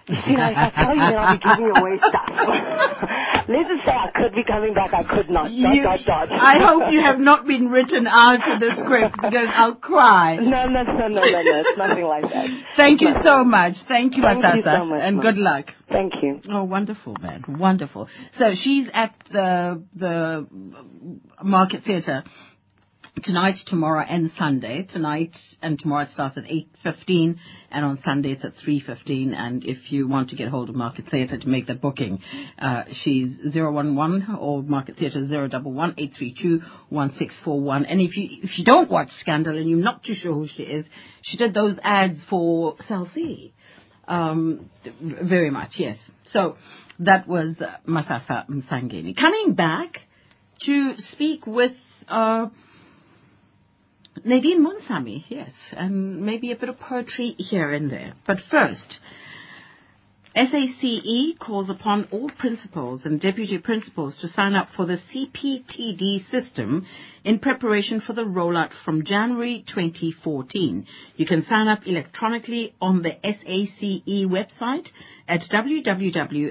You 0.10 0.38
know, 0.38 0.50
if 0.50 0.58
I 0.58 0.70
tell 0.74 0.96
you, 0.96 1.06
then 1.06 1.18
I'll 1.18 1.38
be 1.38 1.44
giving 1.44 1.70
away 1.70 1.98
stuff. 2.02 2.30
Let's 3.50 3.70
just 3.70 3.86
say 3.86 3.94
I 3.94 4.10
could 4.14 4.34
be 4.34 4.44
coming 4.44 4.74
back, 4.74 4.94
I 4.94 5.04
could 5.04 5.30
not. 5.30 5.52
You- 5.52 5.84
dot, 5.84 6.00
dot, 6.06 6.30
dot. 6.30 6.40
I 6.40 6.58
hope 6.62 6.92
you 6.92 7.02
have 7.02 7.20
not 7.20 7.46
been 7.48 7.70
written 7.70 8.06
out 8.08 8.42
of 8.52 8.60
the 8.60 8.74
script 8.78 9.16
because 9.22 9.48
I'll 9.54 9.76
cry. 9.76 10.38
No, 10.50 10.66
no, 10.68 10.84
no, 10.84 11.08
no, 11.08 11.08
no, 11.08 11.22
no. 11.22 11.60
It's 11.62 11.78
nothing 11.78 12.06
like 12.06 12.24
that. 12.24 12.48
Thank 12.76 13.02
you 13.02 13.14
so 13.24 13.44
much. 13.44 13.74
Thank 13.88 14.18
you, 14.18 14.24
Thank 14.24 14.44
you 14.56 14.62
so 14.64 14.86
much, 14.86 15.02
and 15.04 15.18
Mom. 15.18 15.26
good 15.26 15.38
luck. 15.38 15.66
Thank 15.90 16.14
you. 16.24 16.40
Oh, 16.50 16.64
wonderful, 16.64 17.16
man. 17.22 17.44
Wonderful. 17.48 18.08
So 18.38 18.52
she's 18.56 18.88
at 18.94 19.14
the 19.32 19.84
the 19.96 20.48
Market 21.44 21.84
Theatre 21.84 22.24
tonight, 23.24 23.56
tomorrow, 23.68 24.06
and 24.08 24.32
Sunday. 24.38 24.88
Tonight 24.92 25.36
and 25.62 25.78
tomorrow 25.78 26.04
it 26.04 26.10
starts 26.14 26.38
at 26.38 26.46
8.15, 26.46 27.36
and 27.72 27.86
on 27.86 28.00
Sunday 28.04 28.32
it's 28.32 28.46
at 28.46 28.54
3.15. 28.66 29.34
And 29.36 29.64
if 29.64 29.92
you 29.92 30.08
want 30.08 30.30
to 30.30 30.36
get 30.36 30.50
hold 30.50 30.70
of 30.70 30.76
Market 30.76 31.06
Theatre 31.10 31.38
to 31.38 31.48
make 31.48 31.68
that 31.68 31.82
booking, 31.82 32.20
uh, 32.58 32.84
she's 32.92 33.36
011 33.54 34.38
or 34.40 34.64
Market 34.64 34.98
Theatre 34.98 35.20
011 35.20 35.96
832 35.98 36.62
1641. 36.90 37.86
And 37.86 38.02
if 38.02 38.18
you, 38.18 38.30
if 38.44 38.58
you 38.58 38.66
don't 38.66 38.90
watch 38.90 39.10
Scandal 39.20 39.58
and 39.58 39.70
you're 39.70 39.80
not 39.80 40.04
too 40.04 40.16
sure 40.16 40.34
who 40.34 40.48
she 40.48 40.64
is, 40.64 40.86
she 41.22 41.38
did 41.38 41.54
those 41.54 41.78
ads 41.84 42.20
for 42.30 42.76
Cell 42.88 43.10
C. 43.14 43.54
Um, 44.08 44.70
very 45.02 45.52
much, 45.52 45.74
yes. 45.78 45.98
So 46.32 46.56
that 47.00 47.28
was 47.28 47.56
Masasa 47.88 48.48
Mbangeni. 48.50 49.16
Coming 49.16 49.54
back 49.54 49.98
to 50.66 50.94
speak 50.98 51.46
with 51.46 51.72
uh, 52.08 52.48
Nadine 54.26 54.66
Munsami, 54.66 55.24
yes, 55.30 55.52
and 55.72 56.22
maybe 56.22 56.52
a 56.52 56.56
bit 56.56 56.70
of 56.70 56.80
poetry 56.80 57.36
here 57.38 57.72
and 57.72 57.92
there. 57.92 58.14
But 58.26 58.40
first, 58.50 59.00
SACE 60.36 61.36
calls 61.40 61.70
upon 61.70 62.08
all 62.12 62.30
principals 62.30 63.06
and 63.06 63.20
deputy 63.20 63.58
principals 63.58 64.16
to 64.18 64.28
sign 64.28 64.54
up 64.56 64.70
for 64.76 64.86
the 64.86 64.98
CPTD 64.98 66.30
system 66.30 66.86
in 67.24 67.40
preparation 67.40 68.00
for 68.00 68.14
the 68.14 68.24
rollout 68.26 68.72
from 68.86 69.04
January 69.04 69.66
2014. 69.68 70.86
You 71.16 71.26
can 71.26 71.46
sign 71.46 71.68
up 71.68 71.88
electronically 71.88 72.74
on 72.80 73.02
the 73.02 73.18
SACE 73.24 74.04
website 74.28 74.88
at 75.28 75.42
www.sace.org.za 75.52 76.50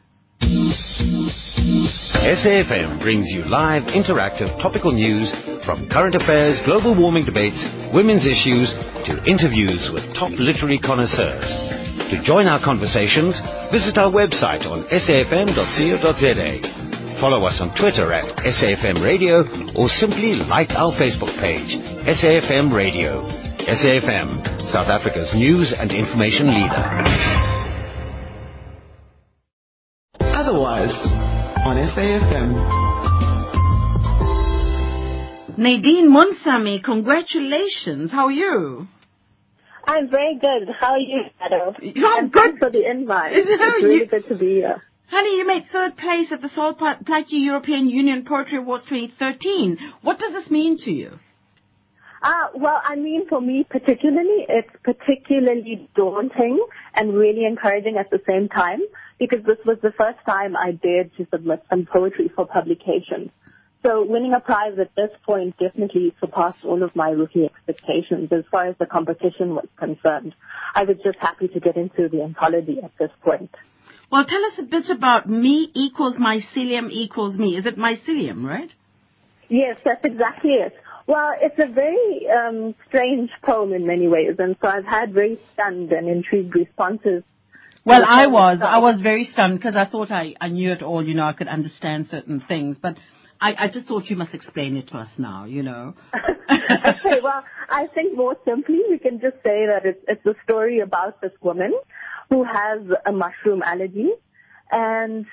SAFM 2.26 3.00
brings 3.02 3.32
you 3.32 3.46
live, 3.46 3.84
interactive, 3.84 4.58
topical 4.62 4.92
news 4.92 5.32
from 5.66 5.88
current 5.90 6.16
affairs, 6.16 6.60
global 6.66 6.96
warming 7.00 7.26
debates, 7.26 7.64
women's 7.94 8.26
issues, 8.26 8.74
to 9.06 9.24
interviews 9.30 9.92
with 9.94 10.04
top 10.16 10.32
literary 10.32 10.80
connoisseurs. 10.80 11.85
To 11.96 12.22
join 12.24 12.48
our 12.48 12.60
conversations, 12.64 13.40
visit 13.72 13.98
our 13.98 14.12
website 14.12 14.68
on 14.68 14.84
safm.co.za. 14.92 16.52
Follow 17.22 17.48
us 17.48 17.60
on 17.62 17.72
Twitter 17.80 18.12
at 18.12 18.36
SAFM 18.44 19.00
Radio 19.04 19.48
or 19.80 19.88
simply 19.88 20.36
like 20.36 20.70
our 20.72 20.92
Facebook 21.00 21.32
page, 21.40 21.72
SAFM 22.04 22.76
Radio. 22.76 23.24
SAFM, 23.64 24.44
South 24.72 24.90
Africa's 24.90 25.34
news 25.34 25.74
and 25.76 25.92
information 25.92 26.54
leader. 26.54 26.84
Otherwise, 30.20 30.92
on 31.66 31.78
SAFM. 31.96 32.52
Nadine 35.58 36.12
Munsami, 36.12 36.84
congratulations. 36.84 38.12
How 38.12 38.26
are 38.26 38.32
you? 38.32 38.88
I'm 39.88 40.10
very 40.10 40.36
good. 40.40 40.70
How 40.80 40.94
are 40.94 41.00
you, 41.00 41.24
Shado? 41.42 41.76
And 42.20 42.32
good. 42.32 42.60
For 42.60 42.70
the 42.70 42.90
invite. 42.90 43.34
It's 43.36 43.48
really 43.48 43.96
you- 44.00 44.06
good 44.08 44.28
to 44.28 44.36
be 44.36 44.56
here. 44.56 44.82
Honey, 45.08 45.38
you 45.38 45.46
made 45.46 45.66
third 45.72 45.96
place 45.98 46.32
at 46.32 46.42
the 46.42 46.50
Sol 46.50 46.74
Plaatje 46.74 47.34
European 47.34 47.88
Union 47.88 48.26
Poetry 48.26 48.58
Awards 48.58 48.86
2013. 48.86 49.78
What 50.02 50.18
does 50.18 50.34
this 50.34 50.50
mean 50.50 50.78
to 50.80 50.92
you? 50.92 51.20
Uh, 52.24 52.48
well, 52.56 52.82
I 52.84 52.96
mean, 52.96 53.28
for 53.28 53.40
me 53.40 53.66
particularly, 53.70 54.48
it's 54.50 54.70
particularly 54.84 55.88
daunting 55.96 56.60
and 56.96 57.14
really 57.14 57.46
encouraging 57.46 57.98
at 57.98 58.10
the 58.10 58.20
same 58.28 58.50
time 58.50 58.80
because 59.20 59.44
this 59.46 59.60
was 59.64 59.78
the 59.84 59.92
first 59.92 60.18
time 60.26 60.56
I 60.58 60.72
dared 60.72 61.12
to 61.18 61.28
submit 61.30 61.62
some 61.70 61.86
poetry 61.86 62.32
for 62.36 62.48
publication. 62.48 63.30
So 63.86 64.04
winning 64.04 64.34
a 64.34 64.40
prize 64.40 64.80
at 64.80 64.96
this 64.96 65.12
point 65.24 65.56
definitely 65.60 66.16
surpassed 66.20 66.66
all 66.66 66.82
of 66.82 66.96
my 66.96 67.10
rookie 67.10 67.46
expectations 67.46 68.30
as 68.32 68.44
far 68.50 68.66
as 68.66 68.76
the 68.80 68.88
competition 68.88 69.54
was 69.54 69.68
concerned. 69.78 70.34
I 70.74 70.86
was 70.86 70.98
just 71.04 71.20
happy 71.20 71.50
to 71.50 71.60
get 71.60 71.78
into 71.78 72.10
the 72.10 72.24
anthology 72.24 72.80
at 72.84 72.92
this 72.98 73.12
point. 73.24 73.52
Well, 74.12 74.26
tell 74.26 74.44
us 74.46 74.58
a 74.58 74.64
bit 74.64 74.90
about 74.90 75.30
me 75.30 75.70
equals 75.76 76.18
mycelium 76.18 76.90
equals 76.90 77.38
me. 77.38 77.58
Is 77.58 77.68
it 77.68 77.78
mycelium, 77.78 78.44
right? 78.44 78.74
Yes, 79.50 79.80
that's 79.86 80.04
exactly 80.04 80.52
it. 80.52 80.74
Well, 81.06 81.34
it's 81.40 81.60
a 81.60 81.72
very 81.72 82.28
um, 82.28 82.74
strange 82.88 83.30
poem 83.44 83.72
in 83.72 83.86
many 83.86 84.08
ways, 84.08 84.38
and 84.40 84.56
so 84.64 84.68
I've 84.68 84.86
had 84.86 85.14
very 85.14 85.38
stunned 85.54 85.92
and 85.92 86.10
intrigued 86.10 86.56
responses. 86.56 87.24
Well, 87.86 88.04
I 88.04 88.26
was. 88.26 88.60
I 88.66 88.80
was 88.80 89.00
very 89.02 89.26
stunned 89.26 89.60
because 89.60 89.76
I 89.76 89.86
thought 89.86 90.10
I, 90.10 90.34
I 90.42 90.50
knew 90.50 90.72
it 90.72 90.82
all, 90.82 91.08
you 91.08 91.14
know, 91.14 91.26
I 91.26 91.34
could 91.34 91.48
understand 91.48 92.08
certain 92.08 92.40
things. 92.40 92.78
But 92.82 92.98
I, 93.40 93.66
I 93.66 93.68
just 93.72 93.88
thought 93.88 94.06
you 94.10 94.16
must 94.16 94.34
explain 94.34 94.78
it 94.78 94.88
to 94.90 94.98
us 94.98 95.10
now, 95.18 95.46
you 95.46 95.64
know. 95.64 95.94
okay, 96.14 97.20
well, 97.22 97.44
I 97.70 97.88
think 97.94 98.16
more 98.16 98.38
simply 98.46 98.80
we 98.90 98.98
can 98.98 99.20
just 99.20 99.36
say 99.44 99.66
that 99.68 99.82
it's, 99.86 100.04
it's 100.08 100.26
a 100.26 100.36
story 100.44 100.80
about 100.80 101.22
this 101.22 101.34
woman 101.42 101.74
who 102.30 102.44
has 102.44 102.82
a 103.06 103.12
mushroom 103.12 103.62
allergy, 103.64 104.10
and 104.72 105.26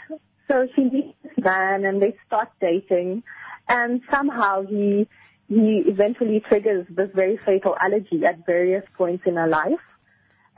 so 0.48 0.66
she 0.74 0.84
meets 0.84 1.16
this 1.22 1.32
man, 1.44 1.84
and 1.84 2.03
they 2.03 2.16
start 2.26 2.48
dating, 2.61 3.22
and 3.68 4.03
somehow 4.11 4.62
he 4.62 5.09
he 5.48 5.82
eventually 5.86 6.40
triggers 6.40 6.86
this 6.88 7.11
very 7.14 7.38
fatal 7.44 7.76
allergy 7.82 8.24
at 8.26 8.46
various 8.46 8.84
points 8.96 9.24
in 9.26 9.36
her 9.36 9.48
life, 9.48 9.80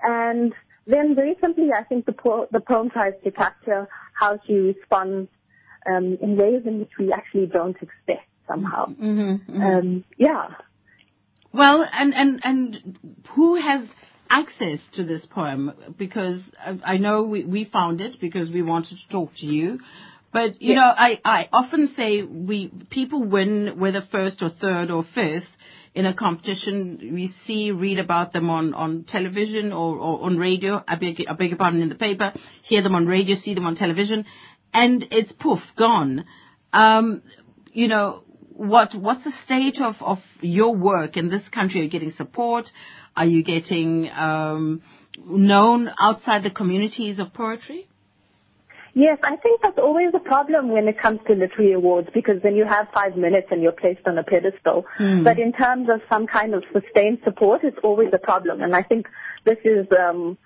and 0.02 0.52
then 0.86 1.14
very 1.14 1.36
simply, 1.40 1.70
I 1.72 1.84
think 1.84 2.06
the 2.06 2.12
po- 2.12 2.48
the 2.50 2.60
poem 2.60 2.90
tries 2.90 3.14
to 3.22 3.30
capture 3.30 3.88
how 4.12 4.38
she 4.46 4.54
responds 4.54 5.28
um, 5.90 6.18
in 6.22 6.36
ways 6.36 6.62
in 6.66 6.78
which 6.80 6.92
we 6.98 7.12
actually 7.12 7.46
don't 7.46 7.76
expect 7.76 8.28
somehow. 8.48 8.86
Mm-hmm, 8.86 9.62
Um, 9.62 10.04
yeah. 10.18 10.48
Well, 11.52 11.86
and, 11.92 12.14
and, 12.14 12.40
and 12.42 12.98
who 13.34 13.54
has 13.54 13.86
access 14.28 14.80
to 14.94 15.04
this 15.04 15.24
poem? 15.26 15.72
Because 15.96 16.40
I, 16.58 16.94
I 16.94 16.96
know 16.96 17.22
we, 17.24 17.44
we 17.44 17.64
found 17.64 18.00
it 18.00 18.16
because 18.20 18.50
we 18.50 18.62
wanted 18.62 18.98
to 18.98 19.08
talk 19.08 19.30
to 19.36 19.46
you. 19.46 19.78
But, 20.32 20.60
you 20.60 20.74
Yeah. 20.74 20.80
know, 20.80 20.92
I, 20.96 21.20
I 21.24 21.48
often 21.52 21.92
say 21.96 22.22
we, 22.22 22.72
people 22.90 23.22
win 23.22 23.74
whether 23.78 24.02
first 24.10 24.42
or 24.42 24.50
third 24.50 24.90
or 24.90 25.04
fifth 25.14 25.44
in 25.94 26.06
a 26.06 26.12
competition. 26.14 26.98
We 27.12 27.32
see, 27.46 27.70
read 27.70 28.00
about 28.00 28.32
them 28.32 28.50
on, 28.50 28.74
on 28.74 29.04
television 29.04 29.72
or, 29.72 29.96
or 29.96 30.24
on 30.24 30.36
radio. 30.38 30.82
I 30.88 30.96
beg, 30.96 31.24
I 31.28 31.34
beg 31.34 31.50
your 31.50 31.58
pardon 31.58 31.80
in 31.82 31.88
the 31.88 31.94
paper. 31.94 32.32
Hear 32.64 32.82
them 32.82 32.96
on 32.96 33.06
radio, 33.06 33.36
see 33.36 33.54
them 33.54 33.64
on 33.66 33.76
television. 33.76 34.24
And 34.74 35.06
it's 35.10 35.32
poof, 35.32 35.60
gone. 35.78 36.24
Um, 36.72 37.22
you 37.72 37.88
know, 37.88 38.24
what 38.54 38.94
what's 38.94 39.24
the 39.24 39.32
state 39.44 39.80
of, 39.80 39.94
of 40.00 40.18
your 40.40 40.74
work 40.74 41.16
in 41.16 41.30
this 41.30 41.42
country? 41.48 41.80
Are 41.80 41.84
you 41.84 41.90
getting 41.90 42.12
support? 42.12 42.68
Are 43.16 43.26
you 43.26 43.42
getting 43.42 44.10
um, 44.10 44.82
known 45.24 45.88
outside 45.98 46.42
the 46.42 46.50
communities 46.50 47.18
of 47.18 47.32
poetry? 47.32 47.88
Yes, 48.96 49.18
I 49.24 49.36
think 49.36 49.60
that's 49.60 49.78
always 49.78 50.14
a 50.14 50.20
problem 50.20 50.68
when 50.70 50.86
it 50.86 51.00
comes 51.00 51.18
to 51.26 51.34
literary 51.34 51.72
awards 51.72 52.08
because 52.14 52.40
then 52.42 52.54
you 52.54 52.64
have 52.64 52.86
five 52.94 53.16
minutes 53.16 53.48
and 53.50 53.60
you're 53.60 53.72
placed 53.72 54.06
on 54.06 54.16
a 54.18 54.22
pedestal. 54.22 54.84
Hmm. 54.96 55.24
But 55.24 55.40
in 55.40 55.52
terms 55.52 55.88
of 55.92 56.00
some 56.08 56.28
kind 56.28 56.54
of 56.54 56.62
sustained 56.72 57.18
support, 57.24 57.62
it's 57.64 57.78
always 57.82 58.10
a 58.12 58.18
problem. 58.18 58.62
And 58.62 58.74
I 58.74 58.84
think 58.84 59.08
this 59.44 59.58
is 59.64 59.88
um, 59.98 60.38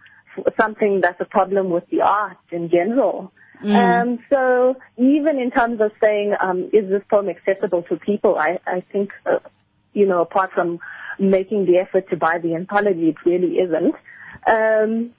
something 0.59 1.01
that's 1.03 1.21
a 1.21 1.27
problem 1.27 1.69
with 1.69 1.85
the 1.91 2.01
arts 2.01 2.41
in 2.51 2.71
general. 2.71 3.33
Mm. 3.63 4.03
Um, 4.03 4.19
so 4.31 4.77
even 4.97 5.39
in 5.39 5.51
terms 5.51 5.81
of 5.81 5.91
saying, 6.03 6.35
um, 6.41 6.71
is 6.73 6.89
this 6.89 7.03
poem 7.11 7.29
accessible 7.29 7.83
to 7.85 7.97
people, 7.97 8.37
I, 8.37 8.59
I 8.67 8.83
think, 8.93 9.11
uh, 9.27 9.39
you 9.93 10.07
know, 10.07 10.21
apart 10.21 10.51
from 10.55 10.79
making 11.19 11.67
the 11.67 11.79
effort 11.79 12.09
to 12.11 12.17
buy 12.17 12.39
the 12.39 12.55
anthology, 12.55 13.09
it 13.09 13.17
really 13.25 13.57
isn't. 13.57 13.95
Um, 14.47 15.15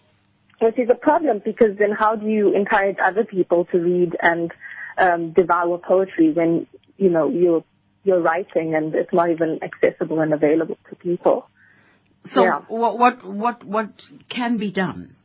which 0.61 0.77
is 0.77 0.89
a 0.89 0.95
problem 0.95 1.41
because 1.43 1.77
then 1.77 1.91
how 1.91 2.15
do 2.15 2.27
you 2.27 2.53
encourage 2.55 2.97
other 3.03 3.23
people 3.23 3.65
to 3.71 3.77
read 3.77 4.15
and 4.21 4.51
um, 4.97 5.31
devour 5.31 5.77
poetry 5.77 6.31
when 6.31 6.67
you 6.97 7.09
know 7.09 7.29
you're 7.29 7.63
you're 8.03 8.21
writing 8.21 8.75
and 8.75 8.93
it's 8.93 9.13
not 9.13 9.29
even 9.29 9.59
accessible 9.63 10.19
and 10.19 10.33
available 10.33 10.77
to 10.89 10.95
people? 10.95 11.49
So 12.33 12.43
Yeah. 12.43 12.59
what 12.67 12.99
what 12.99 13.23
what 13.23 13.63
what 13.63 13.89
can 14.29 14.57
be 14.57 14.71
done 14.71 15.15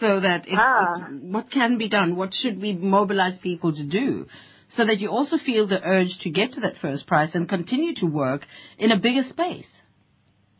so 0.00 0.20
that 0.20 0.46
it, 0.46 0.58
Ah. 0.58 1.08
what 1.36 1.50
can 1.50 1.78
be 1.78 1.88
done? 1.88 2.16
What 2.16 2.34
should 2.34 2.60
we 2.60 2.72
mobilize 2.74 3.38
people 3.38 3.72
to 3.72 3.84
do 3.84 4.26
so 4.68 4.84
that 4.84 4.98
you 4.98 5.08
also 5.10 5.36
feel 5.38 5.66
the 5.66 5.80
urge 5.84 6.18
to 6.20 6.30
get 6.30 6.52
to 6.52 6.60
that 6.60 6.76
first 6.78 7.06
prize 7.06 7.34
and 7.34 7.48
continue 7.48 7.94
to 7.96 8.06
work 8.06 8.46
in 8.78 8.90
a 8.90 8.98
bigger 8.98 9.24
space? 9.28 9.66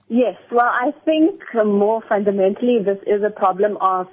Yes, 0.08 0.36
well, 0.52 0.66
I 0.66 0.92
think 1.04 1.40
more 1.64 2.02
fundamentally 2.08 2.78
this 2.84 2.98
is 3.06 3.22
a 3.22 3.30
problem 3.30 3.78
of 3.80 4.06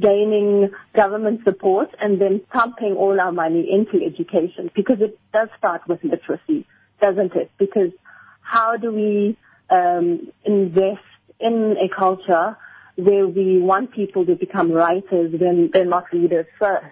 gaining 0.00 0.70
government 0.96 1.42
support 1.44 1.88
and 2.00 2.20
then 2.20 2.40
pumping 2.50 2.94
all 2.96 3.20
our 3.20 3.30
money 3.30 3.68
into 3.70 4.04
education 4.04 4.70
because 4.74 5.00
it 5.00 5.18
does 5.32 5.48
start 5.58 5.82
with 5.86 6.02
literacy, 6.02 6.66
doesn't 7.00 7.34
it? 7.36 7.50
Because 7.58 7.92
how 8.40 8.76
do 8.76 8.92
we 8.92 9.36
um, 9.70 10.32
invest 10.44 11.04
in 11.38 11.76
a 11.78 11.94
culture 11.94 12.56
where 12.96 13.26
we 13.26 13.60
want 13.60 13.92
people 13.92 14.24
to 14.26 14.34
become 14.34 14.70
writers 14.70 15.32
when 15.38 15.70
they're 15.72 15.84
not 15.84 16.12
readers 16.12 16.46
first? 16.58 16.86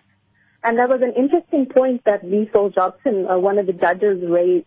And 0.65 0.79
that 0.79 0.89
was 0.89 1.03
an 1.03 1.15
interesting 1.17 1.67
point 1.67 2.05
that 2.05 2.25
Liesl 2.25 2.75
Jobson, 2.75 3.27
uh, 3.27 3.39
one 3.39 3.59
of 3.59 3.67
the 3.67 3.73
judges, 3.73 4.23
raised 4.23 4.67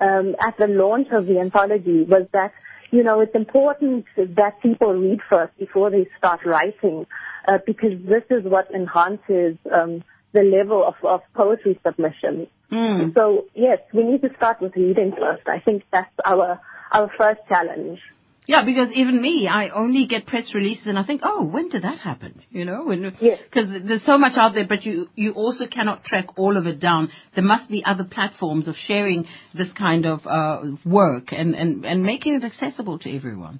um, 0.00 0.36
at 0.40 0.56
the 0.56 0.66
launch 0.68 1.08
of 1.10 1.26
the 1.26 1.40
anthology 1.40 2.04
was 2.04 2.28
that, 2.32 2.52
you 2.90 3.02
know, 3.02 3.20
it's 3.20 3.34
important 3.34 4.06
that 4.16 4.60
people 4.62 4.92
read 4.94 5.20
first 5.28 5.56
before 5.58 5.90
they 5.90 6.06
start 6.18 6.44
writing, 6.44 7.06
uh, 7.48 7.58
because 7.66 7.92
this 8.04 8.22
is 8.30 8.44
what 8.44 8.70
enhances 8.70 9.56
um, 9.72 10.04
the 10.32 10.42
level 10.42 10.84
of, 10.86 10.94
of 11.02 11.22
poetry 11.34 11.80
submission. 11.84 12.46
Hmm. 12.70 13.10
So 13.14 13.46
yes, 13.54 13.78
we 13.92 14.04
need 14.04 14.22
to 14.22 14.34
start 14.36 14.60
with 14.60 14.76
reading 14.76 15.12
first. 15.18 15.48
I 15.48 15.60
think 15.60 15.84
that's 15.90 16.12
our 16.24 16.60
our 16.92 17.10
first 17.16 17.40
challenge. 17.48 18.00
Yeah, 18.46 18.64
because 18.64 18.90
even 18.94 19.20
me, 19.20 19.48
I 19.50 19.70
only 19.70 20.06
get 20.06 20.26
press 20.26 20.52
releases 20.54 20.86
and 20.86 20.98
I 20.98 21.02
think, 21.02 21.22
oh, 21.24 21.44
when 21.44 21.68
did 21.68 21.82
that 21.82 21.98
happen? 21.98 22.42
You 22.50 22.64
know, 22.64 22.84
when 22.84 23.16
Yes. 23.20 23.40
because 23.42 23.68
there's 23.84 24.04
so 24.04 24.18
much 24.18 24.34
out 24.36 24.54
there, 24.54 24.66
but 24.68 24.84
you 24.84 25.08
you 25.16 25.32
also 25.32 25.66
cannot 25.66 26.04
track 26.04 26.38
all 26.38 26.56
of 26.56 26.66
it 26.66 26.78
down. 26.78 27.10
There 27.34 27.44
must 27.44 27.68
be 27.68 27.84
other 27.84 28.04
platforms 28.04 28.68
of 28.68 28.76
sharing 28.76 29.26
this 29.52 29.72
kind 29.72 30.06
of 30.06 30.26
uh, 30.26 30.62
work 30.84 31.32
and, 31.32 31.54
and 31.56 31.84
and 31.84 32.04
making 32.04 32.34
it 32.34 32.44
accessible 32.44 32.98
to 33.00 33.14
everyone. 33.14 33.58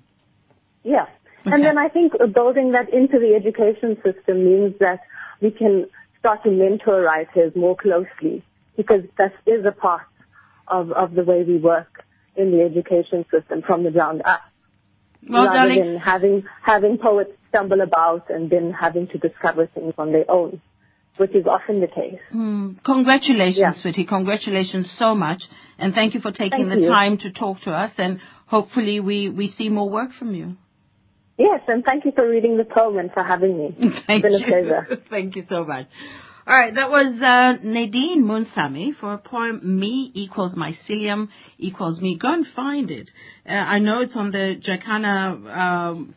Yeah. 0.84 1.06
Okay. 1.46 1.54
And 1.54 1.64
then 1.64 1.78
I 1.78 1.88
think 1.88 2.12
building 2.32 2.72
that 2.72 2.92
into 2.92 3.18
the 3.18 3.34
education 3.34 3.96
system 4.04 4.44
means 4.44 4.74
that 4.78 5.00
we 5.40 5.50
can 5.50 5.88
start 6.18 6.42
to 6.44 6.50
mentor 6.50 7.02
writers 7.02 7.52
more 7.54 7.76
closely 7.76 8.44
because 8.76 9.02
that 9.18 9.32
is 9.46 9.64
a 9.64 9.72
part 9.72 10.06
of, 10.68 10.90
of 10.92 11.14
the 11.14 11.24
way 11.24 11.44
we 11.44 11.58
work 11.58 12.04
in 12.36 12.50
the 12.50 12.62
education 12.62 13.24
system 13.30 13.62
from 13.62 13.84
the 13.84 13.90
ground 13.90 14.22
up. 14.24 14.42
Well, 15.28 15.44
rather 15.46 15.58
darling, 15.68 15.78
than 15.84 15.96
having, 15.98 16.44
having 16.62 16.98
poets 16.98 17.30
stumble 17.48 17.80
about 17.80 18.30
and 18.30 18.50
then 18.50 18.72
having 18.72 19.06
to 19.08 19.18
discover 19.18 19.66
things 19.66 19.94
on 19.98 20.12
their 20.12 20.30
own, 20.30 20.60
which 21.16 21.34
is 21.34 21.46
often 21.46 21.80
the 21.80 21.86
case. 21.86 22.20
Hmm. 22.30 22.72
Congratulations, 22.84 23.58
Yeah. 23.58 23.72
sweetie. 23.74 24.04
Congratulations 24.04 24.92
so 24.98 25.14
much. 25.14 25.42
And 25.78 25.94
thank 25.94 26.14
you 26.14 26.20
for 26.20 26.30
taking 26.32 26.68
Thank 26.68 26.80
the 26.80 26.80
you. 26.82 26.88
time 26.88 27.18
to 27.18 27.32
talk 27.32 27.60
to 27.62 27.72
us. 27.72 27.92
And 27.98 28.20
hopefully 28.46 29.00
we, 29.00 29.28
we 29.30 29.48
see 29.48 29.68
more 29.68 29.88
work 29.90 30.12
from 30.12 30.34
you. 30.34 30.56
Yes, 31.38 31.60
and 31.68 31.84
thank 31.84 32.04
you 32.06 32.12
for 32.14 32.26
reading 32.28 32.56
the 32.56 32.64
poem 32.64 32.96
and 32.98 33.12
for 33.12 33.22
having 33.22 33.58
me. 33.58 33.76
Thank 34.06 34.24
it's 34.24 34.24
been 34.24 34.32
you. 34.32 34.38
a 34.38 34.48
pleasure. 34.48 35.02
Thank 35.10 35.36
you 35.36 35.44
so 35.48 35.64
much. 35.66 35.86
All 36.48 36.56
right, 36.56 36.72
that 36.76 36.90
was 36.90 37.20
uh, 37.20 37.54
Nadine 37.64 38.22
Munsami 38.22 38.94
for 38.94 39.14
a 39.14 39.18
poem 39.18 39.60
Me 39.64 40.12
equals 40.14 40.54
mycelium 40.54 41.28
equals 41.58 42.00
me. 42.00 42.16
Go 42.16 42.32
and 42.32 42.46
find 42.54 42.88
it. 42.88 43.10
Uh, 43.44 43.52
I 43.52 43.80
know 43.80 44.02
it's 44.02 44.14
on 44.14 44.30
the 44.30 44.54
Jacana 44.62 45.32
um, 45.56 46.14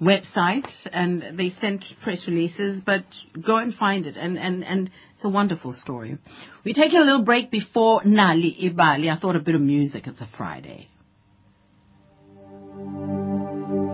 website 0.00 0.66
and 0.90 1.38
they 1.38 1.52
sent 1.60 1.84
press 2.02 2.24
releases, 2.26 2.80
but 2.86 3.04
go 3.44 3.58
and 3.58 3.74
find 3.74 4.06
it. 4.06 4.16
And, 4.16 4.38
and, 4.38 4.64
and 4.64 4.90
it's 5.14 5.24
a 5.26 5.28
wonderful 5.28 5.74
story. 5.74 6.16
We're 6.64 6.72
taking 6.72 6.98
a 6.98 7.04
little 7.04 7.24
break 7.24 7.50
before 7.50 8.00
Nali 8.00 8.58
Ibali. 8.72 9.14
I 9.14 9.20
thought 9.20 9.36
a 9.36 9.40
bit 9.40 9.56
of 9.56 9.60
music. 9.60 10.06
It's 10.06 10.22
a 10.22 10.28
Friday. 10.38 10.88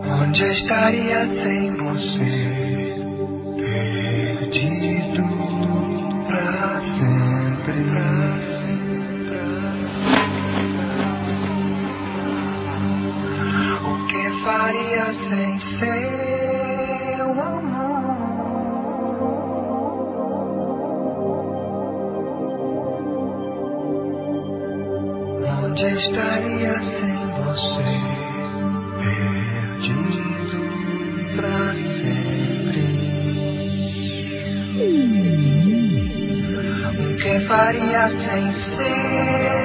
Onde 0.05 0.45
estaria 0.45 1.27
sem 1.27 1.75
você? 1.75 2.63
Faria 14.43 15.13
sem 15.13 15.59
seu 15.59 17.31
amor? 17.41 18.03
Onde 25.65 25.85
estaria 25.85 26.81
sem 26.81 27.17
você? 27.41 27.89
Perdido 28.99 30.32
faria 37.53 38.09
sem 38.09 38.51
seu 38.51 39.62